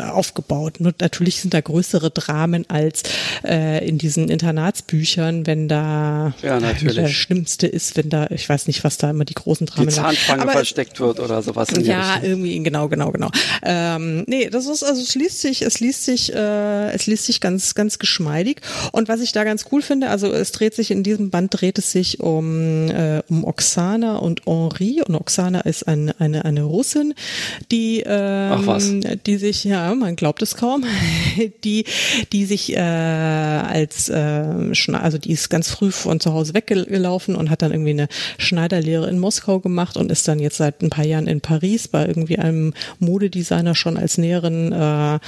aufgebaut. 0.00 0.80
Nur 0.80 0.92
natürlich 1.00 1.40
sind 1.40 1.54
da 1.54 1.60
größere 1.60 2.10
Dramen 2.10 2.68
als 2.68 3.02
äh, 3.44 3.86
in 3.86 3.98
diesen 3.98 4.28
Internatsbüchern, 4.28 5.46
wenn 5.46 5.68
da 5.68 6.34
ja, 6.42 6.60
natürlich. 6.60 6.96
das 6.96 7.10
Schlimmste 7.10 7.66
ist, 7.66 7.96
wenn 7.96 8.10
da, 8.10 8.28
ich 8.30 8.48
weiß 8.48 8.66
nicht, 8.66 8.84
was 8.84 8.98
da 8.98 9.10
immer 9.10 9.24
die 9.24 9.34
großen 9.34 9.66
Dramen 9.66 9.88
Die 9.88 9.94
Zahnfange 9.94 10.42
aber, 10.42 10.52
versteckt 10.52 11.00
wird 11.00 11.20
oder 11.20 11.42
sowas. 11.42 11.68
ja, 11.80 12.20
irgendwie, 12.22 12.62
genau, 12.62 12.88
genau, 12.88 13.10
genau. 13.10 13.30
Ähm, 13.62 14.24
nee, 14.26 14.48
das 14.50 14.66
ist, 14.66 14.82
also 14.82 15.00
es 15.00 15.14
liest 15.14 15.40
sich, 15.40 15.62
es 15.62 15.80
liest 15.80 16.04
sich, 16.04 16.32
äh, 16.34 16.90
es 16.92 17.06
liest 17.06 17.24
sich 17.24 17.29
sich 17.30 17.40
ganz, 17.40 17.74
ganz 17.74 17.98
geschmeidig. 17.98 18.60
Und 18.92 19.08
was 19.08 19.20
ich 19.20 19.32
da 19.32 19.44
ganz 19.44 19.66
cool 19.70 19.82
finde, 19.82 20.10
also 20.10 20.32
es 20.32 20.52
dreht 20.52 20.74
sich 20.74 20.90
in 20.90 21.02
diesem 21.02 21.30
Band 21.30 21.54
dreht 21.54 21.78
es 21.78 21.92
sich 21.92 22.20
um, 22.20 22.88
äh, 22.90 23.22
um 23.28 23.44
Oksana 23.44 24.16
und 24.16 24.46
Henri. 24.46 25.02
Und 25.06 25.14
Oksana 25.14 25.60
ist 25.60 25.86
ein, 25.86 26.12
eine, 26.18 26.44
eine 26.44 26.62
Russin, 26.62 27.14
die, 27.70 28.02
ähm, 28.04 29.02
die 29.26 29.36
sich, 29.36 29.64
ja, 29.64 29.94
man 29.94 30.16
glaubt 30.16 30.42
es 30.42 30.56
kaum, 30.56 30.84
die, 31.64 31.84
die 32.32 32.44
sich 32.44 32.74
äh, 32.74 32.80
als, 32.80 34.08
äh, 34.08 34.44
also 34.92 35.18
die 35.18 35.32
ist 35.32 35.50
ganz 35.50 35.70
früh 35.70 35.90
von 35.92 36.18
zu 36.20 36.32
Hause 36.32 36.54
weggelaufen 36.54 37.36
und 37.36 37.50
hat 37.50 37.62
dann 37.62 37.70
irgendwie 37.72 37.90
eine 37.90 38.08
Schneiderlehre 38.38 39.08
in 39.08 39.18
Moskau 39.18 39.60
gemacht 39.60 39.96
und 39.96 40.10
ist 40.10 40.26
dann 40.26 40.40
jetzt 40.40 40.56
seit 40.56 40.82
ein 40.82 40.90
paar 40.90 41.04
Jahren 41.04 41.26
in 41.26 41.40
Paris 41.40 41.86
bei 41.88 42.06
irgendwie 42.06 42.38
einem 42.38 42.74
Modedesigner 42.98 43.74
schon 43.74 43.96
als 43.96 44.18
Näherin 44.18 44.72
äh, 44.72 45.18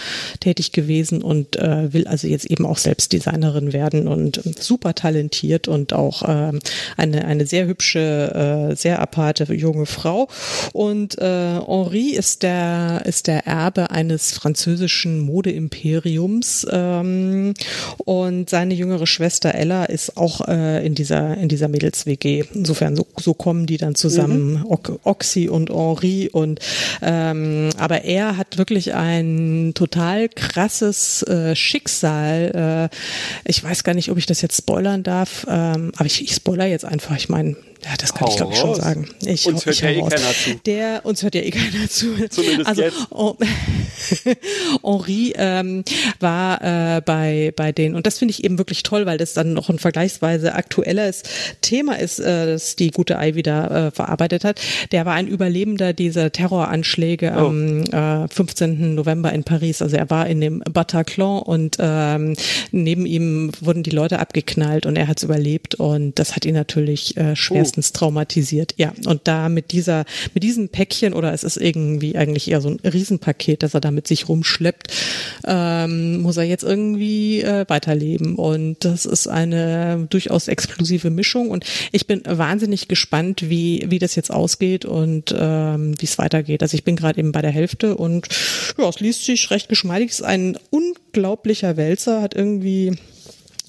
tätig 0.41 0.73
gewesen 0.73 1.23
und 1.23 1.57
äh, 1.57 1.92
will 1.93 2.07
also 2.07 2.27
jetzt 2.27 2.47
eben 2.47 2.67
auch 2.67 2.79
selbst 2.79 3.13
Designerin 3.13 3.73
werden 3.73 4.09
und 4.09 4.41
super 4.59 4.95
talentiert 4.95 5.69
und 5.69 5.93
auch 5.93 6.23
ähm, 6.27 6.61
eine, 6.97 7.25
eine 7.25 7.47
sehr 7.47 7.67
hübsche, 7.67 8.71
äh, 8.71 8.77
sehr 8.77 9.01
aparte 9.01 9.53
junge 9.53 9.87
Frau. 9.87 10.29
Und 10.73 11.19
äh, 11.19 11.61
Henri 11.67 12.11
ist 12.11 12.43
der, 12.43 13.03
ist 13.05 13.27
der 13.27 13.47
Erbe 13.47 13.91
eines 13.91 14.33
französischen 14.33 15.21
Modeimperiums 15.21 16.67
ähm, 16.71 17.55
und 17.99 18.51
seine 18.51 18.75
jüngere 18.75 19.07
Schwester 19.07 19.55
Ella 19.55 19.85
ist 19.85 20.17
auch 20.17 20.49
äh, 20.49 20.85
in 20.85 20.95
dieser, 20.95 21.37
in 21.37 21.49
dieser 21.49 21.69
Mädels-WG. 21.69 22.45
Insofern, 22.55 22.97
so, 22.97 23.07
so 23.19 23.35
kommen 23.35 23.67
die 23.67 23.77
dann 23.77 23.95
zusammen, 23.95 24.65
mhm. 24.65 24.99
Oxy 25.05 25.49
und 25.49 25.71
Henri 25.71 26.29
und 26.33 26.61
ähm, 27.01 27.71
aber 27.79 28.05
er 28.05 28.37
hat 28.37 28.59
wirklich 28.59 28.95
ein 28.95 29.73
total 29.75 30.29
krasses 30.29 31.23
äh, 31.23 31.55
Schicksal. 31.83 32.89
Äh, 32.93 32.97
ich 33.45 33.63
weiß 33.63 33.85
gar 33.85 33.95
nicht, 33.95 34.11
ob 34.11 34.19
ich 34.19 34.27
das 34.27 34.41
jetzt 34.41 34.57
spoilern 34.57 35.03
darf, 35.03 35.47
ähm, 35.49 35.93
aber 35.97 36.07
ich, 36.07 36.23
ich 36.23 36.35
spoiler 36.35 36.67
jetzt 36.67 36.85
einfach. 36.85 37.17
Ich 37.17 37.29
meine, 37.29 37.57
ja, 37.85 37.91
das 37.99 38.15
kann 38.15 38.27
Hau 38.27 38.31
ich 38.31 38.37
glaube 38.37 38.53
ich 38.53 38.59
schon 38.59 38.75
sagen. 38.75 39.09
Ich, 39.25 39.47
uns 39.47 39.67
hört 39.67 39.81
ja 39.81 39.91
eh 39.91 40.01
keiner 40.01 40.33
zu. 40.33 40.55
Der, 40.67 41.05
uns 41.05 41.23
hört 41.23 41.35
ja 41.35 41.41
eh 41.41 41.51
keiner 41.53 41.89
zu. 41.89 42.29
Zumindest 42.29 42.67
also, 42.69 42.83
jetzt. 42.83 42.97
Henri 44.83 45.33
ähm, 45.37 45.85
war 46.21 46.63
äh, 46.63 47.01
bei, 47.01 47.53
bei 47.57 47.73
denen, 47.73 47.95
und 47.95 48.07
das 48.07 48.19
finde 48.19 48.33
ich 48.33 48.45
eben 48.45 48.59
wirklich 48.59 48.83
toll, 48.83 49.07
weil 49.07 49.19
das 49.19 49.35
dann 49.35 49.53
noch 49.53 49.69
ein 49.69 49.79
vergleichsweise 49.79 50.55
aktuelles 50.55 51.23
Thema 51.61 51.99
ist, 51.99 52.21
äh, 52.21 52.47
das 52.47 52.77
die 52.77 52.91
gute 52.91 53.19
Ei 53.19 53.35
wieder 53.35 53.89
äh, 53.89 53.91
verarbeitet 53.91 54.45
hat. 54.45 54.61
Der 54.93 55.05
war 55.07 55.15
ein 55.15 55.27
Überlebender 55.27 55.93
dieser 55.93 56.31
Terroranschläge 56.31 57.33
oh. 57.37 57.47
am 57.47 57.83
äh, 57.85 58.29
15. 58.29 58.95
November 58.95 59.33
in 59.33 59.45
Paris. 59.45 59.83
Also 59.83 59.97
er 59.97 60.09
war 60.11 60.27
in 60.27 60.41
dem 60.41 60.61
Bataclan 60.61 61.43
und 61.43 61.77
ähm, 61.81 62.35
neben 62.71 63.07
ihm 63.07 63.51
wurden 63.61 63.83
die 63.83 63.91
Leute 63.91 64.19
abgeknallt 64.19 64.87
und 64.87 64.97
er 64.97 65.09
hat 65.09 65.19
es 65.19 65.25
überlebt 65.25 65.75
und 65.75 66.19
das 66.19 66.37
hat 66.37 66.45
ihn 66.45 66.55
natürlich 66.55 67.17
äh, 67.17 67.35
schwer 67.37 67.63
oh 67.63 67.72
mindestens 67.73 67.93
traumatisiert. 67.93 68.75
Ja, 68.77 68.93
und 69.07 69.23
da 69.25 69.49
mit 69.49 69.73
dieser, 69.73 70.05
mit 70.35 70.43
diesem 70.43 70.69
Päckchen 70.69 71.15
oder 71.15 71.33
es 71.33 71.45
ist 71.45 71.57
irgendwie 71.57 72.17
eigentlich 72.17 72.51
eher 72.51 72.61
so 72.61 72.69
ein 72.69 72.81
Riesenpaket, 72.85 73.63
das 73.63 73.75
er 73.75 73.81
da 73.81 73.91
mit 73.91 74.07
sich 74.07 74.29
rumschleppt, 74.29 74.93
ähm, 75.47 76.21
muss 76.23 76.37
er 76.37 76.45
jetzt 76.45 76.65
irgendwie 76.65 77.41
äh, 77.41 77.65
weiterleben. 77.69 78.37
Und 78.37 78.85
das 78.85 79.07
ist 79.07 79.27
eine 79.27 80.07
durchaus 80.11 80.49
explosive 80.49 81.11
Mischung. 81.11 81.51
Und 81.51 81.65
ich 81.93 82.07
bin 82.07 82.23
wahnsinnig 82.27 82.89
gespannt, 82.89 83.49
wie, 83.49 83.85
wie 83.89 83.99
das 83.99 84.15
jetzt 84.15 84.31
ausgeht 84.31 84.85
und 84.85 85.35
ähm, 85.37 85.95
wie 85.99 86.07
es 86.07 86.19
weitergeht. 86.19 86.63
Also 86.63 86.75
ich 86.75 86.85
bin 86.85 86.97
gerade 86.97 87.19
eben 87.19 87.33
bei 87.33 87.43
der 87.43 87.51
Hälfte 87.51 87.97
und 87.97 88.29
ja, 88.79 88.89
es 88.89 89.01
liest 89.01 89.25
sich 89.25 89.51
recht 89.51 89.69
geschmeidig. 89.69 90.11
Es 90.11 90.21
ist 90.21 90.27
ein 90.27 90.59
unglaublicher 90.71 91.77
Wälzer, 91.77 92.23
hat 92.23 92.35
irgendwie 92.35 92.97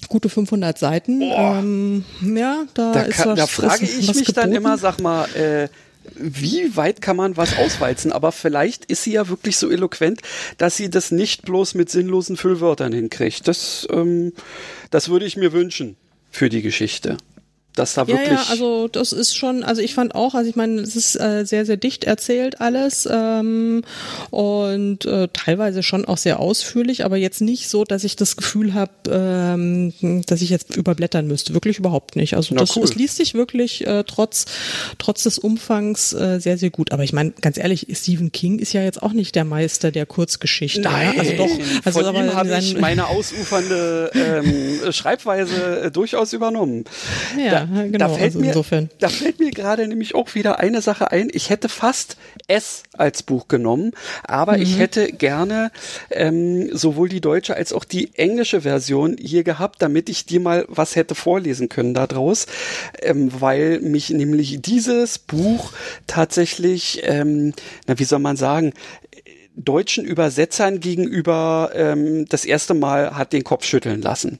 gute 0.08 0.28
500 0.28 0.78
Seiten. 0.78 1.20
Ähm, 1.22 2.04
ja, 2.22 2.64
da, 2.74 2.92
da 2.92 3.00
ist 3.02 3.16
kann, 3.16 3.30
was, 3.30 3.38
Da 3.38 3.46
frage 3.46 3.84
ist 3.84 3.98
ich 3.98 4.08
mich 4.08 4.26
geboten. 4.26 4.34
dann 4.34 4.52
immer, 4.52 4.78
sag 4.78 5.00
mal, 5.00 5.26
äh, 5.34 5.68
wie 6.16 6.76
weit 6.76 7.00
kann 7.00 7.16
man 7.16 7.36
was 7.36 7.56
auswalzen? 7.56 8.12
Aber 8.12 8.32
vielleicht 8.32 8.84
ist 8.86 9.04
sie 9.04 9.12
ja 9.12 9.28
wirklich 9.28 9.56
so 9.56 9.70
eloquent, 9.70 10.20
dass 10.58 10.76
sie 10.76 10.90
das 10.90 11.10
nicht 11.10 11.42
bloß 11.42 11.74
mit 11.74 11.90
sinnlosen 11.90 12.36
Füllwörtern 12.36 12.92
hinkriegt. 12.92 13.48
Das, 13.48 13.86
ähm, 13.90 14.32
das 14.90 15.08
würde 15.08 15.24
ich 15.24 15.36
mir 15.36 15.52
wünschen 15.52 15.96
für 16.30 16.48
die 16.48 16.62
Geschichte 16.62 17.16
dass 17.74 17.94
da 17.94 18.06
wirklich. 18.06 18.28
Ja, 18.28 18.34
ja, 18.34 18.44
also 18.50 18.88
das 18.88 19.12
ist 19.12 19.36
schon, 19.36 19.64
also 19.64 19.82
ich 19.82 19.94
fand 19.94 20.14
auch, 20.14 20.34
also 20.34 20.48
ich 20.48 20.56
meine, 20.56 20.80
es 20.80 20.96
ist 20.96 21.16
äh, 21.20 21.44
sehr, 21.44 21.66
sehr 21.66 21.76
dicht 21.76 22.04
erzählt 22.04 22.60
alles 22.60 23.08
ähm, 23.10 23.82
und 24.30 25.04
äh, 25.06 25.28
teilweise 25.32 25.82
schon 25.82 26.04
auch 26.04 26.18
sehr 26.18 26.40
ausführlich, 26.40 27.04
aber 27.04 27.16
jetzt 27.16 27.40
nicht 27.40 27.68
so, 27.68 27.84
dass 27.84 28.04
ich 28.04 28.16
das 28.16 28.36
Gefühl 28.36 28.74
habe, 28.74 28.92
ähm, 29.10 29.92
dass 30.26 30.42
ich 30.42 30.50
jetzt 30.50 30.76
überblättern 30.76 31.26
müsste. 31.26 31.54
Wirklich 31.54 31.78
überhaupt 31.78 32.16
nicht. 32.16 32.34
Also 32.34 32.54
das, 32.54 32.76
cool. 32.76 32.82
das 32.82 32.94
liest 32.94 33.16
sich 33.16 33.34
wirklich 33.34 33.86
äh, 33.86 34.04
trotz, 34.06 34.46
trotz 34.98 35.24
des 35.24 35.38
Umfangs 35.38 36.12
äh, 36.12 36.38
sehr, 36.40 36.58
sehr 36.58 36.70
gut. 36.70 36.92
Aber 36.92 37.02
ich 37.02 37.12
meine, 37.12 37.32
ganz 37.40 37.58
ehrlich, 37.58 37.86
Stephen 37.92 38.30
King 38.30 38.58
ist 38.58 38.72
ja 38.72 38.82
jetzt 38.82 39.02
auch 39.02 39.12
nicht 39.12 39.34
der 39.34 39.44
Meister 39.44 39.90
der 39.90 40.06
Kurzgeschichte. 40.06 40.80
Nein, 40.82 41.14
ja? 41.14 41.20
also 41.20 41.32
doch. 41.36 41.50
Also 41.84 42.02
von 42.02 42.14
ihm 42.14 42.34
habe 42.34 42.56
ich 42.58 42.78
meine 42.78 43.08
ausufernde 43.08 44.10
ähm, 44.14 44.92
Schreibweise 44.92 45.82
äh, 45.82 45.90
durchaus 45.90 46.32
übernommen. 46.32 46.84
Ja. 47.38 47.50
Da, 47.50 47.63
genau. 47.66 47.98
Da 47.98 48.08
fällt, 48.08 48.22
also 48.22 48.40
mir, 48.40 48.48
insofern. 48.48 48.90
da 48.98 49.08
fällt 49.08 49.38
mir 49.38 49.50
gerade 49.50 49.86
nämlich 49.86 50.14
auch 50.14 50.34
wieder 50.34 50.60
eine 50.60 50.80
Sache 50.82 51.10
ein. 51.10 51.28
Ich 51.32 51.50
hätte 51.50 51.68
fast 51.68 52.16
S 52.48 52.82
als 52.92 53.22
Buch 53.22 53.48
genommen, 53.48 53.92
aber 54.24 54.56
mhm. 54.56 54.62
ich 54.62 54.78
hätte 54.78 55.12
gerne 55.12 55.70
ähm, 56.10 56.74
sowohl 56.76 57.08
die 57.08 57.20
deutsche 57.20 57.56
als 57.56 57.72
auch 57.72 57.84
die 57.84 58.14
englische 58.14 58.62
Version 58.62 59.16
hier 59.18 59.44
gehabt, 59.44 59.82
damit 59.82 60.08
ich 60.08 60.26
dir 60.26 60.40
mal 60.40 60.64
was 60.68 60.96
hätte 60.96 61.14
vorlesen 61.14 61.68
können 61.68 61.94
daraus, 61.94 62.46
ähm, 63.02 63.30
weil 63.40 63.80
mich 63.80 64.10
nämlich 64.10 64.60
dieses 64.62 65.18
Buch 65.18 65.72
tatsächlich, 66.06 67.02
ähm, 67.04 67.52
na 67.86 67.98
wie 67.98 68.04
soll 68.04 68.18
man 68.18 68.36
sagen, 68.36 68.72
deutschen 69.56 70.04
Übersetzern 70.04 70.80
gegenüber 70.80 71.70
ähm, 71.74 72.26
das 72.26 72.44
erste 72.44 72.74
Mal 72.74 73.16
hat 73.16 73.32
den 73.32 73.44
Kopf 73.44 73.64
schütteln 73.64 74.02
lassen. 74.02 74.38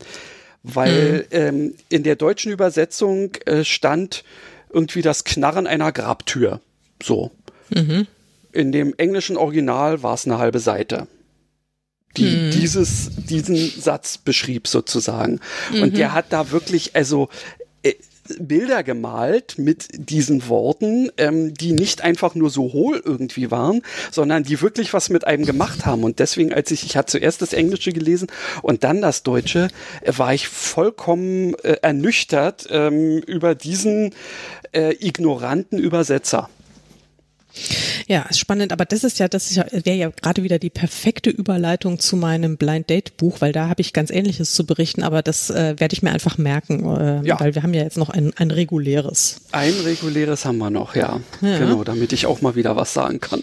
Weil 0.64 1.18
mhm. 1.18 1.24
ähm, 1.30 1.74
in 1.88 2.02
der 2.02 2.16
deutschen 2.16 2.50
Übersetzung 2.50 3.34
äh, 3.46 3.64
stand 3.64 4.24
irgendwie 4.70 5.02
das 5.02 5.24
Knarren 5.24 5.66
einer 5.66 5.92
Grabtür. 5.92 6.60
So. 7.02 7.30
Mhm. 7.70 8.06
In 8.52 8.72
dem 8.72 8.94
englischen 8.96 9.36
Original 9.36 10.02
war 10.02 10.14
es 10.14 10.26
eine 10.26 10.38
halbe 10.38 10.58
Seite 10.58 11.06
die 12.16 12.36
mhm. 12.36 12.50
dieses, 12.50 13.10
diesen 13.16 13.56
Satz 13.56 14.18
beschrieb 14.18 14.68
sozusagen. 14.68 15.40
Mhm. 15.72 15.82
Und 15.82 15.96
der 15.96 16.12
hat 16.12 16.26
da 16.30 16.50
wirklich, 16.50 16.94
also 16.94 17.28
äh, 17.82 17.94
Bilder 18.38 18.82
gemalt 18.82 19.58
mit 19.58 19.88
diesen 19.92 20.48
Worten, 20.48 21.10
ähm, 21.16 21.54
die 21.54 21.72
nicht 21.72 22.02
einfach 22.02 22.34
nur 22.34 22.50
so 22.50 22.72
hohl 22.72 23.02
irgendwie 23.04 23.50
waren, 23.50 23.82
sondern 24.10 24.44
die 24.44 24.60
wirklich 24.60 24.92
was 24.92 25.10
mit 25.10 25.26
einem 25.26 25.44
gemacht 25.44 25.86
haben. 25.86 26.04
Und 26.04 26.18
deswegen, 26.18 26.52
als 26.52 26.70
ich, 26.70 26.84
ich 26.84 26.96
hatte 26.96 27.12
zuerst 27.12 27.42
das 27.42 27.52
Englische 27.52 27.92
gelesen 27.92 28.28
und 28.62 28.84
dann 28.84 29.00
das 29.00 29.22
Deutsche, 29.22 29.68
äh, 30.02 30.12
war 30.16 30.34
ich 30.34 30.48
vollkommen 30.48 31.54
äh, 31.62 31.76
ernüchtert 31.82 32.66
ähm, 32.70 33.18
über 33.18 33.54
diesen 33.54 34.14
äh, 34.72 34.94
ignoranten 34.98 35.78
Übersetzer. 35.78 36.48
Ja, 38.06 38.26
spannend, 38.32 38.72
aber 38.72 38.84
das 38.84 39.04
ist 39.04 39.18
ja, 39.18 39.28
das 39.28 39.56
wäre 39.56 39.96
ja 39.96 40.10
gerade 40.10 40.42
wieder 40.42 40.58
die 40.58 40.70
perfekte 40.70 41.30
Überleitung 41.30 41.98
zu 41.98 42.16
meinem 42.16 42.56
Blind 42.56 42.90
Date 42.90 43.16
Buch, 43.16 43.40
weil 43.40 43.52
da 43.52 43.68
habe 43.68 43.80
ich 43.80 43.92
ganz 43.92 44.10
Ähnliches 44.10 44.52
zu 44.52 44.66
berichten, 44.66 45.02
aber 45.02 45.22
das 45.22 45.50
äh, 45.50 45.74
werde 45.78 45.94
ich 45.94 46.02
mir 46.02 46.10
einfach 46.10 46.36
merken, 46.36 46.84
äh, 46.96 47.26
ja. 47.26 47.40
weil 47.40 47.54
wir 47.54 47.62
haben 47.62 47.72
ja 47.72 47.82
jetzt 47.82 47.96
noch 47.96 48.10
ein, 48.10 48.32
ein 48.36 48.50
reguläres. 48.50 49.40
Ein 49.52 49.74
reguläres 49.84 50.44
haben 50.44 50.58
wir 50.58 50.70
noch, 50.70 50.94
ja. 50.96 51.20
ja. 51.40 51.58
Genau, 51.58 51.84
damit 51.84 52.12
ich 52.12 52.26
auch 52.26 52.42
mal 52.42 52.54
wieder 52.54 52.76
was 52.76 52.92
sagen 52.92 53.20
kann. 53.20 53.42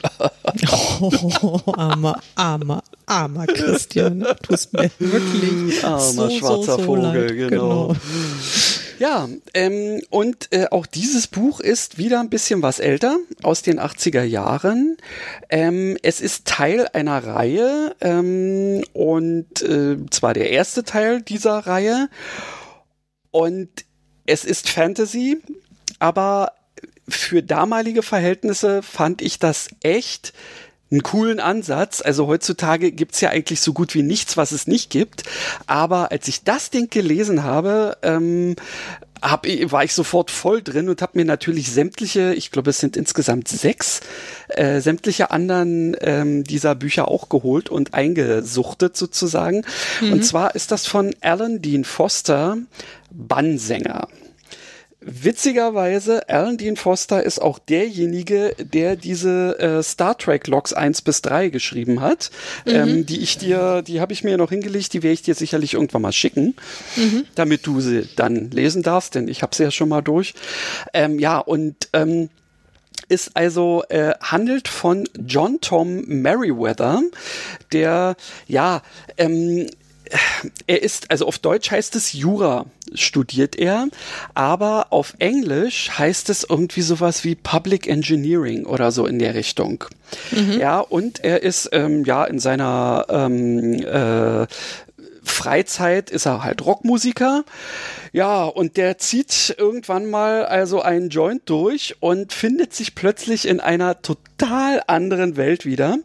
oh, 0.72 1.60
armer, 1.74 2.20
armer, 2.36 2.84
armer 3.08 3.48
Christian, 3.48 4.26
tust 4.44 4.74
mir 4.74 4.92
wirklich 5.00 5.84
armer 5.84 6.00
so, 6.00 6.30
schwarzer 6.30 6.74
so, 6.74 6.78
so 6.78 6.84
Vogel, 6.84 7.36
genau. 7.36 7.88
genau. 7.88 7.96
Ja, 9.02 9.28
ähm, 9.56 10.00
und 10.12 10.54
äh, 10.54 10.68
auch 10.70 10.86
dieses 10.86 11.26
Buch 11.26 11.60
ist 11.60 11.98
wieder 11.98 12.20
ein 12.20 12.30
bisschen 12.30 12.62
was 12.62 12.78
älter, 12.78 13.18
aus 13.42 13.64
den 13.64 13.80
80er 13.80 14.22
Jahren. 14.22 14.96
Ähm, 15.50 15.98
es 16.04 16.22
ist 16.22 16.46
Teil 16.46 16.88
einer 16.94 17.26
Reihe 17.26 17.96
ähm, 18.00 18.84
und 18.94 19.64
äh, 19.64 19.98
zwar 20.12 20.36
der 20.36 20.52
erste 20.52 20.84
Teil 20.84 21.24
dieser 21.24 21.66
Reihe. 21.66 22.10
Und 23.32 23.70
es 24.28 24.46
ist 24.46 24.70
Fantasy, 24.70 25.42
aber 25.98 26.52
für 27.10 27.42
damalige 27.42 28.04
Verhältnisse 28.04 28.84
fand 28.84 29.24
ich 29.24 29.40
das 29.40 29.70
echt 29.82 30.32
einen 30.92 31.04
coolen 31.04 31.40
Ansatz. 31.40 32.02
Also 32.02 32.28
heutzutage 32.28 32.92
gibt's 32.92 33.22
ja 33.22 33.30
eigentlich 33.30 33.62
so 33.62 33.74
gut 33.74 33.96
wie 33.96 34.04
nichts, 34.04 34.38
was 34.38 34.52
es 34.52 34.68
nicht 34.68 34.90
gibt. 34.90 35.24
Aber 35.66 36.12
als 36.12 36.28
ich 36.28 36.44
das 36.44 36.70
Ding 36.70 36.90
gelesen 36.90 37.44
habe, 37.44 37.98
ähm, 38.04 38.56
hab, 39.22 39.46
war 39.46 39.84
ich 39.84 39.94
sofort 39.94 40.32
voll 40.32 40.62
drin 40.64 40.90
und 40.90 41.02
habe 41.02 41.18
mir 41.18 41.26
natürlich 41.26 41.72
sämtliche, 41.72 42.34
ich 42.34 42.50
glaube 42.52 42.72
es 42.72 42.80
sind 42.80 42.98
insgesamt 42.98 43.48
sechs, 43.48 44.02
äh, 44.50 44.82
sämtliche 44.82 45.32
anderen 45.32 45.96
ähm, 46.02 46.44
dieser 46.44 46.74
Bücher 46.76 47.08
auch 47.08 47.30
geholt 47.30 47.70
und 47.70 47.94
eingesuchtet 47.94 48.98
sozusagen. 48.98 49.64
Mhm. 50.02 50.14
Und 50.14 50.26
zwar 50.26 50.56
ist 50.56 50.72
das 50.72 50.88
von 50.88 51.16
Alan 51.22 51.62
Dean 51.62 51.84
Foster, 51.84 52.58
Bannsänger. 53.12 54.08
Witzigerweise, 55.04 56.30
Alan 56.30 56.58
Dean 56.58 56.76
Foster 56.76 57.24
ist 57.24 57.42
auch 57.42 57.58
derjenige, 57.58 58.56
der 58.60 58.96
diese 58.96 59.58
äh, 59.58 59.82
Star 59.82 60.16
Trek 60.16 60.46
Logs 60.46 60.74
1 60.74 61.02
bis 61.02 61.24
3 61.24 61.50
geschrieben 61.50 62.02
hat. 62.02 62.30
Mhm. 62.66 62.72
Ähm, 62.72 63.06
die 63.08 63.22
ich 63.22 63.40
dir, 63.40 63.82
die 63.82 64.00
habe 64.00 64.14
ich 64.14 64.24
mir 64.24 64.38
noch 64.38 64.52
hingelegt, 64.52 64.94
die 64.94 65.02
werde 65.02 65.14
ich 65.14 65.24
dir 65.24 65.34
sicherlich 65.34 65.74
irgendwann 65.74 66.04
mal 66.04 66.12
schicken, 66.12 66.56
mhm. 66.96 67.26
damit 67.34 67.66
du 67.66 67.82
sie 67.82 68.08
dann 68.16 68.52
lesen 68.52 68.84
darfst, 68.84 69.16
denn 69.16 69.28
ich 69.28 69.42
habe 69.42 69.56
sie 69.56 69.64
ja 69.64 69.72
schon 69.72 69.90
mal 69.90 70.02
durch. 70.02 70.36
Ähm, 70.94 71.18
ja, 71.18 71.40
und 71.40 71.90
ähm, 71.94 72.30
ist 73.10 73.36
also 73.36 73.84
äh, 73.90 74.14
handelt 74.22 74.68
von 74.68 75.10
John 75.26 75.60
Tom 75.62 76.06
Merriweather, 76.06 77.02
der 77.72 78.16
ja 78.48 78.84
ähm, 79.18 79.68
er 80.68 80.82
ist, 80.82 81.10
also 81.12 81.26
auf 81.28 81.40
Deutsch 81.40 81.72
heißt 81.72 81.96
es 81.96 82.14
Jura 82.14 82.66
studiert 82.94 83.56
er, 83.56 83.88
aber 84.34 84.88
auf 84.90 85.14
Englisch 85.20 85.92
heißt 85.98 86.30
es 86.30 86.46
irgendwie 86.48 86.82
sowas 86.82 87.24
wie 87.24 87.36
Public 87.36 87.88
Engineering 87.88 88.66
oder 88.66 88.92
so 88.92 89.06
in 89.06 89.20
der 89.20 89.34
Richtung. 89.34 89.86
Mhm. 90.32 90.60
Ja, 90.60 90.80
und 90.80 91.24
er 91.24 91.44
ist 91.44 91.70
ähm, 91.72 92.04
ja 92.04 92.26
in 92.26 92.40
seiner 92.40 93.06
ähm, 93.10 93.74
äh, 93.86 94.48
Freizeit 95.24 96.10
ist 96.10 96.26
er 96.26 96.44
halt 96.44 96.66
Rockmusiker. 96.66 97.44
Ja, 98.12 98.44
und 98.44 98.76
der 98.76 98.98
zieht 98.98 99.56
irgendwann 99.58 100.10
mal 100.10 100.46
also 100.46 100.82
einen 100.82 101.10
Joint 101.10 101.44
durch 101.46 101.96
und 102.00 102.34
findet 102.34 102.74
sich 102.74 102.96
plötzlich 102.96 103.48
in 103.48 103.60
einer 103.60 104.02
total 104.02 104.82
anderen 104.88 105.38
Welt 105.38 105.66
wieder. 105.66 105.98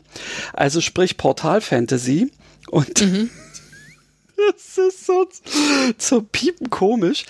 Also 0.52 0.80
sprich 0.80 1.16
Portal 1.16 1.60
Fantasy. 1.60 2.30
Und 2.70 3.00
mhm. 3.00 3.30
das 4.52 4.78
ist 4.78 5.06
so, 5.06 5.26
so 5.98 6.22
piepen 6.22 6.70
komisch. 6.70 7.24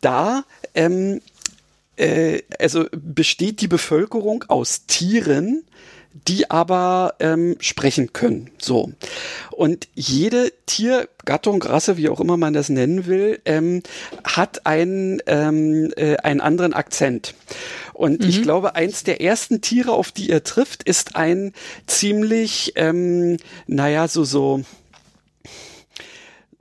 Da, 0.00 0.44
ähm, 0.74 1.20
äh, 1.96 2.42
also 2.58 2.86
besteht 2.92 3.60
die 3.60 3.68
Bevölkerung 3.68 4.44
aus 4.48 4.86
Tieren, 4.86 5.64
die 6.26 6.50
aber 6.50 7.14
ähm, 7.20 7.56
sprechen 7.60 8.12
können. 8.12 8.50
So. 8.58 8.92
Und 9.50 9.88
jede 9.94 10.52
Tiergattung, 10.64 11.62
Rasse, 11.62 11.96
wie 11.96 12.08
auch 12.08 12.20
immer 12.20 12.36
man 12.36 12.54
das 12.54 12.68
nennen 12.68 13.06
will, 13.06 13.40
ähm, 13.44 13.82
hat 14.24 14.66
einen, 14.66 15.20
ähm, 15.26 15.92
äh, 15.96 16.16
einen 16.16 16.40
anderen 16.40 16.72
Akzent. 16.72 17.34
Und 17.92 18.22
mhm. 18.22 18.28
ich 18.28 18.42
glaube, 18.42 18.74
eins 18.74 19.04
der 19.04 19.20
ersten 19.20 19.60
Tiere, 19.60 19.92
auf 19.92 20.10
die 20.10 20.30
er 20.30 20.42
trifft, 20.42 20.82
ist 20.82 21.16
ein 21.16 21.52
ziemlich, 21.86 22.72
ähm, 22.76 23.36
naja, 23.66 24.08
so, 24.08 24.24
so, 24.24 24.62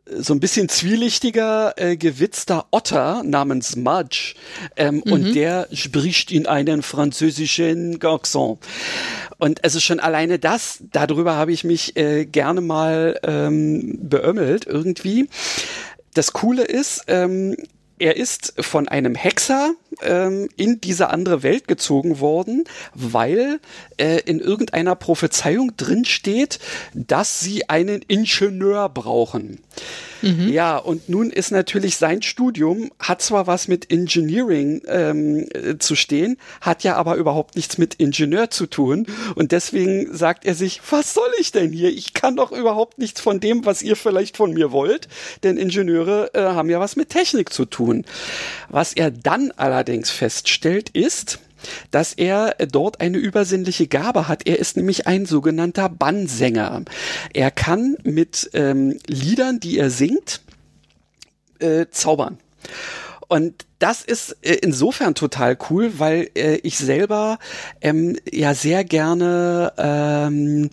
so 0.07 0.33
ein 0.33 0.39
bisschen 0.39 0.69
zwielichtiger, 0.69 1.73
äh, 1.77 1.97
gewitzter 1.97 2.67
Otter 2.71 3.23
namens 3.23 3.75
Mudge 3.75 4.35
ähm, 4.75 5.01
mhm. 5.03 5.11
und 5.11 5.35
der 5.35 5.67
spricht 5.73 6.31
in 6.31 6.45
einen 6.45 6.83
französischen 6.83 7.99
Garçon. 7.99 8.57
Und 9.37 9.63
also 9.63 9.79
schon 9.79 9.99
alleine 9.99 10.37
das, 10.39 10.83
darüber 10.91 11.35
habe 11.35 11.51
ich 11.51 11.63
mich 11.63 11.97
äh, 11.97 12.25
gerne 12.25 12.61
mal 12.61 13.19
ähm, 13.23 13.97
beömmelt 14.01 14.65
irgendwie. 14.67 15.27
Das 16.13 16.33
Coole 16.33 16.63
ist, 16.63 17.03
ähm, 17.07 17.57
er 17.99 18.17
ist 18.17 18.53
von 18.59 18.87
einem 18.87 19.15
Hexer 19.15 19.73
ähm, 20.01 20.49
in 20.57 20.81
diese 20.81 21.09
andere 21.09 21.43
Welt 21.43 21.67
gezogen 21.67 22.19
worden, 22.19 22.65
weil 22.93 23.59
äh, 23.97 24.19
in 24.25 24.39
irgendeiner 24.39 24.95
Prophezeiung 24.95 25.77
drin 25.77 26.05
steht, 26.05 26.59
dass 26.93 27.39
sie 27.39 27.69
einen 27.69 28.01
Ingenieur 28.01 28.89
brauchen. 28.89 29.59
Mhm. 30.21 30.49
Ja, 30.49 30.77
und 30.77 31.09
nun 31.09 31.29
ist 31.29 31.51
natürlich 31.51 31.97
sein 31.97 32.21
Studium, 32.21 32.91
hat 32.99 33.21
zwar 33.21 33.47
was 33.47 33.67
mit 33.67 33.91
Engineering 33.91 34.81
ähm, 34.87 35.47
äh, 35.53 35.77
zu 35.77 35.95
stehen, 35.95 36.37
hat 36.61 36.83
ja 36.83 36.95
aber 36.95 37.15
überhaupt 37.15 37.55
nichts 37.55 37.77
mit 37.77 37.95
Ingenieur 37.95 38.49
zu 38.49 38.65
tun. 38.67 39.07
Und 39.35 39.51
deswegen 39.51 40.15
sagt 40.15 40.45
er 40.45 40.55
sich, 40.55 40.81
was 40.89 41.13
soll 41.13 41.29
ich 41.39 41.51
denn 41.51 41.71
hier? 41.71 41.89
Ich 41.89 42.13
kann 42.13 42.35
doch 42.35 42.51
überhaupt 42.51 42.97
nichts 42.97 43.21
von 43.21 43.39
dem, 43.39 43.65
was 43.65 43.81
ihr 43.81 43.95
vielleicht 43.95 44.37
von 44.37 44.53
mir 44.53 44.71
wollt, 44.71 45.07
denn 45.43 45.57
Ingenieure 45.57 46.31
äh, 46.33 46.41
haben 46.41 46.69
ja 46.69 46.79
was 46.79 46.95
mit 46.95 47.09
Technik 47.09 47.51
zu 47.51 47.65
tun. 47.65 48.05
Was 48.69 48.93
er 48.93 49.11
dann 49.11 49.51
allerdings 49.55 50.09
feststellt, 50.09 50.89
ist, 50.89 51.39
dass 51.91 52.13
er 52.13 52.55
dort 52.71 53.01
eine 53.01 53.17
übersinnliche 53.17 53.87
Gabe 53.87 54.27
hat. 54.27 54.47
Er 54.47 54.59
ist 54.59 54.77
nämlich 54.77 55.07
ein 55.07 55.25
sogenannter 55.25 55.89
Bannsänger. 55.89 56.83
Er 57.33 57.51
kann 57.51 57.97
mit 58.03 58.49
ähm, 58.53 58.97
Liedern, 59.07 59.59
die 59.59 59.77
er 59.77 59.89
singt, 59.89 60.41
äh, 61.59 61.85
zaubern. 61.91 62.37
Und 63.27 63.65
das 63.79 64.03
ist 64.03 64.37
äh, 64.41 64.53
insofern 64.61 65.15
total 65.15 65.57
cool, 65.69 65.93
weil 65.97 66.29
äh, 66.35 66.55
ich 66.57 66.77
selber 66.77 67.39
ähm, 67.81 68.17
ja 68.31 68.53
sehr 68.53 68.83
gerne 68.83 69.73
ähm, 69.77 70.69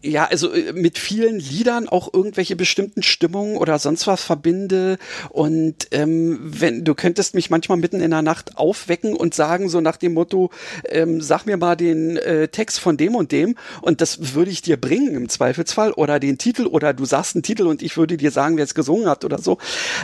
ja, 0.00 0.26
also 0.26 0.52
äh, 0.52 0.72
mit 0.72 0.96
vielen 0.96 1.40
Liedern 1.40 1.88
auch 1.88 2.12
irgendwelche 2.12 2.54
bestimmten 2.54 3.02
Stimmungen 3.02 3.56
oder 3.56 3.78
sonst 3.78 4.06
was 4.06 4.22
verbinde. 4.22 4.98
Und 5.30 5.88
ähm, 5.90 6.38
wenn 6.40 6.84
du 6.84 6.94
könntest 6.94 7.34
mich 7.34 7.50
manchmal 7.50 7.78
mitten 7.78 8.00
in 8.00 8.12
der 8.12 8.22
Nacht 8.22 8.56
aufwecken 8.56 9.14
und 9.14 9.34
sagen, 9.34 9.68
so 9.68 9.80
nach 9.80 9.96
dem 9.96 10.14
Motto, 10.14 10.50
ähm, 10.88 11.20
sag 11.20 11.46
mir 11.46 11.56
mal 11.56 11.74
den 11.74 12.16
äh, 12.16 12.46
Text 12.48 12.78
von 12.78 12.96
dem 12.96 13.16
und 13.16 13.32
dem 13.32 13.56
und 13.82 14.00
das 14.00 14.34
würde 14.34 14.52
ich 14.52 14.62
dir 14.62 14.76
bringen 14.76 15.14
im 15.14 15.28
Zweifelsfall 15.28 15.92
oder 15.92 16.20
den 16.20 16.38
Titel 16.38 16.66
oder 16.66 16.94
du 16.94 17.04
sagst 17.04 17.34
einen 17.34 17.42
Titel 17.42 17.66
und 17.66 17.82
ich 17.82 17.96
würde 17.96 18.16
dir 18.16 18.30
sagen, 18.30 18.56
wer 18.56 18.64
es 18.64 18.74
gesungen 18.74 19.08
hat 19.08 19.24
oder 19.24 19.38
so. 19.38 19.58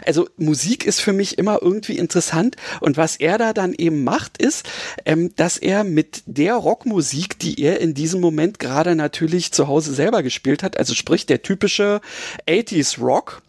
Also 0.04 0.28
Musik 0.36 0.84
ist 0.84 1.00
für 1.00 1.12
mich 1.12 1.38
immer 1.38 1.60
irgendwie 1.62 1.98
interessant 1.98 2.56
und 2.80 2.96
was 2.96 3.16
er 3.16 3.38
da 3.38 3.52
dann 3.52 3.72
eben 3.72 4.02
macht, 4.02 4.38
ist, 4.42 4.68
ähm, 5.04 5.30
dass 5.36 5.56
er 5.56 5.84
mit 5.84 6.22
der 6.26 6.54
Rockmusik, 6.54 7.38
die 7.38 7.60
er 7.60 7.80
in 7.80 7.94
diesem 7.94 8.20
Moment 8.20 8.58
gerade 8.58 8.96
natürlich 8.96 9.52
zu 9.52 9.68
Hause 9.68 9.83
Hause 9.84 9.94
selber 9.94 10.22
gespielt 10.22 10.62
hat, 10.62 10.78
also 10.78 10.94
sprich 10.94 11.26
der 11.26 11.42
typische 11.42 12.00
80s 12.48 13.00
Rock, 13.00 13.42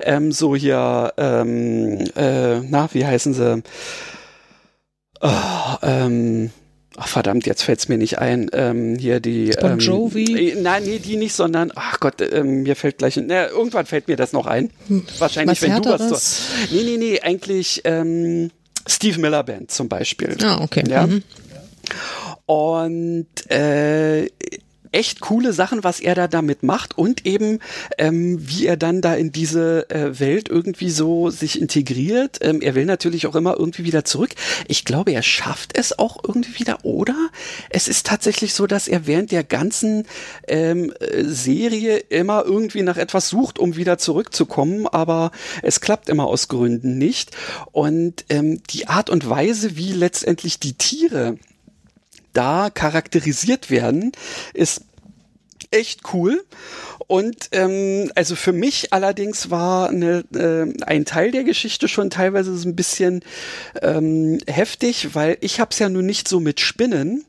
ähm, 0.00 0.32
so 0.32 0.56
hier, 0.56 1.12
ähm, 1.16 2.04
äh, 2.16 2.60
na, 2.60 2.88
wie 2.92 3.06
heißen 3.06 3.34
sie? 3.34 3.62
Oh, 5.20 5.76
ähm, 5.82 6.50
Ach 6.98 7.08
verdammt, 7.08 7.44
jetzt 7.44 7.62
fällt's 7.62 7.90
mir 7.90 7.98
nicht 7.98 8.20
ein. 8.20 8.48
Ähm, 8.54 8.96
hier 8.96 9.20
die. 9.20 9.50
Bon 9.60 9.72
ähm, 9.72 9.78
Jovi? 9.80 10.52
Ähm, 10.52 10.62
nein, 10.62 10.82
nee, 10.84 10.98
die 10.98 11.18
nicht, 11.18 11.34
sondern 11.34 11.70
ach 11.74 12.00
Gott, 12.00 12.22
ähm, 12.22 12.62
mir 12.62 12.74
fällt 12.74 12.96
gleich. 12.96 13.18
Na, 13.18 13.50
irgendwann 13.50 13.84
fällt 13.84 14.08
mir 14.08 14.16
das 14.16 14.32
noch 14.32 14.46
ein. 14.46 14.70
Hm. 14.88 15.04
Wahrscheinlich, 15.18 15.60
was 15.60 15.68
wenn 15.68 15.82
du 15.82 15.90
was. 15.90 16.68
So, 16.70 16.74
nee, 16.74 16.84
nee, 16.84 16.96
nee, 16.96 17.20
eigentlich 17.20 17.82
ähm, 17.84 18.50
Steve 18.88 19.20
Miller 19.20 19.42
Band 19.42 19.70
zum 19.70 19.90
Beispiel. 19.90 20.38
Ah, 20.42 20.62
okay. 20.62 20.84
Ja. 20.88 21.06
Mhm. 21.06 21.22
Und 22.46 23.50
äh, 23.50 24.30
echt 24.92 25.20
coole 25.20 25.52
Sachen, 25.52 25.84
was 25.84 26.00
er 26.00 26.14
da 26.14 26.28
damit 26.28 26.62
macht 26.62 26.96
und 26.96 27.26
eben 27.26 27.60
ähm, 27.98 28.38
wie 28.40 28.66
er 28.66 28.76
dann 28.76 29.00
da 29.00 29.14
in 29.14 29.32
diese 29.32 29.88
äh, 29.90 30.18
Welt 30.18 30.48
irgendwie 30.48 30.90
so 30.90 31.30
sich 31.30 31.60
integriert. 31.60 32.38
Ähm, 32.40 32.60
er 32.60 32.74
will 32.74 32.84
natürlich 32.84 33.26
auch 33.26 33.34
immer 33.34 33.56
irgendwie 33.58 33.84
wieder 33.84 34.04
zurück. 34.04 34.30
Ich 34.68 34.84
glaube, 34.84 35.12
er 35.12 35.22
schafft 35.22 35.76
es 35.76 35.98
auch 35.98 36.18
irgendwie 36.22 36.60
wieder, 36.60 36.84
oder? 36.84 37.30
Es 37.70 37.88
ist 37.88 38.06
tatsächlich 38.06 38.54
so, 38.54 38.66
dass 38.66 38.88
er 38.88 39.06
während 39.06 39.32
der 39.32 39.44
ganzen 39.44 40.06
ähm, 40.48 40.92
Serie 41.22 41.96
immer 41.96 42.44
irgendwie 42.44 42.82
nach 42.82 42.96
etwas 42.96 43.28
sucht, 43.28 43.58
um 43.58 43.76
wieder 43.76 43.98
zurückzukommen, 43.98 44.86
aber 44.86 45.30
es 45.62 45.80
klappt 45.80 46.08
immer 46.08 46.26
aus 46.26 46.48
Gründen 46.48 46.98
nicht. 46.98 47.36
Und 47.72 48.24
ähm, 48.28 48.62
die 48.70 48.88
Art 48.88 49.10
und 49.10 49.28
Weise, 49.28 49.76
wie 49.76 49.92
letztendlich 49.92 50.60
die 50.60 50.74
Tiere 50.74 51.38
da 52.36 52.70
charakterisiert 52.70 53.70
werden, 53.70 54.12
ist 54.52 54.82
echt 55.70 56.12
cool. 56.12 56.44
Und 57.06 57.48
ähm, 57.52 58.10
also 58.14 58.34
für 58.34 58.52
mich 58.52 58.92
allerdings 58.92 59.50
war 59.50 59.90
eine, 59.90 60.24
äh, 60.34 60.72
ein 60.84 61.04
Teil 61.04 61.30
der 61.30 61.44
Geschichte 61.44 61.88
schon 61.88 62.10
teilweise 62.10 62.56
so 62.56 62.68
ein 62.68 62.76
bisschen 62.76 63.22
ähm, 63.80 64.38
heftig, 64.48 65.14
weil 65.14 65.38
ich 65.40 65.60
habe 65.60 65.70
es 65.70 65.78
ja 65.78 65.88
nun 65.88 66.06
nicht 66.06 66.28
so 66.28 66.40
mit 66.40 66.60
Spinnen 66.60 67.24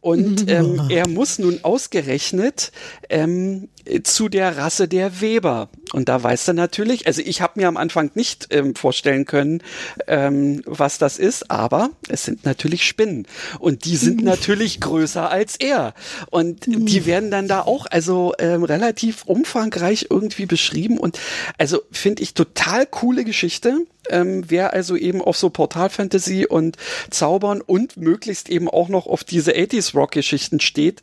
und 0.00 0.50
ähm, 0.50 0.82
er 0.90 1.08
muss 1.08 1.38
nun 1.38 1.60
ausgerechnet 1.62 2.70
ähm, 3.08 3.68
zu 4.02 4.28
der 4.28 4.56
Rasse 4.56 4.88
der 4.88 5.20
Weber. 5.20 5.68
Und 5.92 6.08
da 6.08 6.22
weiß 6.22 6.48
er 6.48 6.54
natürlich, 6.54 7.06
also 7.06 7.22
ich 7.24 7.40
habe 7.40 7.60
mir 7.60 7.68
am 7.68 7.76
Anfang 7.76 8.10
nicht 8.14 8.48
ähm, 8.50 8.74
vorstellen 8.74 9.26
können, 9.26 9.62
ähm, 10.06 10.62
was 10.64 10.98
das 10.98 11.18
ist, 11.18 11.50
aber 11.50 11.90
es 12.08 12.24
sind 12.24 12.44
natürlich 12.44 12.84
Spinnen. 12.84 13.26
Und 13.58 13.84
die 13.84 13.96
sind 13.96 14.24
natürlich 14.24 14.80
größer 14.80 15.30
als 15.30 15.56
er. 15.56 15.94
Und 16.30 16.66
die 16.66 17.06
werden 17.06 17.30
dann 17.30 17.46
da 17.46 17.60
auch 17.60 17.86
also 17.86 18.32
ähm, 18.38 18.64
relativ 18.64 19.24
umfangreich 19.24 20.06
irgendwie 20.10 20.46
beschrieben. 20.46 20.98
Und 20.98 21.20
also 21.58 21.82
finde 21.92 22.22
ich 22.22 22.34
total 22.34 22.86
coole 22.86 23.24
Geschichte. 23.24 23.86
Ähm, 24.10 24.44
wer 24.48 24.72
also 24.72 24.96
eben 24.96 25.22
auf 25.22 25.36
so 25.36 25.48
Portal-Fantasy 25.48 26.46
und 26.46 26.76
Zaubern 27.10 27.60
und 27.60 27.96
möglichst 27.96 28.50
eben 28.50 28.68
auch 28.68 28.88
noch 28.88 29.06
auf 29.06 29.24
diese 29.24 29.52
80s-Rock-Geschichten 29.52 30.60
steht, 30.60 31.00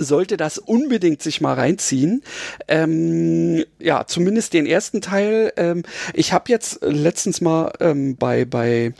sollte 0.00 0.36
das 0.36 0.58
unbedingt 0.58 1.22
sich 1.22 1.40
mal 1.40 1.54
reinziehen. 1.54 2.22
Ähm, 2.68 3.64
ja, 3.78 4.06
zumindest 4.06 4.52
den 4.54 4.66
ersten 4.66 5.00
Teil. 5.00 5.52
Ähm, 5.56 5.82
ich 6.14 6.32
habe 6.32 6.50
jetzt 6.50 6.80
letztens 6.82 7.40
mal 7.40 7.72
ähm, 7.80 8.16
bei 8.16 8.44
bei 8.44 8.94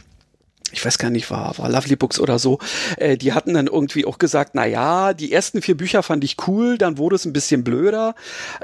ich 0.73 0.85
weiß 0.85 0.99
gar 0.99 1.11
nicht, 1.11 1.31
war, 1.31 1.59
war 1.59 1.69
Lovely 1.69 1.97
Books 1.97 2.21
oder 2.21 2.39
so, 2.39 2.59
äh, 2.97 3.17
die 3.17 3.33
hatten 3.33 3.55
dann 3.55 3.67
irgendwie 3.67 4.05
auch 4.05 4.19
gesagt, 4.19 4.53
na 4.55 4.67
ja, 4.67 5.15
die 5.15 5.33
ersten 5.33 5.63
vier 5.63 5.77
Bücher 5.77 6.03
fand 6.03 6.23
ich 6.25 6.37
cool, 6.47 6.79
dann 6.79 6.99
wurde 6.99 7.17
es 7.17 7.25
ein 7.25 7.33
bisschen 7.33 7.65
blöder, 7.65 8.15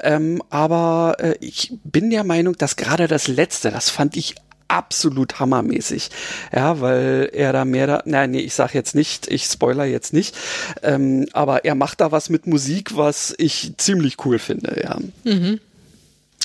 ähm, 0.03 0.43
aber 0.51 1.16
äh, 1.18 1.34
ich 1.41 1.72
bin 1.84 2.11
der 2.11 2.24
Meinung, 2.24 2.55
dass 2.57 2.76
gerade 2.76 3.09
das 3.09 3.28
letzte, 3.28 3.70
das 3.70 3.91
fand 3.91 4.16
ich 4.16 4.37
absolut 4.69 5.39
hammermäßig. 5.41 6.11
Ja, 6.55 6.81
weil 6.81 7.31
er 7.33 7.53
da 7.53 7.64
mehr 7.64 7.87
da, 7.87 8.03
nein, 8.05 8.31
nee, 8.31 8.41
ich 8.41 8.55
sag 8.55 8.75
jetzt 8.75 8.95
nicht, 8.95 9.29
ich 9.29 9.45
spoiler 9.45 9.85
jetzt 9.85 10.12
nicht, 10.12 10.37
ähm, 10.83 11.27
aber 11.33 11.64
er 11.64 11.75
macht 11.75 12.01
da 12.01 12.12
was 12.12 12.31
mit 12.31 12.47
Musik, 12.47 12.97
was 12.97 13.35
ich 13.39 13.73
ziemlich 13.77 14.25
cool 14.25 14.39
finde, 14.39 14.81
ja. 14.83 14.99
Mhm. 15.25 15.61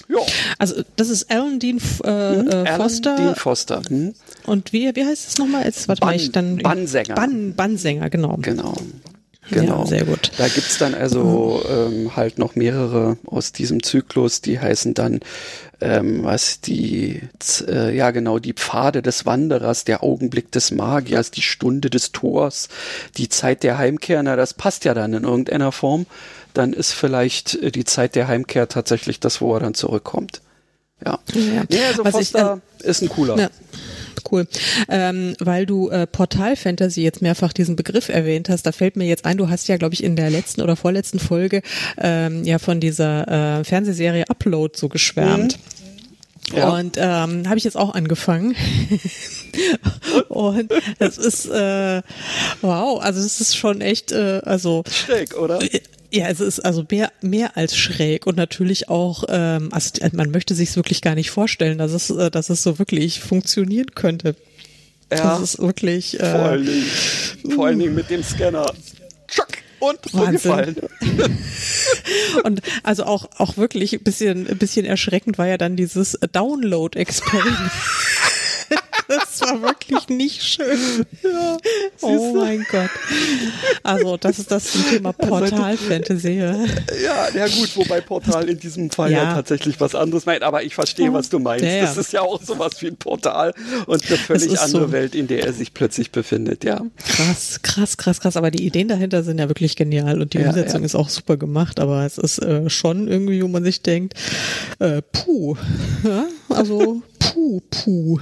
Ja. 0.07 0.19
Also 0.57 0.81
das 0.95 1.09
ist 1.09 1.31
Alan 1.31 1.59
Dean 1.59 1.77
äh, 2.03 2.07
hm? 2.07 2.47
äh, 2.47 2.75
Foster. 2.75 3.11
Alan 3.11 3.25
Dean 3.25 3.35
Foster. 3.35 3.81
Hm? 3.87 4.13
Und 4.45 4.73
wie, 4.73 4.93
wie 4.95 5.05
heißt 5.05 5.29
es 5.29 5.37
nochmal? 5.37 5.65
Jetzt 5.65 5.87
warte 5.87 6.01
Ban, 6.01 6.09
mal, 6.09 6.15
ich 6.15 6.31
dann. 6.31 6.57
Bannsänger. 6.57 7.15
Bann, 7.15 7.53
Bannsänger, 7.55 8.09
genau. 8.09 8.37
Genau. 8.41 8.73
Genau. 9.49 9.81
Ja, 9.81 9.85
sehr 9.85 10.05
gut. 10.05 10.31
Da 10.37 10.47
gibt's 10.47 10.77
dann 10.77 10.93
also 10.93 11.63
ähm, 11.69 12.15
halt 12.15 12.37
noch 12.37 12.55
mehrere 12.55 13.17
aus 13.25 13.51
diesem 13.51 13.83
Zyklus, 13.83 14.41
die 14.41 14.59
heißen 14.59 14.93
dann 14.93 15.19
ähm, 15.81 16.23
was 16.23 16.61
die, 16.61 17.21
äh, 17.67 17.95
ja 17.95 18.11
genau, 18.11 18.39
die 18.39 18.53
Pfade 18.53 19.01
des 19.01 19.25
Wanderers, 19.25 19.83
der 19.83 20.03
Augenblick 20.03 20.51
des 20.51 20.71
Magiers, 20.71 21.31
die 21.31 21.41
Stunde 21.41 21.89
des 21.89 22.11
Tors, 22.11 22.69
die 23.17 23.29
Zeit 23.29 23.63
der 23.63 23.77
Heimkehr, 23.77 24.21
na, 24.23 24.35
das 24.35 24.53
passt 24.53 24.85
ja 24.85 24.93
dann 24.93 25.13
in 25.13 25.23
irgendeiner 25.23 25.71
Form. 25.71 26.05
Dann 26.53 26.73
ist 26.73 26.93
vielleicht 26.93 27.55
äh, 27.55 27.71
die 27.71 27.85
Zeit 27.85 28.15
der 28.15 28.27
Heimkehr 28.27 28.67
tatsächlich 28.67 29.19
das, 29.19 29.41
wo 29.41 29.53
er 29.53 29.59
dann 29.59 29.73
zurückkommt. 29.73 30.41
Ja. 31.05 31.19
ja. 31.33 31.63
Nee, 31.69 31.83
also 31.87 32.05
was 32.05 32.11
Foster 32.11 32.59
ich, 32.79 32.85
äh, 32.85 32.89
ist 32.89 33.01
ein 33.01 33.09
cooler. 33.09 33.37
Ja 33.37 33.49
cool. 34.31 34.47
Ähm, 34.89 35.35
weil 35.39 35.65
du 35.65 35.89
äh, 35.89 36.07
Portal 36.07 36.55
Fantasy 36.55 37.01
jetzt 37.01 37.21
mehrfach 37.21 37.53
diesen 37.53 37.75
Begriff 37.75 38.09
erwähnt 38.09 38.49
hast, 38.49 38.65
da 38.65 38.71
fällt 38.71 38.95
mir 38.95 39.05
jetzt 39.05 39.25
ein, 39.25 39.37
du 39.37 39.49
hast 39.49 39.67
ja, 39.67 39.77
glaube 39.77 39.93
ich, 39.93 40.03
in 40.03 40.15
der 40.15 40.29
letzten 40.29 40.61
oder 40.61 40.75
vorletzten 40.75 41.19
Folge 41.19 41.61
ähm, 41.97 42.43
ja 42.43 42.59
von 42.59 42.79
dieser 42.79 43.59
äh, 43.59 43.63
Fernsehserie 43.63 44.29
Upload 44.29 44.77
so 44.77 44.89
geschwärmt. 44.89 45.57
Mhm. 45.57 46.57
Ja. 46.57 46.69
Und 46.69 46.97
ähm, 46.97 47.47
habe 47.47 47.57
ich 47.57 47.63
jetzt 47.63 47.77
auch 47.77 47.93
angefangen. 47.93 48.55
und 50.27 50.71
das 50.99 51.17
ist 51.17 51.45
äh, 51.45 52.01
wow, 52.61 53.01
also 53.01 53.21
es 53.21 53.39
ist 53.39 53.55
schon 53.55 53.79
echt, 53.79 54.11
äh, 54.11 54.41
also 54.43 54.83
schräg, 54.89 55.37
oder? 55.37 55.59
Ja, 56.13 56.27
es 56.27 56.41
ist 56.41 56.59
also 56.59 56.85
mehr, 56.91 57.11
mehr 57.21 57.55
als 57.55 57.77
schräg 57.77 58.27
und 58.27 58.35
natürlich 58.35 58.89
auch, 58.89 59.23
ähm, 59.29 59.69
also 59.71 59.91
man 60.11 60.29
möchte 60.31 60.55
sich 60.55 60.69
es 60.69 60.75
wirklich 60.75 61.01
gar 61.01 61.15
nicht 61.15 61.31
vorstellen, 61.31 61.77
dass 61.77 61.93
es, 61.93 62.09
äh, 62.09 62.29
dass 62.29 62.49
es 62.49 62.63
so 62.63 62.79
wirklich 62.79 63.21
funktionieren 63.21 63.91
könnte. 63.95 64.35
Ja, 65.09 65.37
das 65.37 65.41
ist 65.41 65.59
wirklich. 65.59 66.19
Äh, 66.19 66.31
vor, 66.31 66.39
allen 66.41 66.65
Dingen, 66.65 66.85
vor 67.55 67.65
allen 67.67 67.79
Dingen 67.79 67.95
mit 67.95 68.09
dem 68.09 68.23
Scanner. 68.23 68.65
Tschuck 69.27 69.47
und 69.79 70.13
Wahnsinn. 70.13 70.75
und 72.43 72.61
also 72.83 73.03
auch, 73.05 73.29
auch 73.37 73.57
wirklich 73.57 73.93
ein 73.93 74.03
bisschen, 74.03 74.47
ein 74.47 74.57
bisschen 74.57 74.85
erschreckend 74.85 75.37
war 75.37 75.47
ja 75.47 75.57
dann 75.57 75.75
dieses 75.75 76.17
Download-Experiment. 76.31 77.71
war 79.51 79.61
wirklich 79.61 80.07
nicht 80.09 80.43
schön. 80.43 81.05
Ja, 81.23 81.57
oh 82.01 82.35
mein 82.35 82.65
Gott. 82.69 82.89
Also, 83.83 84.17
das 84.17 84.39
ist 84.39 84.51
das 84.51 84.71
zum 84.71 84.85
Thema 84.89 85.13
also, 85.17 85.29
Portal-Fantasy. 85.29 86.31
Ja, 86.31 86.55
ja 87.33 87.45
gut, 87.47 87.75
wobei 87.75 88.01
Portal 88.01 88.49
in 88.49 88.59
diesem 88.59 88.89
Fall 88.89 89.11
ja, 89.11 89.23
ja 89.23 89.33
tatsächlich 89.33 89.79
was 89.79 89.95
anderes 89.95 90.25
meint, 90.25 90.43
aber 90.43 90.63
ich 90.63 90.75
verstehe, 90.75 91.13
was 91.13 91.29
du 91.29 91.39
meinst. 91.39 91.65
Ja. 91.65 91.81
Das 91.81 91.97
ist 91.97 92.13
ja 92.13 92.21
auch 92.21 92.41
sowas 92.41 92.81
wie 92.81 92.87
ein 92.87 92.97
Portal 92.97 93.53
und 93.85 94.05
eine 94.05 94.17
völlig 94.17 94.59
andere 94.59 94.85
so. 94.85 94.91
Welt, 94.91 95.15
in 95.15 95.27
der 95.27 95.45
er 95.45 95.53
sich 95.53 95.73
plötzlich 95.73 96.11
befindet, 96.11 96.63
ja. 96.63 96.81
Krass, 97.07 97.59
krass, 97.61 97.97
krass, 97.97 98.19
krass. 98.19 98.37
Aber 98.37 98.51
die 98.51 98.65
Ideen 98.65 98.87
dahinter 98.87 99.23
sind 99.23 99.39
ja 99.39 99.49
wirklich 99.49 99.75
genial 99.75 100.21
und 100.21 100.33
die 100.33 100.39
Umsetzung 100.39 100.83
ist 100.83 100.95
auch 100.95 101.09
super 101.09 101.37
gemacht, 101.37 101.79
aber 101.79 102.05
es 102.05 102.17
ist 102.17 102.39
äh, 102.39 102.69
schon 102.69 103.07
irgendwie, 103.07 103.41
wo 103.43 103.47
man 103.47 103.63
sich 103.63 103.81
denkt, 103.81 104.13
äh, 104.79 105.01
puh, 105.11 105.55
ja, 106.03 106.25
also 106.53 107.01
puh, 107.19 107.61
puh. 107.69 108.19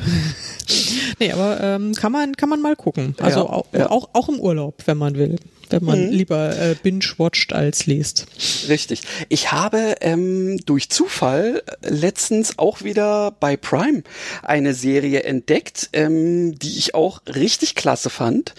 Nee, 1.19 1.31
aber 1.31 1.59
ähm, 1.61 1.93
kann 1.93 2.11
man 2.11 2.35
kann 2.35 2.49
man 2.49 2.61
mal 2.61 2.75
gucken. 2.75 3.15
Also 3.19 3.39
Ja, 3.39 3.45
auch, 3.45 3.65
ja. 3.73 3.89
auch 3.89 4.09
auch 4.13 4.29
im 4.29 4.39
Urlaub, 4.39 4.75
wenn 4.85 4.97
man 4.97 5.15
will. 5.15 5.35
Wenn 5.69 5.83
man 5.83 6.05
Mhm. 6.07 6.11
lieber 6.11 6.57
äh, 6.57 6.75
binge-watcht 6.81 7.53
als 7.53 7.85
liest. 7.85 8.25
Richtig. 8.67 9.01
Ich 9.29 9.51
habe 9.51 9.95
ähm, 10.01 10.57
durch 10.65 10.89
Zufall 10.89 11.63
letztens 11.81 12.57
auch 12.57 12.83
wieder 12.83 13.31
bei 13.39 13.55
Prime 13.57 14.03
eine 14.43 14.73
Serie 14.73 15.23
entdeckt, 15.23 15.89
ähm, 15.93 16.57
die 16.57 16.77
ich 16.77 16.95
auch 16.95 17.21
richtig 17.27 17.75
klasse 17.75 18.09
fand. 18.09 18.53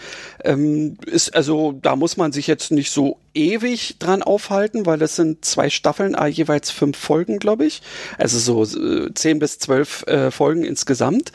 Ähm, 0.44 0.96
ist 1.06 1.34
also, 1.34 1.72
da 1.72 1.96
muss 1.96 2.16
man 2.16 2.32
sich 2.32 2.46
jetzt 2.46 2.70
nicht 2.70 2.90
so 2.90 3.18
ewig 3.34 3.96
dran 3.98 4.22
aufhalten, 4.22 4.86
weil 4.86 4.98
das 4.98 5.14
sind 5.16 5.44
zwei 5.44 5.70
Staffeln, 5.70 6.14
ah, 6.16 6.26
jeweils 6.26 6.70
fünf 6.70 6.96
Folgen, 6.96 7.38
glaube 7.38 7.64
ich. 7.64 7.80
Also 8.18 8.38
so 8.38 8.64
äh, 8.78 9.12
zehn 9.14 9.38
bis 9.38 9.58
zwölf 9.58 10.04
äh, 10.06 10.30
Folgen 10.30 10.64
insgesamt. 10.64 11.30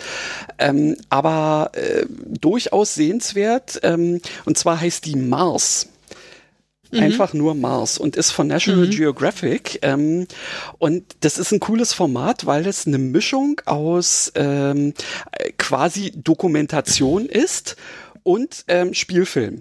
Ähm, 0.60 0.98
aber 1.10 1.72
äh, 1.74 2.06
durchaus 2.10 2.96
sehenswert. 2.96 3.80
Ähm, 3.84 4.20
und 4.46 4.58
zwar 4.58 4.82
heißt 4.82 5.06
die 5.06 5.16
Mars. 5.16 5.65
Einfach 6.92 7.34
nur 7.34 7.56
Mars 7.56 7.98
und 7.98 8.16
ist 8.16 8.32
von 8.32 8.48
National 8.48 8.88
Geographic. 8.88 9.80
Ähm, 9.82 10.28
und 10.78 11.04
das 11.22 11.38
ist 11.38 11.52
ein 11.52 11.60
cooles 11.60 11.94
Format, 11.94 12.46
weil 12.46 12.66
es 12.68 12.88
eine 12.88 13.00
Mischung 13.00 13.60
aus 13.66 14.32
ähm, 14.36 14.94
äh, 15.32 15.52
quasi 15.58 16.12
Dokumentation 16.16 17.26
ist 17.26 17.76
und 18.24 18.66
ähm, 18.68 18.94
Spielfilm. 18.94 19.60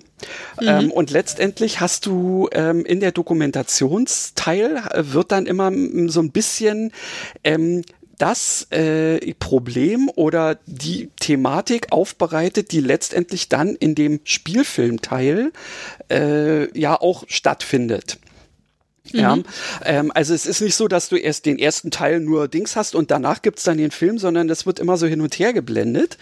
Ähm, 0.60 0.90
und 0.90 1.10
letztendlich 1.10 1.80
hast 1.80 2.06
du 2.06 2.48
ähm, 2.52 2.84
in 2.86 3.00
der 3.00 3.12
Dokumentationsteil 3.12 4.76
äh, 4.90 5.02
wird 5.12 5.32
dann 5.32 5.44
immer 5.44 5.70
mm, 5.70 6.08
so 6.08 6.20
ein 6.20 6.30
bisschen 6.30 6.92
ähm, 7.44 7.82
das 8.18 8.66
äh, 8.70 9.34
Problem 9.34 10.10
oder 10.14 10.58
die 10.66 11.10
Thematik 11.20 11.92
aufbereitet, 11.92 12.72
die 12.72 12.80
letztendlich 12.80 13.48
dann 13.48 13.74
in 13.74 13.94
dem 13.94 14.20
Spielfilmteil 14.24 15.52
äh, 16.10 16.78
ja 16.78 17.00
auch 17.00 17.24
stattfindet. 17.28 18.18
Ja, 19.20 19.38
ähm, 19.84 20.12
also 20.14 20.34
es 20.34 20.46
ist 20.46 20.60
nicht 20.60 20.74
so, 20.74 20.88
dass 20.88 21.08
du 21.08 21.16
erst 21.16 21.46
den 21.46 21.58
ersten 21.58 21.90
Teil 21.90 22.20
nur 22.20 22.48
Dings 22.48 22.76
hast 22.76 22.94
und 22.94 23.10
danach 23.10 23.42
gibt's 23.42 23.64
dann 23.64 23.78
den 23.78 23.90
Film, 23.90 24.18
sondern 24.18 24.48
das 24.48 24.66
wird 24.66 24.78
immer 24.78 24.96
so 24.96 25.06
hin 25.06 25.20
und 25.20 25.38
her 25.38 25.52
geblendet. 25.52 26.18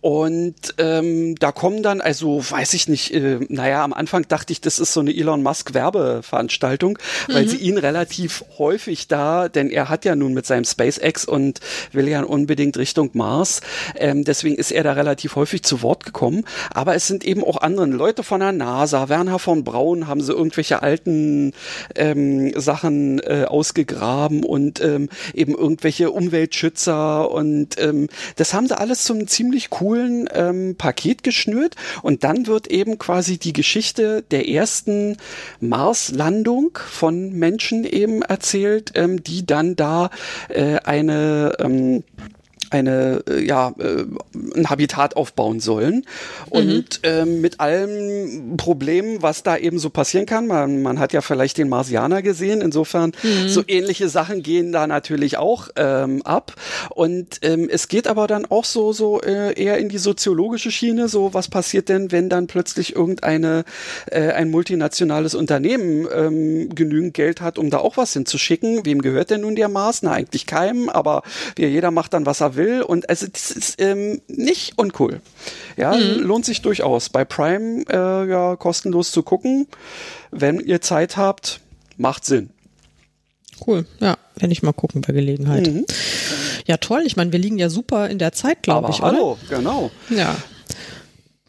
Und 0.00 0.74
ähm, 0.78 1.34
da 1.36 1.50
kommen 1.50 1.82
dann, 1.82 2.00
also 2.00 2.38
weiß 2.48 2.74
ich 2.74 2.88
nicht, 2.88 3.12
äh, 3.12 3.40
naja, 3.48 3.82
am 3.82 3.92
Anfang 3.92 4.26
dachte 4.28 4.52
ich, 4.52 4.60
das 4.60 4.78
ist 4.78 4.92
so 4.92 5.00
eine 5.00 5.14
Elon 5.14 5.42
Musk 5.42 5.74
Werbeveranstaltung, 5.74 6.98
weil 7.26 7.48
sie 7.48 7.56
ihn 7.56 7.78
relativ 7.78 8.44
häufig 8.58 9.08
da, 9.08 9.48
denn 9.48 9.70
er 9.70 9.88
hat 9.88 10.04
ja 10.04 10.14
nun 10.14 10.34
mit 10.34 10.46
seinem 10.46 10.64
SpaceX 10.64 11.24
und 11.24 11.58
will 11.90 12.06
ja 12.06 12.22
unbedingt 12.22 12.76
Richtung 12.76 13.10
Mars, 13.14 13.60
ähm, 13.96 14.24
deswegen 14.24 14.54
ist 14.54 14.70
er 14.70 14.84
da 14.84 14.92
relativ 14.92 15.34
häufig 15.34 15.64
zu 15.64 15.82
Wort 15.82 16.04
gekommen. 16.04 16.44
Aber 16.70 16.94
es 16.94 17.08
sind 17.08 17.24
eben 17.24 17.42
auch 17.42 17.56
andere 17.56 17.86
Leute 17.86 18.22
von 18.22 18.38
der 18.38 18.52
NASA, 18.52 19.08
Werner 19.08 19.40
von 19.40 19.64
Braun 19.64 20.06
haben 20.06 20.20
sie 20.20 20.32
irgendwelche 20.32 20.80
alten 20.80 21.52
ähm, 21.96 22.17
Sachen 22.56 23.20
äh, 23.20 23.44
ausgegraben 23.46 24.44
und 24.44 24.80
ähm, 24.80 25.08
eben 25.34 25.54
irgendwelche 25.54 26.10
Umweltschützer 26.10 27.30
und 27.30 27.80
ähm, 27.80 28.08
das 28.36 28.54
haben 28.54 28.66
sie 28.68 28.78
alles 28.78 29.04
zum 29.04 29.26
ziemlich 29.26 29.70
coolen 29.70 30.28
ähm, 30.32 30.76
Paket 30.76 31.22
geschnürt. 31.22 31.74
Und 32.02 32.24
dann 32.24 32.46
wird 32.46 32.68
eben 32.68 32.98
quasi 32.98 33.38
die 33.38 33.52
Geschichte 33.52 34.22
der 34.30 34.48
ersten 34.48 35.16
Marslandung 35.60 36.78
von 36.90 37.32
Menschen 37.32 37.84
eben 37.84 38.22
erzählt, 38.22 38.92
ähm, 38.94 39.22
die 39.22 39.46
dann 39.46 39.76
da 39.76 40.10
äh, 40.48 40.76
eine 40.84 41.52
ähm, 41.58 42.04
eine 42.70 43.22
äh, 43.28 43.44
ja 43.44 43.72
äh, 43.78 44.04
ein 44.56 44.70
Habitat 44.70 45.16
aufbauen 45.16 45.60
sollen 45.60 46.04
und 46.50 47.00
ähm, 47.02 47.40
mit 47.40 47.60
allem 47.60 48.56
Problemen, 48.56 49.22
was 49.22 49.42
da 49.42 49.56
eben 49.56 49.78
so 49.78 49.90
passieren 49.90 50.26
kann. 50.26 50.46
Man, 50.46 50.82
man 50.82 50.98
hat 50.98 51.12
ja 51.12 51.20
vielleicht 51.20 51.58
den 51.58 51.68
Marsianer 51.68 52.22
gesehen. 52.22 52.60
Insofern 52.60 53.12
so 53.46 53.62
ähnliche 53.66 54.08
Sachen 54.08 54.42
gehen 54.42 54.72
da 54.72 54.86
natürlich 54.86 55.38
auch 55.38 55.68
ähm, 55.76 56.22
ab. 56.22 56.54
Und 56.90 57.38
ähm, 57.42 57.68
es 57.70 57.88
geht 57.88 58.06
aber 58.06 58.26
dann 58.26 58.46
auch 58.46 58.64
so 58.64 58.92
so 58.92 59.20
äh, 59.20 59.58
eher 59.60 59.78
in 59.78 59.88
die 59.88 59.98
soziologische 59.98 60.70
Schiene. 60.70 61.08
So 61.08 61.34
was 61.34 61.48
passiert 61.48 61.88
denn, 61.88 62.12
wenn 62.12 62.28
dann 62.28 62.46
plötzlich 62.46 62.94
irgendeine 62.94 63.64
äh, 64.10 64.32
ein 64.32 64.50
multinationales 64.50 65.34
Unternehmen 65.34 66.06
ähm, 66.12 66.74
genügend 66.74 67.14
Geld 67.14 67.40
hat, 67.40 67.58
um 67.58 67.70
da 67.70 67.78
auch 67.78 67.96
was 67.96 68.12
hinzuschicken? 68.12 68.84
Wem 68.84 69.02
gehört 69.02 69.30
denn 69.30 69.42
nun 69.42 69.56
der 69.56 69.68
Mars? 69.68 70.02
Na 70.02 70.12
eigentlich 70.12 70.46
keinem, 70.46 70.88
aber 70.88 71.22
jeder 71.56 71.90
macht 71.90 72.12
dann 72.12 72.26
was 72.26 72.40
er 72.40 72.56
will 72.56 72.57
und 72.86 73.08
also 73.08 73.26
das 73.26 73.50
ist 73.50 73.80
ähm, 73.80 74.20
nicht 74.28 74.78
uncool. 74.78 75.20
Ja, 75.76 75.94
lohnt 75.94 76.44
sich 76.44 76.62
durchaus. 76.62 77.08
Bei 77.08 77.24
Prime 77.24 77.84
äh, 77.88 78.28
ja 78.28 78.56
kostenlos 78.56 79.12
zu 79.12 79.22
gucken. 79.22 79.66
Wenn 80.30 80.60
ihr 80.60 80.80
Zeit 80.80 81.16
habt, 81.16 81.60
macht 81.96 82.24
Sinn. 82.24 82.50
Cool, 83.66 83.86
ja, 84.00 84.16
werde 84.36 84.52
ich 84.52 84.62
mal 84.62 84.72
gucken 84.72 85.00
bei 85.00 85.12
Gelegenheit. 85.12 85.70
Ja, 86.66 86.76
toll. 86.76 87.02
Ich 87.06 87.16
meine, 87.16 87.32
wir 87.32 87.38
liegen 87.38 87.58
ja 87.58 87.70
super 87.70 88.08
in 88.08 88.18
der 88.18 88.32
Zeit, 88.32 88.62
glaube 88.62 88.90
ich, 88.90 89.00
hallo, 89.00 89.38
genau. 89.48 89.90
oder? 90.10 90.16
Ja. 90.16 90.36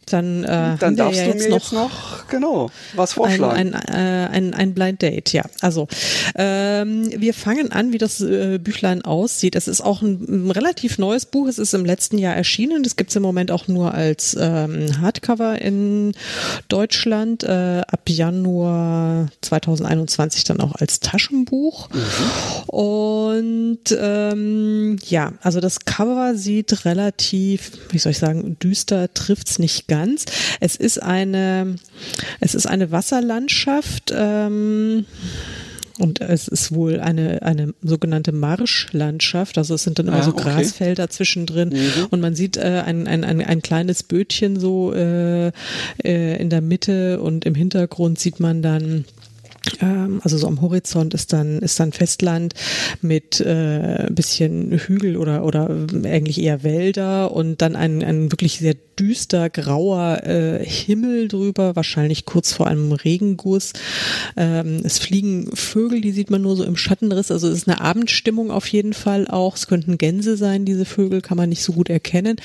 Dann, 0.09 0.43
äh, 0.43 0.75
Dann 0.79 0.95
darfst 0.95 1.19
ja 1.19 1.25
du 1.25 1.31
jetzt 1.31 1.43
mir 1.43 1.49
noch 1.49 1.63
jetzt 1.63 1.73
noch 1.73 2.27
genau 2.27 2.71
was 2.95 3.11
ein, 3.11 3.15
vorschlagen. 3.15 3.73
ein, 3.73 3.73
äh, 3.73 4.27
ein, 4.31 4.53
ein 4.53 4.73
Blind 4.73 5.01
Date, 5.01 5.33
ja. 5.33 5.43
Also 5.61 5.87
ähm, 6.35 7.09
wir 7.15 7.33
fangen 7.33 7.71
an, 7.71 7.93
wie 7.93 7.97
das 7.97 8.21
äh, 8.21 8.59
Büchlein 8.59 9.03
aussieht. 9.03 9.55
Es 9.55 9.67
ist 9.67 9.81
auch 9.81 10.01
ein, 10.01 10.47
ein 10.47 10.51
relativ 10.51 10.97
neues 10.97 11.25
Buch. 11.25 11.47
Es 11.47 11.59
ist 11.59 11.73
im 11.73 11.85
letzten 11.85 12.17
Jahr 12.17 12.35
erschienen. 12.35 12.83
Das 12.83 12.95
gibt's 12.95 13.15
im 13.15 13.23
Moment 13.23 13.51
auch 13.51 13.67
nur 13.67 13.93
als 13.93 14.35
ähm, 14.39 15.01
Hardcover 15.01 15.61
in 15.61 16.13
Deutschland. 16.67 17.43
Äh, 17.43 17.81
ab 17.87 18.01
Januar 18.07 19.27
2021 19.41 20.43
dann 20.43 20.59
auch 20.59 20.75
als 20.75 20.99
Taschenbuch. 20.99 21.89
Und 22.67 23.79
ähm, 23.97 24.97
ja, 25.07 25.33
also 25.41 25.59
das 25.59 25.81
Cover 25.81 26.35
sieht 26.35 26.85
relativ, 26.85 27.71
wie 27.91 27.99
soll 27.99 28.11
ich 28.11 28.19
sagen, 28.19 28.57
düster 28.59 29.13
trifft's 29.13 29.59
nicht 29.59 29.87
ganz. 29.99 30.25
Es 30.59 30.75
ist 30.75 31.01
eine, 31.01 31.75
es 32.39 32.55
ist 32.55 32.67
eine 32.67 32.91
Wasserlandschaft. 32.91 34.13
Ähm, 34.15 35.05
und 35.99 36.21
es 36.21 36.47
ist 36.47 36.73
wohl 36.73 37.01
eine, 37.01 37.41
eine 37.41 37.73
sogenannte 37.81 38.31
Marschlandschaft. 38.31 39.57
Also 39.57 39.73
es 39.73 39.83
sind 39.83 39.99
dann 39.99 40.07
immer 40.07 40.19
Ah, 40.19 40.23
so 40.23 40.31
okay. 40.31 40.43
Grasfelder 40.43 41.09
zwischendrin. 41.09 41.75
Und 42.09 42.21
man 42.21 42.35
sieht 42.35 42.55
äh, 42.55 42.83
ein, 42.85 43.05
ein, 43.05 43.25
ein, 43.25 43.41
ein 43.41 43.61
kleines 43.61 44.03
Bötchen 44.03 44.57
so 44.57 44.93
äh, 44.93 45.47
äh, 46.01 46.41
in 46.41 46.49
der 46.49 46.61
Mitte 46.61 47.19
und 47.19 47.45
im 47.45 47.53
Hintergrund 47.53 48.17
sieht 48.17 48.39
man 48.39 48.61
dann 48.61 49.03
ähm, 49.81 50.21
also 50.23 50.37
so 50.37 50.47
am 50.47 50.61
Horizont 50.61 51.13
ist 51.13 51.33
dann 51.33 51.59
ist 51.59 51.79
dann 51.79 51.91
Festland 51.91 52.53
mit 53.01 53.41
äh, 53.41 54.05
ein 54.07 54.15
bisschen 54.15 54.71
Hügel 54.71 55.17
oder 55.17 55.43
oder 55.43 55.69
eigentlich 56.05 56.41
eher 56.41 56.63
Wälder 56.63 57.31
und 57.33 57.61
dann 57.61 57.75
ein, 57.75 58.01
ein 58.03 58.31
wirklich 58.31 58.59
sehr 58.59 58.75
düster 58.99 59.49
grauer 59.49 60.23
äh, 60.23 60.63
Himmel 60.63 61.27
drüber, 61.27 61.75
wahrscheinlich 61.75 62.25
kurz 62.25 62.51
vor 62.51 62.67
einem 62.67 62.91
Regenguss. 62.91 63.73
Ähm, 64.35 64.81
es 64.83 64.99
fliegen 64.99 65.49
Vögel, 65.53 66.01
die 66.01 66.11
sieht 66.11 66.29
man 66.29 66.41
nur 66.41 66.55
so 66.55 66.63
im 66.63 66.75
Schattenriss. 66.75 67.31
Also 67.31 67.47
es 67.47 67.59
ist 67.59 67.67
eine 67.67 67.81
Abendstimmung 67.81 68.51
auf 68.51 68.67
jeden 68.67 68.93
Fall 68.93 69.27
auch. 69.27 69.55
Es 69.55 69.67
könnten 69.67 69.97
Gänse 69.97 70.37
sein, 70.37 70.65
diese 70.65 70.85
Vögel 70.85 71.21
kann 71.21 71.37
man 71.37 71.49
nicht 71.49 71.63
so 71.63 71.73
gut 71.73 71.89
erkennen. 71.89 72.37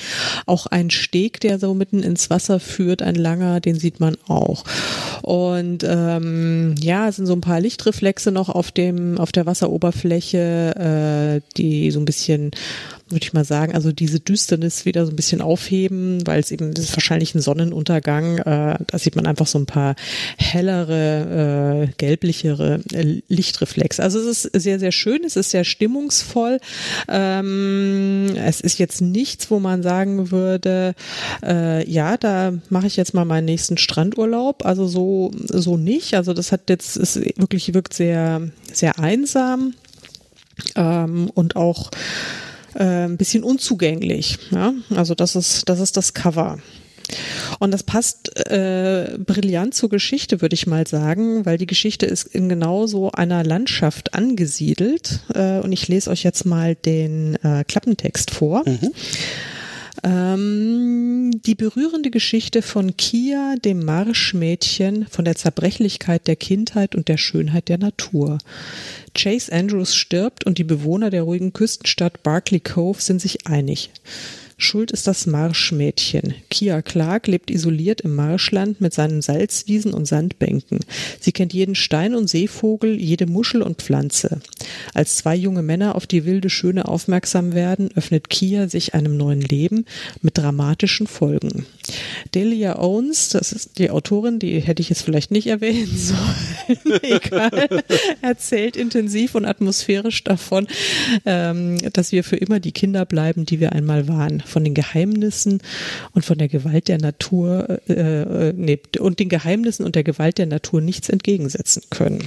Auch 0.45 0.65
ein 0.67 0.89
Steg, 0.89 1.39
der 1.41 1.59
so 1.59 1.73
mitten 1.73 2.03
ins 2.03 2.29
Wasser 2.29 2.59
führt, 2.59 3.01
ein 3.01 3.15
langer, 3.15 3.59
den 3.59 3.77
sieht 3.77 3.99
man 3.99 4.17
auch. 4.27 4.63
Und 5.21 5.83
ähm, 5.87 6.75
ja, 6.79 7.09
es 7.09 7.17
sind 7.17 7.25
so 7.25 7.33
ein 7.33 7.41
paar 7.41 7.59
Lichtreflexe 7.59 8.31
noch 8.31 8.49
auf 8.49 8.71
dem 8.71 9.17
auf 9.17 9.31
der 9.31 9.45
Wasseroberfläche, 9.45 11.41
äh, 11.41 11.57
die 11.57 11.91
so 11.91 11.99
ein 11.99 12.05
bisschen 12.05 12.51
würde 13.09 13.23
ich 13.23 13.33
mal 13.33 13.45
sagen, 13.45 13.75
also 13.75 13.91
diese 13.91 14.19
Düsternis 14.19 14.85
wieder 14.85 15.05
so 15.05 15.11
ein 15.11 15.15
bisschen 15.15 15.41
aufheben, 15.41 16.25
weil 16.25 16.39
es 16.39 16.51
eben, 16.51 16.73
das 16.73 16.85
ist 16.85 16.95
wahrscheinlich 16.95 17.35
ein 17.35 17.41
Sonnenuntergang, 17.41 18.39
äh, 18.39 18.77
da 18.85 18.97
sieht 18.97 19.15
man 19.15 19.27
einfach 19.27 19.45
so 19.45 19.59
ein 19.59 19.67
paar 19.67 19.95
hellere, 20.37 21.87
äh, 21.87 21.93
gelblichere 21.97 22.79
äh, 22.93 23.21
Lichtreflexe. 23.27 24.01
Also 24.01 24.19
es 24.19 24.45
ist 24.45 24.61
sehr, 24.63 24.79
sehr 24.79 24.91
schön, 24.91 25.23
es 25.23 25.35
ist 25.35 25.51
sehr 25.51 25.65
stimmungsvoll. 25.65 26.59
Ähm, 27.07 28.35
es 28.43 28.59
ist 28.59 28.79
jetzt 28.79 29.01
nichts, 29.01 29.51
wo 29.51 29.59
man 29.59 29.83
sagen 29.83 30.31
würde, 30.31 30.95
äh, 31.43 31.87
ja, 31.87 32.17
da 32.17 32.53
mache 32.69 32.87
ich 32.87 32.97
jetzt 32.97 33.13
mal 33.13 33.25
meinen 33.25 33.45
nächsten 33.45 33.77
Strandurlaub. 33.77 34.65
Also 34.65 34.87
so, 34.87 35.31
so 35.43 35.77
nicht. 35.77 36.15
Also 36.15 36.33
das 36.33 36.51
hat 36.51 36.69
jetzt, 36.69 36.97
es 36.97 37.17
wirklich 37.17 37.75
wirkt 37.75 37.93
sehr, 37.93 38.49
sehr 38.73 38.97
einsam 38.97 39.75
ähm, 40.75 41.29
und 41.35 41.55
auch 41.55 41.91
äh, 42.75 43.05
ein 43.05 43.17
bisschen 43.17 43.43
unzugänglich. 43.43 44.37
Ja? 44.51 44.73
Also 44.95 45.15
das 45.15 45.35
ist, 45.35 45.67
das 45.69 45.79
ist 45.79 45.97
das 45.97 46.13
Cover. 46.13 46.59
Und 47.59 47.71
das 47.71 47.83
passt 47.83 48.35
äh, 48.49 49.17
brillant 49.19 49.73
zur 49.73 49.89
Geschichte, 49.89 50.41
würde 50.41 50.55
ich 50.55 50.67
mal 50.67 50.87
sagen, 50.87 51.45
weil 51.45 51.57
die 51.57 51.67
Geschichte 51.67 52.05
ist 52.05 52.25
in 52.27 52.49
genau 52.49 52.87
so 52.87 53.11
einer 53.11 53.43
Landschaft 53.43 54.13
angesiedelt. 54.13 55.19
Äh, 55.33 55.59
und 55.59 55.71
ich 55.71 55.87
lese 55.87 56.09
euch 56.09 56.23
jetzt 56.23 56.45
mal 56.45 56.75
den 56.75 57.35
äh, 57.43 57.63
Klappentext 57.63 58.31
vor. 58.31 58.63
Ähm, 60.05 61.41
die 61.47 61.55
berührende 61.55 62.11
Geschichte 62.11 62.61
von 62.61 62.95
Kia, 62.95 63.55
dem 63.55 63.83
Marschmädchen, 63.83 65.07
von 65.07 65.25
der 65.25 65.35
Zerbrechlichkeit 65.35 66.27
der 66.27 66.35
Kindheit 66.35 66.93
und 66.93 67.07
der 67.07 67.17
Schönheit 67.17 67.69
der 67.69 67.79
Natur. 67.79 68.37
Chase 69.15 69.51
Andrews 69.51 69.95
stirbt 69.95 70.45
und 70.45 70.59
die 70.59 70.63
Bewohner 70.63 71.09
der 71.09 71.23
ruhigen 71.23 71.53
Küstenstadt 71.53 72.21
Barclay 72.21 72.59
Cove 72.59 73.01
sind 73.01 73.19
sich 73.19 73.47
einig. 73.47 73.89
Schuld 74.57 74.91
ist 74.91 75.05
das 75.05 75.27
Marschmädchen. 75.27 76.33
Kia 76.49 76.81
Clark 76.81 77.27
lebt 77.27 77.51
isoliert 77.51 78.01
im 78.01 78.15
Marschland 78.15 78.79
mit 78.79 78.93
seinen 78.93 79.21
Salzwiesen 79.21 79.93
und 79.93 80.05
Sandbänken. 80.05 80.79
Sie 81.19 81.33
kennt 81.33 81.53
jeden 81.53 81.75
Stein 81.75 82.15
und 82.15 82.29
Seevogel, 82.29 82.97
jede 82.97 83.25
Muschel 83.25 83.61
und 83.61 83.81
Pflanze. 83.81 84.39
Als 84.93 85.17
zwei 85.17 85.35
junge 85.35 85.61
Männer 85.61 85.95
auf 85.95 86.07
die 86.07 86.23
wilde 86.23 86.49
Schöne 86.49 86.87
aufmerksam 86.87 87.53
werden, 87.53 87.89
öffnet 87.95 88.29
Kia 88.29 88.69
sich 88.69 88.93
einem 88.93 89.17
neuen 89.17 89.41
Leben 89.41 89.85
mit 90.21 90.37
dramatischen 90.37 91.07
Folgen. 91.07 91.65
Delia 92.33 92.79
Owens, 92.79 93.29
das 93.29 93.51
ist 93.51 93.77
die 93.77 93.89
Autorin, 93.89 94.39
die 94.39 94.59
hätte 94.59 94.81
ich 94.81 94.89
jetzt 94.89 95.01
vielleicht 95.01 95.31
nicht 95.31 95.47
erwähnen 95.47 95.91
sollen, 95.97 97.01
egal, 97.03 97.83
erzählt 98.21 98.77
intensiv 98.77 99.35
und 99.35 99.45
atmosphärisch 99.45 100.23
davon, 100.23 100.67
ähm, 101.25 101.77
dass 101.91 102.13
wir 102.13 102.23
für 102.23 102.37
immer 102.37 102.61
die 102.61 102.71
Kinder 102.71 103.05
bleiben, 103.05 103.45
die 103.45 103.59
wir 103.59 103.73
einmal 103.73 104.07
waren 104.07 104.44
von 104.45 104.63
den 104.63 104.73
Geheimnissen 104.73 105.61
und 106.13 106.25
von 106.25 106.37
der 106.37 106.47
Gewalt 106.47 106.87
der 106.87 106.99
Natur 106.99 107.79
äh, 107.87 107.93
äh, 108.49 108.53
nee, 108.55 108.79
und 108.99 109.19
den 109.19 109.29
Geheimnissen 109.29 109.85
und 109.85 109.95
der 109.95 110.03
Gewalt 110.03 110.37
der 110.37 110.45
Natur 110.45 110.81
nichts 110.81 111.09
entgegensetzen 111.09 111.83
können. 111.89 112.23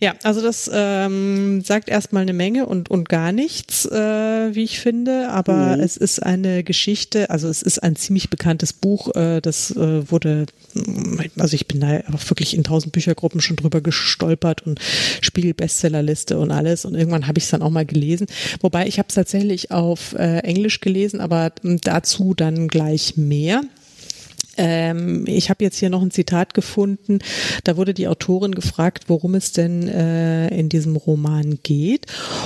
Ja, 0.00 0.14
also 0.22 0.40
das 0.40 0.70
ähm, 0.72 1.60
sagt 1.62 1.90
erstmal 1.90 2.22
eine 2.22 2.32
Menge 2.32 2.64
und, 2.64 2.90
und 2.90 3.10
gar 3.10 3.32
nichts, 3.32 3.84
äh, 3.84 4.54
wie 4.54 4.64
ich 4.64 4.80
finde, 4.80 5.28
aber 5.28 5.76
mhm. 5.76 5.82
es 5.82 5.98
ist 5.98 6.22
eine 6.22 6.64
Geschichte, 6.64 7.28
also 7.28 7.48
es 7.48 7.60
ist 7.60 7.82
ein 7.82 7.96
ziemlich 7.96 8.30
bekanntes 8.30 8.72
Buch, 8.72 9.14
äh, 9.14 9.42
das 9.42 9.70
äh, 9.72 10.10
wurde, 10.10 10.46
also 11.38 11.54
ich 11.54 11.68
bin 11.68 11.80
da 11.80 12.00
auch 12.14 12.30
wirklich 12.30 12.56
in 12.56 12.64
tausend 12.64 12.92
Büchergruppen 12.92 13.42
schon 13.42 13.56
drüber 13.56 13.82
gestolpert 13.82 14.66
und 14.66 14.80
Spiegel-Bestsellerliste 15.20 16.38
und 16.38 16.50
alles 16.50 16.86
und 16.86 16.94
irgendwann 16.94 17.26
habe 17.26 17.38
ich 17.38 17.44
es 17.44 17.50
dann 17.50 17.62
auch 17.62 17.70
mal 17.70 17.84
gelesen, 17.84 18.26
wobei 18.62 18.86
ich 18.86 18.98
habe 18.98 19.08
es 19.08 19.14
tatsächlich 19.14 19.70
auf 19.70 20.14
äh, 20.14 20.38
Englisch 20.38 20.80
gelesen, 20.80 21.20
aber 21.20 21.29
dazu 21.62 22.34
dann 22.34 22.68
gleich 22.68 23.16
mehr. 23.16 23.62
Ähm, 24.60 25.24
ich 25.26 25.48
habe 25.48 25.64
jetzt 25.64 25.78
hier 25.78 25.88
noch 25.88 26.02
ein 26.02 26.10
Zitat 26.10 26.52
gefunden. 26.52 27.20
Da 27.64 27.78
wurde 27.78 27.94
die 27.94 28.08
Autorin 28.08 28.54
gefragt, 28.54 29.04
worum 29.06 29.34
es 29.34 29.52
denn 29.52 29.88
äh, 29.88 30.48
in 30.48 30.68
diesem 30.68 30.96
Roman 30.96 31.60
geht. 31.62 32.04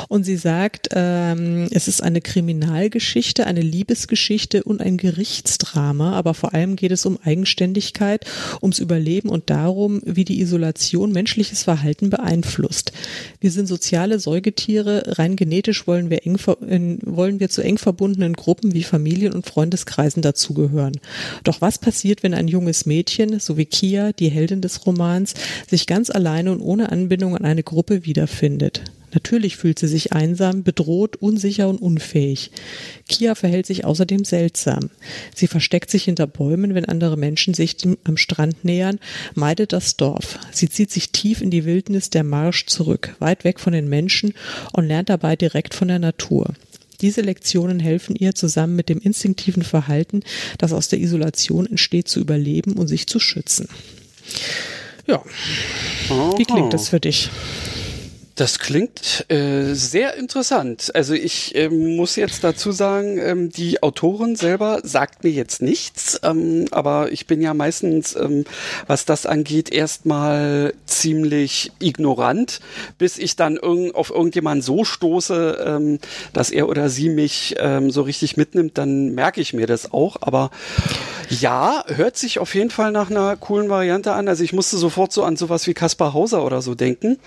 Und 0.09 0.23
sie 0.23 0.37
sagt, 0.37 0.91
ähm, 0.93 1.67
es 1.73 1.89
ist 1.89 2.05
eine 2.05 2.21
Kriminalgeschichte, 2.21 3.49
eine 3.49 3.62
Liebesgeschichte 3.62 4.62
und 4.62 4.81
ein 4.81 4.97
Gerichtsdrama. 4.97 6.12
Aber 6.12 6.35
vor 6.35 6.55
allem 6.55 6.77
geht 6.77 6.93
es 6.93 7.05
um 7.05 7.19
Eigenständigkeit, 7.21 8.25
ums 8.62 8.79
Überleben 8.79 9.29
und 9.29 9.51
darum, 9.51 10.01
wie 10.05 10.25
die 10.25 10.41
Isolation 10.41 11.11
menschliches 11.11 11.65
Verhalten 11.65 12.11
beeinflusst. 12.11 12.93
Wir 13.41 13.51
sind 13.51 13.67
soziale 13.67 14.21
Säugetiere. 14.21 15.19
Rein 15.19 15.35
genetisch 15.35 15.89
wollen 15.89 16.11
wir, 16.11 16.25
eng, 16.25 16.39
wollen 17.03 17.41
wir 17.41 17.49
zu 17.49 17.61
eng 17.61 17.79
verbundenen 17.79 18.35
Gruppen 18.35 18.73
wie 18.73 18.85
Familien 18.85 19.33
und 19.33 19.47
Freundeskreisen 19.47 20.23
dazugehören. 20.23 21.01
Doch 21.43 21.61
was 21.61 21.79
passiert 21.79 22.03
passiert, 22.05 22.22
wenn 22.22 22.34
ein 22.34 22.48
junges 22.48 22.84
Mädchen, 22.84 23.40
so 23.40 23.57
wie 23.57 23.64
Kia, 23.64 24.12
die 24.12 24.28
Heldin 24.28 24.61
des 24.61 24.84
Romans, 24.84 25.32
sich 25.66 25.86
ganz 25.86 26.11
alleine 26.11 26.52
und 26.52 26.61
ohne 26.61 26.92
Anbindung 26.92 27.34
an 27.34 27.46
eine 27.46 27.62
Gruppe 27.62 28.05
wiederfindet. 28.05 28.82
Natürlich 29.14 29.57
fühlt 29.57 29.78
sie 29.78 29.88
sich 29.88 30.12
einsam, 30.12 30.64
bedroht, 30.64 31.16
unsicher 31.16 31.66
und 31.66 31.80
unfähig. 31.80 32.50
Kia 33.09 33.34
verhält 33.34 33.64
sich 33.64 33.86
außerdem 33.86 34.26
seltsam. 34.26 34.90
Sie 35.34 35.46
versteckt 35.46 35.90
sich 35.90 36.05
hinter 36.05 36.26
Bäumen, 36.26 36.74
wenn 36.74 36.84
andere 36.84 37.16
Menschen 37.16 37.55
sich 37.55 37.76
am 38.05 38.18
Strand 38.18 38.66
nähern, 38.66 38.98
meidet 39.34 39.72
das 39.72 39.96
Dorf. 39.96 40.38
Sie 40.52 40.68
zieht 40.68 40.90
sich 40.90 41.11
tief 41.11 41.40
in 41.40 41.50
die 41.50 41.64
Wildnis 41.64 42.11
der 42.11 42.24
Marsch 42.24 42.66
zurück, 42.66 43.16
weit 43.18 43.44
weg 43.44 43.61
von 43.61 43.72
den 43.72 43.88
Menschen 43.88 44.34
und 44.74 44.86
lernt 44.86 45.09
dabei 45.09 45.36
direkt 45.36 45.72
von 45.72 45.88
der 45.88 46.00
Natur. 46.00 46.52
Diese 47.01 47.20
Lektionen 47.20 47.80
helfen 47.80 48.16
ihr, 48.16 48.34
zusammen 48.34 48.76
mit 48.76 48.88
dem 48.88 49.01
instinktiven 49.01 49.62
Verhalten, 49.62 50.22
das 50.59 50.72
aus 50.72 50.88
der 50.88 51.01
Isolation 51.01 51.66
entsteht, 51.66 52.09
zu 52.09 52.20
überleben 52.20 52.74
und 52.74 52.88
sich 52.88 53.07
zu 53.07 53.18
schützen. 53.18 53.68
Ja. 55.07 55.22
Wie 56.36 56.45
klingt 56.45 56.72
das 56.72 56.88
für 56.88 57.01
dich? 57.01 57.30
Das 58.37 58.59
klingt 58.59 59.26
äh, 59.30 59.74
sehr 59.74 60.16
interessant. 60.16 60.91
Also 60.93 61.14
ich 61.14 61.55
äh, 61.55 61.68
muss 61.68 62.16
jetzt 62.16 62.43
dazu 62.43 62.72
sagen, 62.72 63.18
ähm, 63.18 63.51
die 63.51 63.80
Autorin 63.80 64.35
selber 64.35 64.80
sagt 64.82 65.22
mir 65.22 65.30
jetzt 65.30 65.62
nichts, 65.62 66.18
ähm, 66.24 66.64
aber 66.72 67.12
ich 67.12 67.28
bin 67.28 67.41
ja 67.41 67.55
meistens, 67.55 68.16
ähm, 68.16 68.45
was 68.89 69.05
das 69.05 69.24
angeht, 69.24 69.70
erstmal 69.70 70.74
ziemlich 70.85 71.70
ignorant, 71.78 72.59
bis 72.99 73.18
ich 73.18 73.37
dann 73.37 73.57
irg 73.57 73.95
auf 73.95 74.11
irgendjemanden 74.11 74.62
so 74.62 74.82
stoße, 74.82 75.64
ähm, 75.64 76.01
dass 76.32 76.51
er 76.51 76.68
oder 76.68 76.89
sie 76.89 77.11
mich 77.11 77.55
ähm, 77.59 77.93
so 77.93 78.03
richtig 78.03 78.37
mitnimmt, 78.37 78.78
dann 78.78 79.14
merke 79.14 79.41
ich 79.41 79.53
mir 79.53 79.68
das 79.68 79.93
auch. 79.93 80.16
Aber 80.22 80.51
ja, 81.28 81.85
hört 81.87 82.16
sich 82.16 82.41
auf 82.41 82.53
jeden 82.57 82.70
Fall 82.70 82.91
nach 82.91 83.12
einer 83.12 83.37
coolen 83.37 83.68
Variante 83.68 84.12
an. 84.12 84.26
Also 84.26 84.43
ich 84.43 84.53
musste 84.53 84.76
sofort 84.76 85.12
so 85.12 85.22
an 85.22 85.37
sowas 85.37 85.68
wie 85.68 85.74
Kaspar 85.74 86.14
Hauser 86.14 86.45
oder 86.45 86.62
so 86.62 86.74
denken 86.74 87.18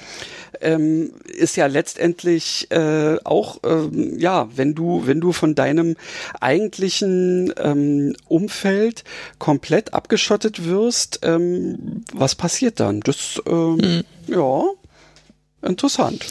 ähm, 0.61 1.11
ist 1.25 1.55
ja 1.55 1.67
letztendlich 1.67 2.69
äh, 2.71 3.17
auch, 3.23 3.59
ähm, 3.63 4.17
ja, 4.17 4.49
wenn 4.55 4.75
du, 4.75 5.05
wenn 5.05 5.21
du 5.21 5.31
von 5.31 5.55
deinem 5.55 5.95
eigentlichen 6.39 7.53
ähm, 7.57 8.15
Umfeld 8.27 9.03
komplett 9.39 9.93
abgeschottet 9.93 10.65
wirst, 10.65 11.19
ähm, 11.23 12.03
was 12.13 12.35
passiert 12.35 12.79
dann? 12.79 13.01
Das, 13.01 13.41
ähm, 13.47 13.79
hm. 13.81 14.03
ja, 14.27 14.63
interessant. 15.61 16.25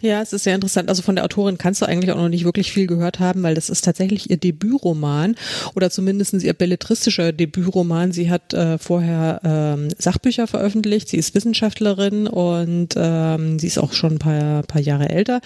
Ja, 0.00 0.22
es 0.22 0.32
ist 0.32 0.44
sehr 0.44 0.54
interessant. 0.54 0.88
Also 0.88 1.02
von 1.02 1.16
der 1.16 1.24
Autorin 1.24 1.58
kannst 1.58 1.82
du 1.82 1.86
eigentlich 1.86 2.12
auch 2.12 2.16
noch 2.16 2.28
nicht 2.28 2.44
wirklich 2.44 2.72
viel 2.72 2.86
gehört 2.86 3.18
haben, 3.18 3.42
weil 3.42 3.54
das 3.54 3.68
ist 3.68 3.84
tatsächlich 3.84 4.30
ihr 4.30 4.36
Debütroman 4.36 5.34
oder 5.74 5.90
zumindest 5.90 6.34
ihr 6.34 6.52
belletristischer 6.52 7.32
Debütroman. 7.32 8.12
Sie 8.12 8.30
hat 8.30 8.54
äh, 8.54 8.78
vorher 8.78 9.40
ähm, 9.44 9.88
Sachbücher 9.98 10.46
veröffentlicht, 10.46 11.08
sie 11.08 11.16
ist 11.16 11.34
Wissenschaftlerin 11.34 12.26
und 12.26 12.94
ähm, 12.96 13.58
sie 13.58 13.66
ist 13.66 13.78
auch 13.78 13.92
schon 13.92 14.14
ein 14.14 14.18
paar, 14.18 14.62
paar 14.62 14.80
Jahre 14.80 15.08
älter. 15.08 15.40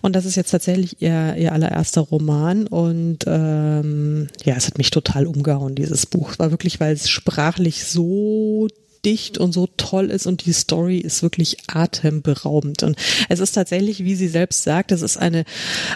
Und 0.00 0.16
das 0.16 0.24
ist 0.24 0.36
jetzt 0.36 0.50
tatsächlich 0.50 1.02
ihr, 1.02 1.36
ihr 1.36 1.52
allererster 1.52 2.02
Roman. 2.02 2.66
Und 2.66 3.24
ähm, 3.26 4.28
ja, 4.44 4.54
es 4.56 4.66
hat 4.66 4.78
mich 4.78 4.90
total 4.90 5.26
umgehauen, 5.26 5.74
dieses 5.74 6.06
Buch. 6.06 6.32
Es 6.32 6.38
war 6.38 6.50
wirklich, 6.50 6.80
weil 6.80 6.94
es 6.94 7.08
sprachlich 7.08 7.84
so 7.84 8.68
dicht 9.04 9.38
und 9.38 9.52
so 9.52 9.68
toll 9.76 10.10
ist 10.10 10.26
und 10.26 10.46
die 10.46 10.52
Story 10.52 10.98
ist 10.98 11.22
wirklich 11.22 11.58
atemberaubend. 11.66 12.82
Und 12.82 12.96
es 13.28 13.40
ist 13.40 13.52
tatsächlich, 13.52 14.04
wie 14.04 14.14
sie 14.14 14.28
selbst 14.28 14.62
sagt, 14.62 14.92
es 14.92 15.02
ist 15.02 15.16
eine, 15.16 15.44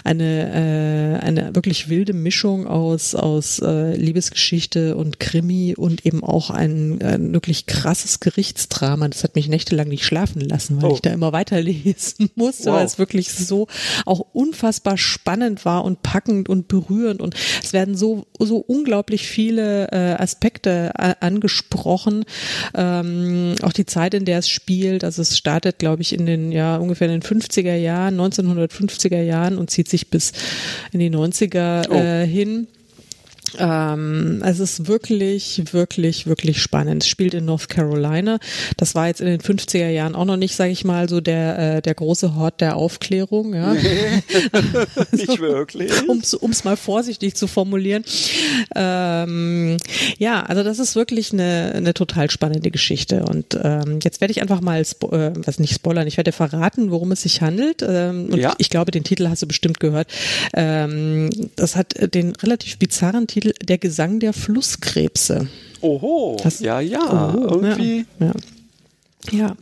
eine, 0.03 1.19
äh, 1.21 1.25
eine 1.25 1.55
wirklich 1.55 1.89
wilde 1.89 2.13
Mischung 2.13 2.67
aus, 2.67 3.15
aus 3.15 3.59
äh, 3.59 3.95
Liebesgeschichte 3.95 4.95
und 4.95 5.19
Krimi 5.19 5.75
und 5.75 6.05
eben 6.05 6.23
auch 6.23 6.49
ein, 6.49 7.01
ein 7.01 7.33
wirklich 7.33 7.65
krasses 7.65 8.19
Gerichtsdrama. 8.19 9.07
Das 9.07 9.23
hat 9.23 9.35
mich 9.35 9.47
nächtelang 9.47 9.87
nicht 9.87 10.05
schlafen 10.05 10.41
lassen, 10.41 10.81
weil 10.81 10.91
oh. 10.91 10.95
ich 10.95 11.01
da 11.01 11.11
immer 11.11 11.33
weiterlesen 11.33 12.29
musste, 12.35 12.67
wow. 12.67 12.75
weil 12.75 12.85
es 12.85 12.99
wirklich 12.99 13.31
so 13.31 13.67
auch 14.05 14.19
unfassbar 14.19 14.97
spannend 14.97 15.65
war 15.65 15.83
und 15.83 16.01
packend 16.03 16.49
und 16.49 16.67
berührend 16.67 17.21
und 17.21 17.35
es 17.61 17.73
werden 17.73 17.95
so, 17.95 18.25
so 18.39 18.57
unglaublich 18.57 19.27
viele 19.27 19.91
äh, 19.91 20.21
Aspekte 20.21 20.91
äh, 20.97 21.15
angesprochen. 21.19 22.25
Äh, 22.73 22.92
ähm, 23.01 23.55
auch 23.61 23.73
die 23.73 23.85
Zeit, 23.85 24.13
in 24.13 24.25
der 24.25 24.39
es 24.39 24.49
spielt. 24.49 25.03
Also 25.03 25.21
es 25.21 25.37
startet, 25.37 25.79
glaube 25.79 26.01
ich, 26.01 26.13
in 26.13 26.25
den 26.25 26.51
ja 26.51 26.77
ungefähr 26.77 27.07
in 27.09 27.19
den 27.19 27.21
50er 27.21 27.75
Jahren, 27.75 28.19
1950er 28.19 29.21
Jahren 29.21 29.57
und 29.57 29.69
zieht 29.69 29.89
sich 29.89 30.09
bis 30.09 30.31
in 30.91 30.99
die 30.99 31.09
90er 31.09 31.89
oh. 31.89 31.93
äh, 31.93 32.27
hin. 32.27 32.67
Ähm, 33.59 34.41
es 34.43 34.59
ist 34.59 34.87
wirklich, 34.87 35.61
wirklich, 35.71 36.27
wirklich 36.27 36.61
spannend. 36.61 37.03
Es 37.03 37.09
spielt 37.09 37.33
in 37.33 37.45
North 37.45 37.69
Carolina. 37.69 38.39
Das 38.77 38.95
war 38.95 39.07
jetzt 39.07 39.21
in 39.21 39.27
den 39.27 39.41
50er 39.41 39.89
Jahren 39.89 40.15
auch 40.15 40.25
noch 40.25 40.37
nicht, 40.37 40.55
sage 40.55 40.71
ich 40.71 40.83
mal, 40.85 41.09
so 41.09 41.21
der, 41.21 41.77
äh, 41.77 41.81
der 41.81 41.93
große 41.93 42.35
Hort 42.35 42.61
der 42.61 42.75
Aufklärung. 42.75 43.53
Ja. 43.53 43.73
Nee, 43.73 44.23
nicht 45.11 45.39
wirklich. 45.39 45.91
Um 46.07 46.51
es 46.51 46.63
mal 46.63 46.77
vorsichtig 46.77 47.35
zu 47.35 47.47
formulieren. 47.47 48.03
Ähm, 48.75 49.77
ja, 50.17 50.43
also 50.43 50.63
das 50.63 50.79
ist 50.79 50.95
wirklich 50.95 51.33
eine, 51.33 51.73
eine 51.75 51.93
total 51.93 52.29
spannende 52.31 52.71
Geschichte. 52.71 53.23
Und 53.25 53.57
ähm, 53.61 53.99
jetzt 54.03 54.21
werde 54.21 54.31
ich 54.31 54.41
einfach 54.41 54.61
mal, 54.61 54.81
äh, 54.81 55.31
was 55.35 55.59
nicht 55.59 55.73
spoilern, 55.73 56.07
ich 56.07 56.17
werde 56.17 56.31
verraten, 56.31 56.91
worum 56.91 57.11
es 57.11 57.23
sich 57.23 57.41
handelt. 57.41 57.83
Ähm, 57.87 58.29
und 58.31 58.39
ja. 58.39 58.53
ich 58.57 58.69
glaube, 58.69 58.91
den 58.91 59.03
Titel 59.03 59.27
hast 59.27 59.41
du 59.41 59.47
bestimmt 59.47 59.79
gehört. 59.79 60.07
Ähm, 60.53 61.29
das 61.55 61.75
hat 61.75 61.93
den 62.13 62.35
relativ 62.35 62.77
bizarren 62.77 63.27
Titel 63.27 63.42
Titel 63.43 63.53
Der 63.65 63.77
Gesang 63.77 64.19
der 64.19 64.31
Flusskrebse. 64.31 65.47
Oho, 65.81 66.37
das, 66.41 66.61
ja, 66.61 66.79
ja, 66.79 67.33
oho, 67.33 67.55
irgendwie. 67.55 68.05
Ja, 68.19 68.27
ja. 68.27 68.33
Ja, 69.31 69.55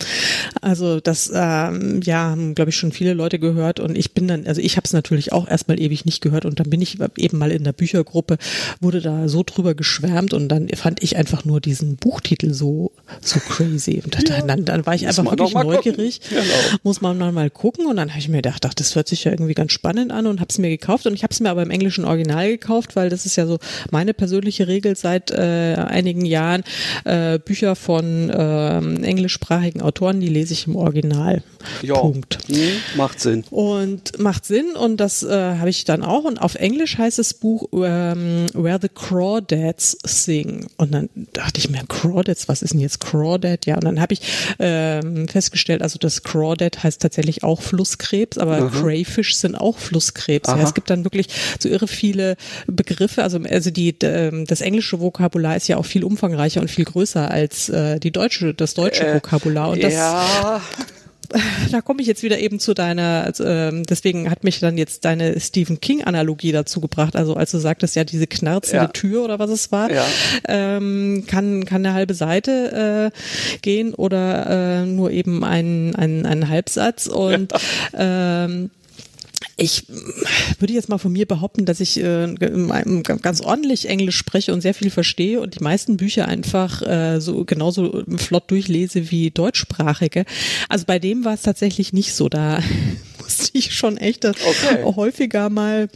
also 0.62 1.00
das 1.00 1.32
ähm, 1.34 2.02
ja 2.04 2.32
haben 2.32 2.56
glaube 2.56 2.72
ich 2.72 2.76
schon 2.76 2.92
viele 2.92 3.14
Leute 3.14 3.38
gehört 3.38 3.80
und 3.80 3.96
ich 3.96 4.14
bin 4.14 4.28
dann 4.28 4.48
also 4.48 4.60
ich 4.60 4.76
habe 4.76 4.86
es 4.86 4.94
natürlich 4.94 5.34
auch 5.34 5.48
erstmal 5.48 5.80
ewig 5.80 6.04
nicht 6.06 6.22
gehört 6.22 6.46
und 6.46 6.60
dann 6.60 6.70
bin 6.70 6.82
ich 6.82 6.98
eben 7.18 7.38
mal 7.38 7.52
in 7.52 7.64
der 7.64 7.74
Büchergruppe 7.74 8.38
wurde 8.80 9.02
da 9.02 9.28
so 9.28 9.44
drüber 9.46 9.76
geschwärmt 9.76 10.34
und 10.34 10.50
dann 10.50 10.68
fand 10.70 11.04
ich 11.04 11.16
einfach 11.16 11.46
nur 11.46 11.62
diesen 11.62 11.96
Buchtitel 11.98 12.54
so 12.54 12.92
so 13.22 13.40
crazy 13.40 14.02
und 14.04 14.16
ja, 14.28 14.42
dann, 14.42 14.66
dann 14.66 14.86
war 14.86 14.96
ich 14.96 15.08
einfach 15.08 15.26
wirklich 15.26 15.54
neugierig. 15.54 16.22
Genau. 16.30 16.42
muss 16.84 17.02
man 17.02 17.18
mal 17.18 17.50
gucken 17.52 17.86
und 17.86 17.98
dann 17.98 18.10
habe 18.10 18.20
ich 18.20 18.30
mir 18.30 18.38
gedacht 18.38 18.66
ach, 18.66 18.74
das 18.74 18.96
hört 18.96 19.08
sich 19.08 19.26
ja 19.26 19.32
irgendwie 19.32 19.54
ganz 19.54 19.72
spannend 19.74 20.12
an 20.12 20.26
und 20.26 20.40
habe 20.40 20.50
es 20.50 20.58
mir 20.58 20.70
gekauft 20.70 21.06
und 21.06 21.14
ich 21.14 21.24
habe 21.24 21.34
es 21.34 21.40
mir 21.40 21.52
aber 21.52 21.62
im 21.62 21.70
englischen 21.70 22.04
Original 22.04 22.50
gekauft 22.50 22.96
weil 22.96 23.10
das 23.10 23.28
ist 23.28 23.36
ja 23.36 23.46
so 23.46 23.60
meine 23.92 24.16
persönliche 24.16 24.68
Regel 24.68 24.96
seit 24.96 25.30
äh, 25.30 25.76
einigen 25.76 26.26
Jahren 26.26 26.64
äh, 27.06 27.38
Bücher 27.38 27.76
von 27.76 28.30
äh, 28.30 28.78
englischsprachigen 28.78 29.51
englischsprachigen 29.52 29.82
Autoren, 29.82 30.20
die 30.20 30.30
lese 30.30 30.54
ich 30.54 30.68
im 30.68 30.76
Original. 30.76 31.44
Ja. 31.82 31.96
Punkt. 31.96 32.50
Mhm, 32.50 32.72
macht 32.96 33.20
Sinn. 33.20 33.44
Und 33.52 34.18
macht 34.20 34.46
Sinn 34.46 34.72
und 34.76 34.98
das 34.98 35.24
äh, 35.24 35.58
habe 35.58 35.70
ich 35.70 35.86
dann 35.86 36.04
auch. 36.04 36.24
Und 36.24 36.42
auf 36.42 36.56
Englisch 36.56 36.98
heißt 36.98 37.20
das 37.20 37.34
Buch 37.34 37.68
ähm, 37.74 38.48
Where 38.54 38.80
the 38.82 38.90
Crawdads 38.90 39.98
Sing. 40.04 40.68
Und 40.78 40.94
dann 40.94 41.10
dachte 41.34 41.60
ich 41.60 41.70
mir, 41.70 41.82
Crawdads, 41.88 42.48
was 42.48 42.62
ist 42.62 42.74
denn 42.74 42.80
jetzt 42.80 43.00
Crawdad? 43.00 43.66
Ja, 43.66 43.76
und 43.76 43.84
dann 43.84 44.02
habe 44.02 44.14
ich 44.14 44.22
ähm, 44.60 45.28
festgestellt, 45.28 45.82
also 45.82 46.00
das 46.00 46.24
Crawdad 46.24 46.84
heißt 46.84 47.02
tatsächlich 47.02 47.44
auch 47.44 47.62
Flusskrebs, 47.62 48.38
aber 48.38 48.62
mhm. 48.62 48.72
Crayfish 48.72 49.36
sind 49.36 49.56
auch 49.56 49.78
Flusskrebs. 49.78 50.48
Ja, 50.48 50.60
es 50.62 50.74
gibt 50.74 50.90
dann 50.90 51.04
wirklich 51.04 51.28
so 51.60 51.70
irre 51.70 51.88
viele 51.88 52.38
Begriffe. 52.68 53.24
Also, 53.24 53.40
also 53.50 53.72
die, 53.72 53.98
das 53.98 54.62
englische 54.62 55.00
Vokabular 55.00 55.56
ist 55.56 55.68
ja 55.68 55.78
auch 55.78 55.86
viel 55.86 56.04
umfangreicher 56.04 56.62
und 56.62 56.70
viel 56.70 56.86
größer 56.86 57.30
als 57.30 57.70
äh, 57.70 58.00
die 58.00 58.12
deutsche, 58.12 58.54
das 58.54 58.74
deutsche 58.74 59.06
äh, 59.06 59.16
Vokabular. 59.16 59.41
Dracula. 59.42 59.66
Und 59.68 59.84
das, 59.84 59.94
ja. 59.94 60.62
da 61.72 61.82
komme 61.82 62.02
ich 62.02 62.08
jetzt 62.08 62.24
wieder 62.24 62.40
eben 62.40 62.60
zu 62.60 62.74
deiner, 62.74 63.24
also, 63.26 63.46
ähm, 63.46 63.84
deswegen 63.84 64.30
hat 64.30 64.44
mich 64.44 64.60
dann 64.60 64.78
jetzt 64.78 65.06
deine 65.06 65.40
Stephen 65.40 65.80
King-Analogie 65.80 66.52
dazu 66.52 66.82
gebracht. 66.82 67.16
Also 67.16 67.36
als 67.36 67.52
du 67.52 67.58
sagtest, 67.58 67.96
ja, 67.96 68.04
diese 68.04 68.28
knarzende 68.28 68.86
ja. 68.86 68.92
Tür 68.92 69.24
oder 69.24 69.40
was 69.40 69.50
es 69.50 69.72
war, 69.72 69.92
ja. 69.92 70.06
ähm, 70.48 71.24
kann, 71.28 71.66
kann 71.66 71.86
eine 71.86 71.94
halbe 71.94 72.14
Seite 72.14 73.12
äh, 73.14 73.58
gehen 73.62 73.94
oder 73.94 74.82
äh, 74.82 74.86
nur 74.86 75.12
eben 75.12 75.44
ein, 75.44 75.96
ein, 75.96 76.26
ein 76.26 76.50
Halbsatz. 76.50 77.08
Und 77.08 77.54
ja. 77.94 78.46
ähm, 78.46 78.72
ich 79.62 79.84
würde 80.60 80.74
jetzt 80.74 80.90
mal 80.90 80.98
von 80.98 81.12
mir 81.12 81.28
behaupten, 81.28 81.66
dass 81.66 81.80
ich 81.80 82.02
äh, 82.02 82.34
ganz 82.34 83.42
ordentlich 83.42 83.88
Englisch 83.88 84.18
spreche 84.18 84.54
und 84.54 84.62
sehr 84.62 84.74
viel 84.74 84.90
verstehe 84.90 85.40
und 85.40 85.60
die 85.60 85.64
meisten 85.64 85.98
Bücher 85.98 86.28
einfach 86.28 86.82
äh, 86.82 87.20
so 87.20 87.46
genauso 87.46 88.04
flott 88.18 88.50
durchlese 88.50 89.12
wie 89.12 89.30
deutschsprachige. 89.30 90.26
Also 90.68 90.86
bei 90.86 90.98
dem 90.98 91.26
war 91.26 91.36
es 91.36 91.44
tatsächlich 91.44 91.94
nicht 91.94 92.14
so. 92.14 92.28
Da 92.28 92.60
musste 93.22 93.50
ich 93.54 93.76
schon 93.76 93.98
echt 93.98 94.26
okay. 94.26 94.84
häufiger 94.84 95.50
mal 95.50 95.90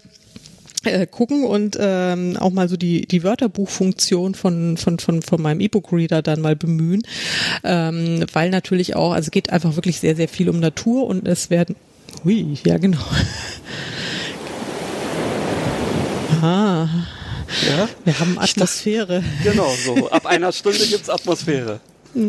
äh, 0.83 1.07
gucken 1.07 1.43
und 1.43 1.75
ähm, 1.79 2.37
auch 2.37 2.51
mal 2.51 2.69
so 2.69 2.77
die 2.77 3.07
die 3.07 3.23
Wörterbuchfunktion 3.23 4.35
von 4.35 4.77
von 4.77 4.99
von 4.99 5.23
von 5.23 5.41
meinem 5.41 5.59
E-Book-Reader 5.59 6.21
dann 6.21 6.41
mal 6.41 6.55
bemühen, 6.55 7.01
ähm, 7.63 8.25
weil 8.31 8.51
natürlich 8.51 8.95
auch 8.95 9.13
also 9.13 9.25
es 9.25 9.31
geht 9.31 9.49
einfach 9.49 9.75
wirklich 9.75 9.99
sehr 9.99 10.15
sehr 10.15 10.27
viel 10.27 10.49
um 10.49 10.59
Natur 10.59 11.07
und 11.07 11.27
es 11.27 11.49
werden 11.49 11.75
Hui, 12.23 12.57
ja 12.65 12.77
genau. 12.77 12.99
Ah. 16.41 16.87
Ja? 17.67 17.89
Wir 18.03 18.19
haben 18.19 18.37
Atmosphäre. 18.37 19.21
Dachte, 19.21 19.49
genau, 19.49 19.73
so. 19.83 20.09
Ab 20.09 20.25
einer 20.25 20.51
Stunde 20.51 20.85
gibt's 20.85 21.09
Atmosphäre. 21.09 21.79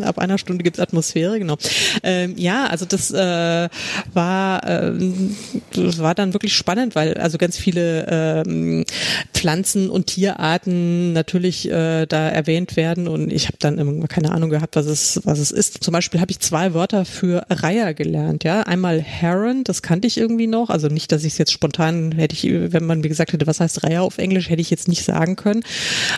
Ab 0.03 0.19
einer 0.19 0.37
Stunde 0.37 0.63
gibt's 0.63 0.79
Atmosphäre, 0.79 1.39
genau. 1.39 1.57
Ähm, 2.03 2.35
ja, 2.37 2.67
also 2.67 2.85
das 2.85 3.11
äh, 3.11 3.69
war 4.13 4.67
ähm, 4.67 5.35
war 5.75 6.15
dann 6.15 6.33
wirklich 6.33 6.53
spannend, 6.53 6.95
weil 6.95 7.15
also 7.15 7.37
ganz 7.37 7.57
viele 7.57 8.05
ähm, 8.09 8.85
Pflanzen 9.33 9.89
und 9.89 10.07
Tierarten 10.07 11.13
natürlich 11.13 11.69
äh, 11.69 12.05
da 12.05 12.29
erwähnt 12.29 12.75
werden 12.75 13.07
und 13.07 13.31
ich 13.31 13.47
habe 13.47 13.57
dann 13.59 13.77
immer 13.77 14.07
keine 14.07 14.31
Ahnung 14.31 14.49
gehabt, 14.49 14.75
was 14.75 14.85
es 14.85 15.21
was 15.23 15.39
es 15.39 15.51
ist. 15.51 15.83
Zum 15.83 15.91
Beispiel 15.91 16.19
habe 16.19 16.31
ich 16.31 16.39
zwei 16.39 16.73
Wörter 16.73 17.05
für 17.05 17.45
Reiher 17.49 17.93
gelernt. 17.93 18.43
Ja, 18.43 18.61
einmal 18.61 19.01
Heron, 19.01 19.63
das 19.63 19.81
kannte 19.81 20.07
ich 20.07 20.17
irgendwie 20.17 20.47
noch. 20.47 20.69
Also 20.69 20.87
nicht, 20.87 21.11
dass 21.11 21.23
ich 21.23 21.33
es 21.33 21.37
jetzt 21.37 21.51
spontan 21.51 22.11
hätte 22.13 22.33
ich, 22.33 22.43
wenn 22.73 22.85
man 22.85 23.01
mir 23.01 23.09
gesagt 23.09 23.33
hätte, 23.33 23.47
was 23.47 23.59
heißt 23.59 23.83
Reiher 23.83 24.03
auf 24.03 24.17
Englisch, 24.17 24.49
hätte 24.49 24.61
ich 24.61 24.69
jetzt 24.69 24.87
nicht 24.87 25.03
sagen 25.03 25.35
können. 25.35 25.63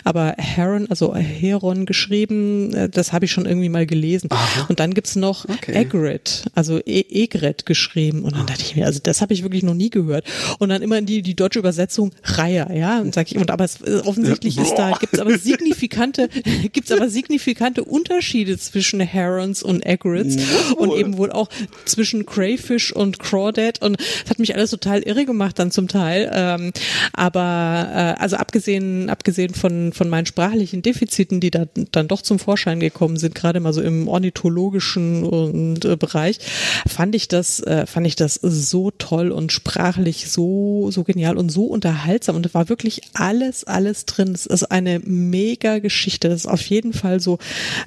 Aber 0.04 0.34
Heron, 0.38 0.86
also 0.90 1.14
Heron 1.14 1.86
geschrieben, 1.86 2.74
äh, 2.74 2.88
das 2.88 3.12
habe 3.12 3.24
ich 3.24 3.30
schon 3.30 3.46
irgendwie 3.46 3.59
irgendwie 3.60 3.68
mal 3.68 3.86
gelesen. 3.86 4.28
Aha. 4.30 4.66
Und 4.68 4.80
dann 4.80 4.94
gibt's 4.94 5.16
noch 5.16 5.48
okay. 5.48 5.72
Egret, 5.72 6.44
also 6.54 6.78
e 6.78 7.04
Egret 7.10 7.66
geschrieben. 7.66 8.24
Und 8.24 8.36
dann 8.36 8.46
dachte 8.46 8.62
ich 8.62 8.76
mir, 8.76 8.86
also 8.86 9.00
das 9.02 9.20
habe 9.20 9.34
ich 9.34 9.42
wirklich 9.42 9.62
noch 9.62 9.74
nie 9.74 9.90
gehört. 9.90 10.24
Und 10.58 10.70
dann 10.70 10.82
immer 10.82 11.00
die, 11.02 11.22
die 11.22 11.34
deutsche 11.34 11.58
Übersetzung 11.58 12.12
Reiher, 12.24 12.72
ja. 12.74 13.00
Und 13.00 13.14
sag 13.14 13.30
ich, 13.30 13.36
und 13.36 13.50
aber 13.50 13.64
es, 13.64 13.80
äh, 13.80 14.02
offensichtlich 14.04 14.58
ist 14.58 14.74
da, 14.74 14.92
gibt's 14.92 15.18
aber 15.18 15.38
signifikante, 15.38 16.28
gibt's 16.72 16.92
aber 16.92 17.08
signifikante 17.08 17.84
Unterschiede 17.84 18.58
zwischen 18.58 19.00
Herons 19.00 19.62
und 19.62 19.84
Egrets 19.84 20.36
oh. 20.72 20.82
und 20.82 20.92
eben 20.98 21.16
wohl 21.16 21.32
auch 21.32 21.48
zwischen 21.84 22.26
Crayfish 22.26 22.92
und 22.92 23.18
Crawdad. 23.18 23.82
Und 23.82 23.98
das 23.98 24.30
hat 24.30 24.38
mich 24.38 24.54
alles 24.54 24.70
total 24.70 25.02
irre 25.02 25.24
gemacht 25.24 25.58
dann 25.58 25.70
zum 25.70 25.88
Teil. 25.88 26.30
Ähm, 26.32 26.72
aber 27.12 27.88
äh, 28.18 28.20
also 28.20 28.36
abgesehen, 28.36 29.10
abgesehen 29.10 29.54
von, 29.54 29.92
von 29.92 30.08
meinen 30.08 30.26
sprachlichen 30.26 30.82
Defiziten, 30.82 31.40
die 31.40 31.50
da 31.50 31.66
dann 31.92 32.08
doch 32.08 32.22
zum 32.22 32.38
Vorschein 32.38 32.80
gekommen 32.80 33.16
sind, 33.16 33.34
gerade 33.34 33.49
gerade 33.50 33.60
mal 33.60 33.72
so 33.72 33.82
im 33.82 34.06
ornithologischen 34.06 35.24
und, 35.24 35.84
äh, 35.84 35.96
Bereich, 35.96 36.38
fand 36.86 37.16
ich 37.16 37.26
das, 37.26 37.58
äh, 37.60 37.84
fand 37.84 38.06
ich 38.06 38.14
das 38.14 38.34
so 38.34 38.92
toll 38.92 39.32
und 39.32 39.50
sprachlich 39.50 40.30
so, 40.30 40.90
so 40.92 41.02
genial 41.02 41.36
und 41.36 41.50
so 41.50 41.64
unterhaltsam 41.64 42.36
und 42.36 42.46
da 42.46 42.54
war 42.54 42.68
wirklich 42.68 43.02
alles, 43.12 43.64
alles 43.64 44.06
drin. 44.06 44.32
Es 44.32 44.46
ist 44.46 44.64
eine 44.64 45.00
mega 45.00 45.80
Geschichte. 45.80 46.28
Das 46.28 46.42
ist 46.42 46.46
auf 46.46 46.62
jeden 46.62 46.92
Fall 46.92 47.18
so 47.18 47.38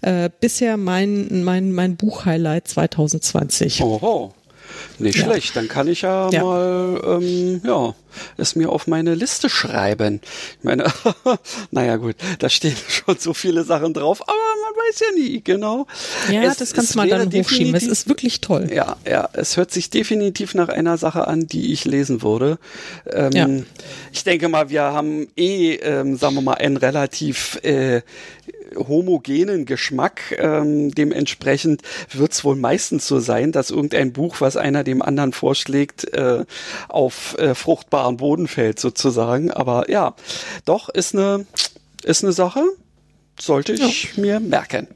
äh, 0.01 0.29
bisher 0.41 0.75
mein, 0.75 1.43
mein, 1.45 1.71
mein 1.71 1.95
Buchhighlight 1.95 2.67
2020. 2.67 3.81
Oho. 3.81 4.33
Nicht 4.99 5.17
ja. 5.17 5.25
schlecht, 5.25 5.55
dann 5.55 5.67
kann 5.67 5.87
ich 5.87 6.01
ja, 6.01 6.29
ja. 6.29 6.43
mal 6.43 7.01
ähm, 7.05 7.61
ja, 7.65 7.95
es 8.37 8.55
mir 8.55 8.69
auf 8.69 8.87
meine 8.87 9.15
Liste 9.15 9.49
schreiben. 9.49 10.21
Ich 10.59 10.63
meine, 10.63 10.85
naja 11.71 11.97
gut, 11.97 12.15
da 12.39 12.49
stehen 12.49 12.75
schon 12.87 13.17
so 13.17 13.33
viele 13.33 13.63
Sachen 13.63 13.93
drauf, 13.93 14.21
aber 14.21 14.52
weiß 14.93 14.99
ja 14.99 15.15
nie, 15.15 15.41
genau. 15.43 15.87
Ja, 16.31 16.43
es, 16.43 16.57
das 16.57 16.73
kannst 16.73 16.93
du 16.93 16.97
mal 16.97 17.07
dann 17.07 17.31
hochschieben, 17.31 17.73
es 17.75 17.87
ist 17.87 18.07
wirklich 18.07 18.41
toll. 18.41 18.69
Ja, 18.73 18.97
ja, 19.07 19.29
es 19.33 19.57
hört 19.57 19.71
sich 19.71 19.89
definitiv 19.89 20.55
nach 20.55 20.69
einer 20.69 20.97
Sache 20.97 21.27
an, 21.27 21.47
die 21.47 21.73
ich 21.73 21.85
lesen 21.85 22.21
würde. 22.21 22.57
Ähm, 23.11 23.31
ja. 23.31 23.49
Ich 24.11 24.23
denke 24.23 24.49
mal, 24.49 24.69
wir 24.69 24.83
haben 24.83 25.27
eh, 25.35 25.75
ähm, 25.75 26.15
sagen 26.17 26.35
wir 26.35 26.41
mal, 26.41 26.55
ein 26.55 26.77
relativ 26.77 27.59
äh, 27.63 28.01
homogenen 28.75 29.65
Geschmack. 29.65 30.35
Ähm, 30.37 30.93
dementsprechend 30.93 31.81
wird 32.11 32.31
es 32.33 32.43
wohl 32.43 32.55
meistens 32.55 33.07
so 33.07 33.19
sein, 33.19 33.51
dass 33.51 33.71
irgendein 33.71 34.13
Buch, 34.13 34.37
was 34.39 34.57
einer 34.57 34.83
dem 34.83 35.01
anderen 35.01 35.33
vorschlägt, 35.33 36.13
äh, 36.13 36.45
auf 36.87 37.37
äh, 37.37 37.55
fruchtbaren 37.55 38.17
Boden 38.17 38.47
fällt 38.47 38.79
sozusagen. 38.79 39.51
Aber 39.51 39.89
ja, 39.89 40.15
doch 40.65 40.89
ist 40.89 41.13
eine 41.15 41.45
ist 42.03 42.21
eine 42.21 42.33
Sache, 42.33 42.63
sollte 43.39 43.73
ich 43.73 44.15
ja. 44.15 44.21
mir 44.21 44.39
merken. 44.39 44.87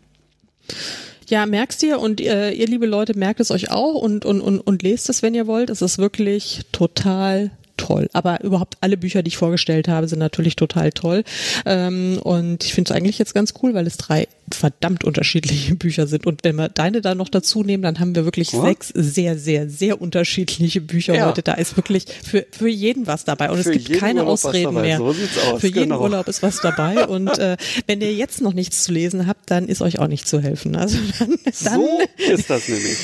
Ja, 1.29 1.45
merkst 1.45 1.83
ihr 1.83 1.99
und 1.99 2.21
äh, 2.21 2.51
ihr 2.51 2.67
liebe 2.67 2.85
Leute 2.85 3.17
merkt 3.17 3.39
es 3.39 3.51
euch 3.51 3.69
auch 3.69 3.95
und 3.95 4.23
und 4.23 4.39
und 4.39 4.59
und 4.59 4.83
lest 4.83 5.09
es, 5.09 5.21
wenn 5.21 5.35
ihr 5.35 5.45
wollt. 5.45 5.69
Es 5.69 5.81
ist 5.81 5.97
wirklich 5.97 6.61
total 6.71 7.51
toll. 7.75 8.09
Aber 8.13 8.43
überhaupt 8.43 8.77
alle 8.81 8.97
Bücher, 8.97 9.23
die 9.23 9.29
ich 9.29 9.37
vorgestellt 9.37 9.87
habe, 9.87 10.07
sind 10.07 10.19
natürlich 10.19 10.55
total 10.55 10.91
toll. 10.91 11.23
Ähm, 11.65 12.19
und 12.23 12.63
ich 12.63 12.73
finde 12.73 12.91
es 12.91 12.95
eigentlich 12.95 13.19
jetzt 13.19 13.33
ganz 13.33 13.53
cool, 13.61 13.73
weil 13.73 13.87
es 13.87 13.97
drei 13.97 14.27
verdammt 14.53 15.03
unterschiedliche 15.03 15.75
Bücher 15.77 16.07
sind. 16.07 16.25
Und 16.25 16.43
wenn 16.43 16.55
wir 16.55 16.69
deine 16.69 17.01
da 17.01 17.15
noch 17.15 17.29
dazu 17.29 17.63
nehmen, 17.63 17.83
dann 17.83 17.99
haben 17.99 18.15
wir 18.15 18.25
wirklich 18.25 18.51
ja. 18.51 18.61
sechs 18.61 18.89
sehr, 18.93 19.37
sehr, 19.37 19.69
sehr 19.69 20.01
unterschiedliche 20.01 20.81
Bücher 20.81 21.15
ja. 21.15 21.27
heute. 21.27 21.41
Da 21.41 21.53
ist 21.53 21.75
wirklich 21.75 22.05
für, 22.23 22.45
für 22.51 22.69
jeden 22.69 23.07
was 23.07 23.25
dabei. 23.25 23.51
Und 23.51 23.61
für 23.63 23.73
es 23.73 23.85
gibt 23.85 23.99
keine 23.99 24.21
Urlaub 24.21 24.33
Ausreden 24.33 24.73
mehr. 24.75 24.97
So 24.97 25.05
aus, 25.05 25.15
für 25.59 25.67
jeden 25.67 25.83
genau. 25.83 26.01
Urlaub 26.01 26.27
ist 26.27 26.41
was 26.43 26.61
dabei. 26.61 27.07
Und 27.07 27.37
äh, 27.37 27.57
wenn 27.87 28.01
ihr 28.01 28.13
jetzt 28.13 28.41
noch 28.41 28.53
nichts 28.53 28.83
zu 28.83 28.91
lesen 28.91 29.27
habt, 29.27 29.51
dann 29.51 29.67
ist 29.67 29.81
euch 29.81 29.99
auch 29.99 30.07
nicht 30.07 30.27
zu 30.27 30.39
helfen. 30.39 30.75
Also 30.75 30.97
dann, 31.19 31.37
dann 31.63 31.81
so 31.81 31.99
ist 32.17 32.49
das 32.49 32.67
nämlich. 32.67 32.97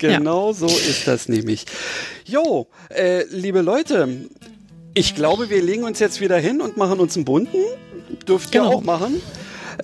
Genau 0.00 0.48
ja. 0.48 0.54
so 0.54 0.66
ist 0.66 1.06
das 1.06 1.28
nämlich. 1.28 1.66
Jo, 2.24 2.68
äh, 2.88 3.24
liebe 3.30 3.60
Leute, 3.60 4.08
ich 4.94 5.14
glaube, 5.14 5.50
wir 5.50 5.62
legen 5.62 5.84
uns 5.84 5.98
jetzt 5.98 6.20
wieder 6.20 6.38
hin 6.38 6.60
und 6.60 6.76
machen 6.76 7.00
uns 7.00 7.16
einen 7.16 7.24
bunten. 7.24 7.58
Dürft 8.28 8.54
ihr 8.54 8.60
genau. 8.60 8.74
auch 8.74 8.82
machen. 8.82 9.20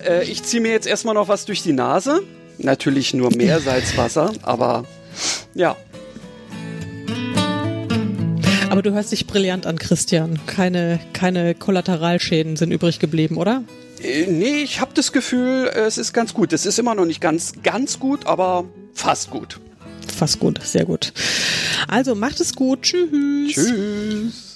Äh, 0.05 0.23
ich 0.23 0.43
ziehe 0.43 0.61
mir 0.61 0.71
jetzt 0.71 0.87
erstmal 0.87 1.15
noch 1.15 1.27
was 1.27 1.45
durch 1.45 1.63
die 1.63 1.73
Nase. 1.73 2.21
Natürlich 2.57 3.13
nur 3.13 3.35
Meersalzwasser, 3.35 4.33
aber 4.41 4.85
ja, 5.53 5.75
aber 8.69 8.79
Aber 8.79 8.81
du 8.83 8.93
hörst 8.93 9.11
dich 9.11 9.25
brillant 9.25 9.65
an, 9.65 9.79
Christian. 9.79 10.39
Keine, 10.45 10.99
keine 11.11 11.55
Kollateralschäden 11.55 12.55
sind 12.55 12.71
übrig 12.71 12.99
geblieben, 12.99 13.37
oder? 13.37 13.63
Äh, 14.01 14.27
nee, 14.27 14.61
ich 14.61 14.79
habe 14.79 14.91
das 14.93 15.11
Gefühl, 15.11 15.67
es 15.73 15.97
ist 15.97 16.13
ganz 16.13 16.33
gut. 16.33 16.53
Es 16.53 16.65
ist 16.65 16.77
immer 16.77 16.93
noch 16.93 17.05
nicht 17.05 17.19
ganz, 17.19 17.53
ganz 17.63 17.99
gut, 17.99 18.27
aber 18.27 18.65
fast 18.93 19.31
gut. 19.31 19.59
Fast 20.15 20.39
gut, 20.39 20.63
sehr 20.63 20.85
gut. 20.85 21.13
Also 21.87 22.13
macht 22.15 22.39
es 22.39 22.55
gut. 22.55 22.83
Tschüss. 22.83 23.53
Tschüss. 23.53 24.48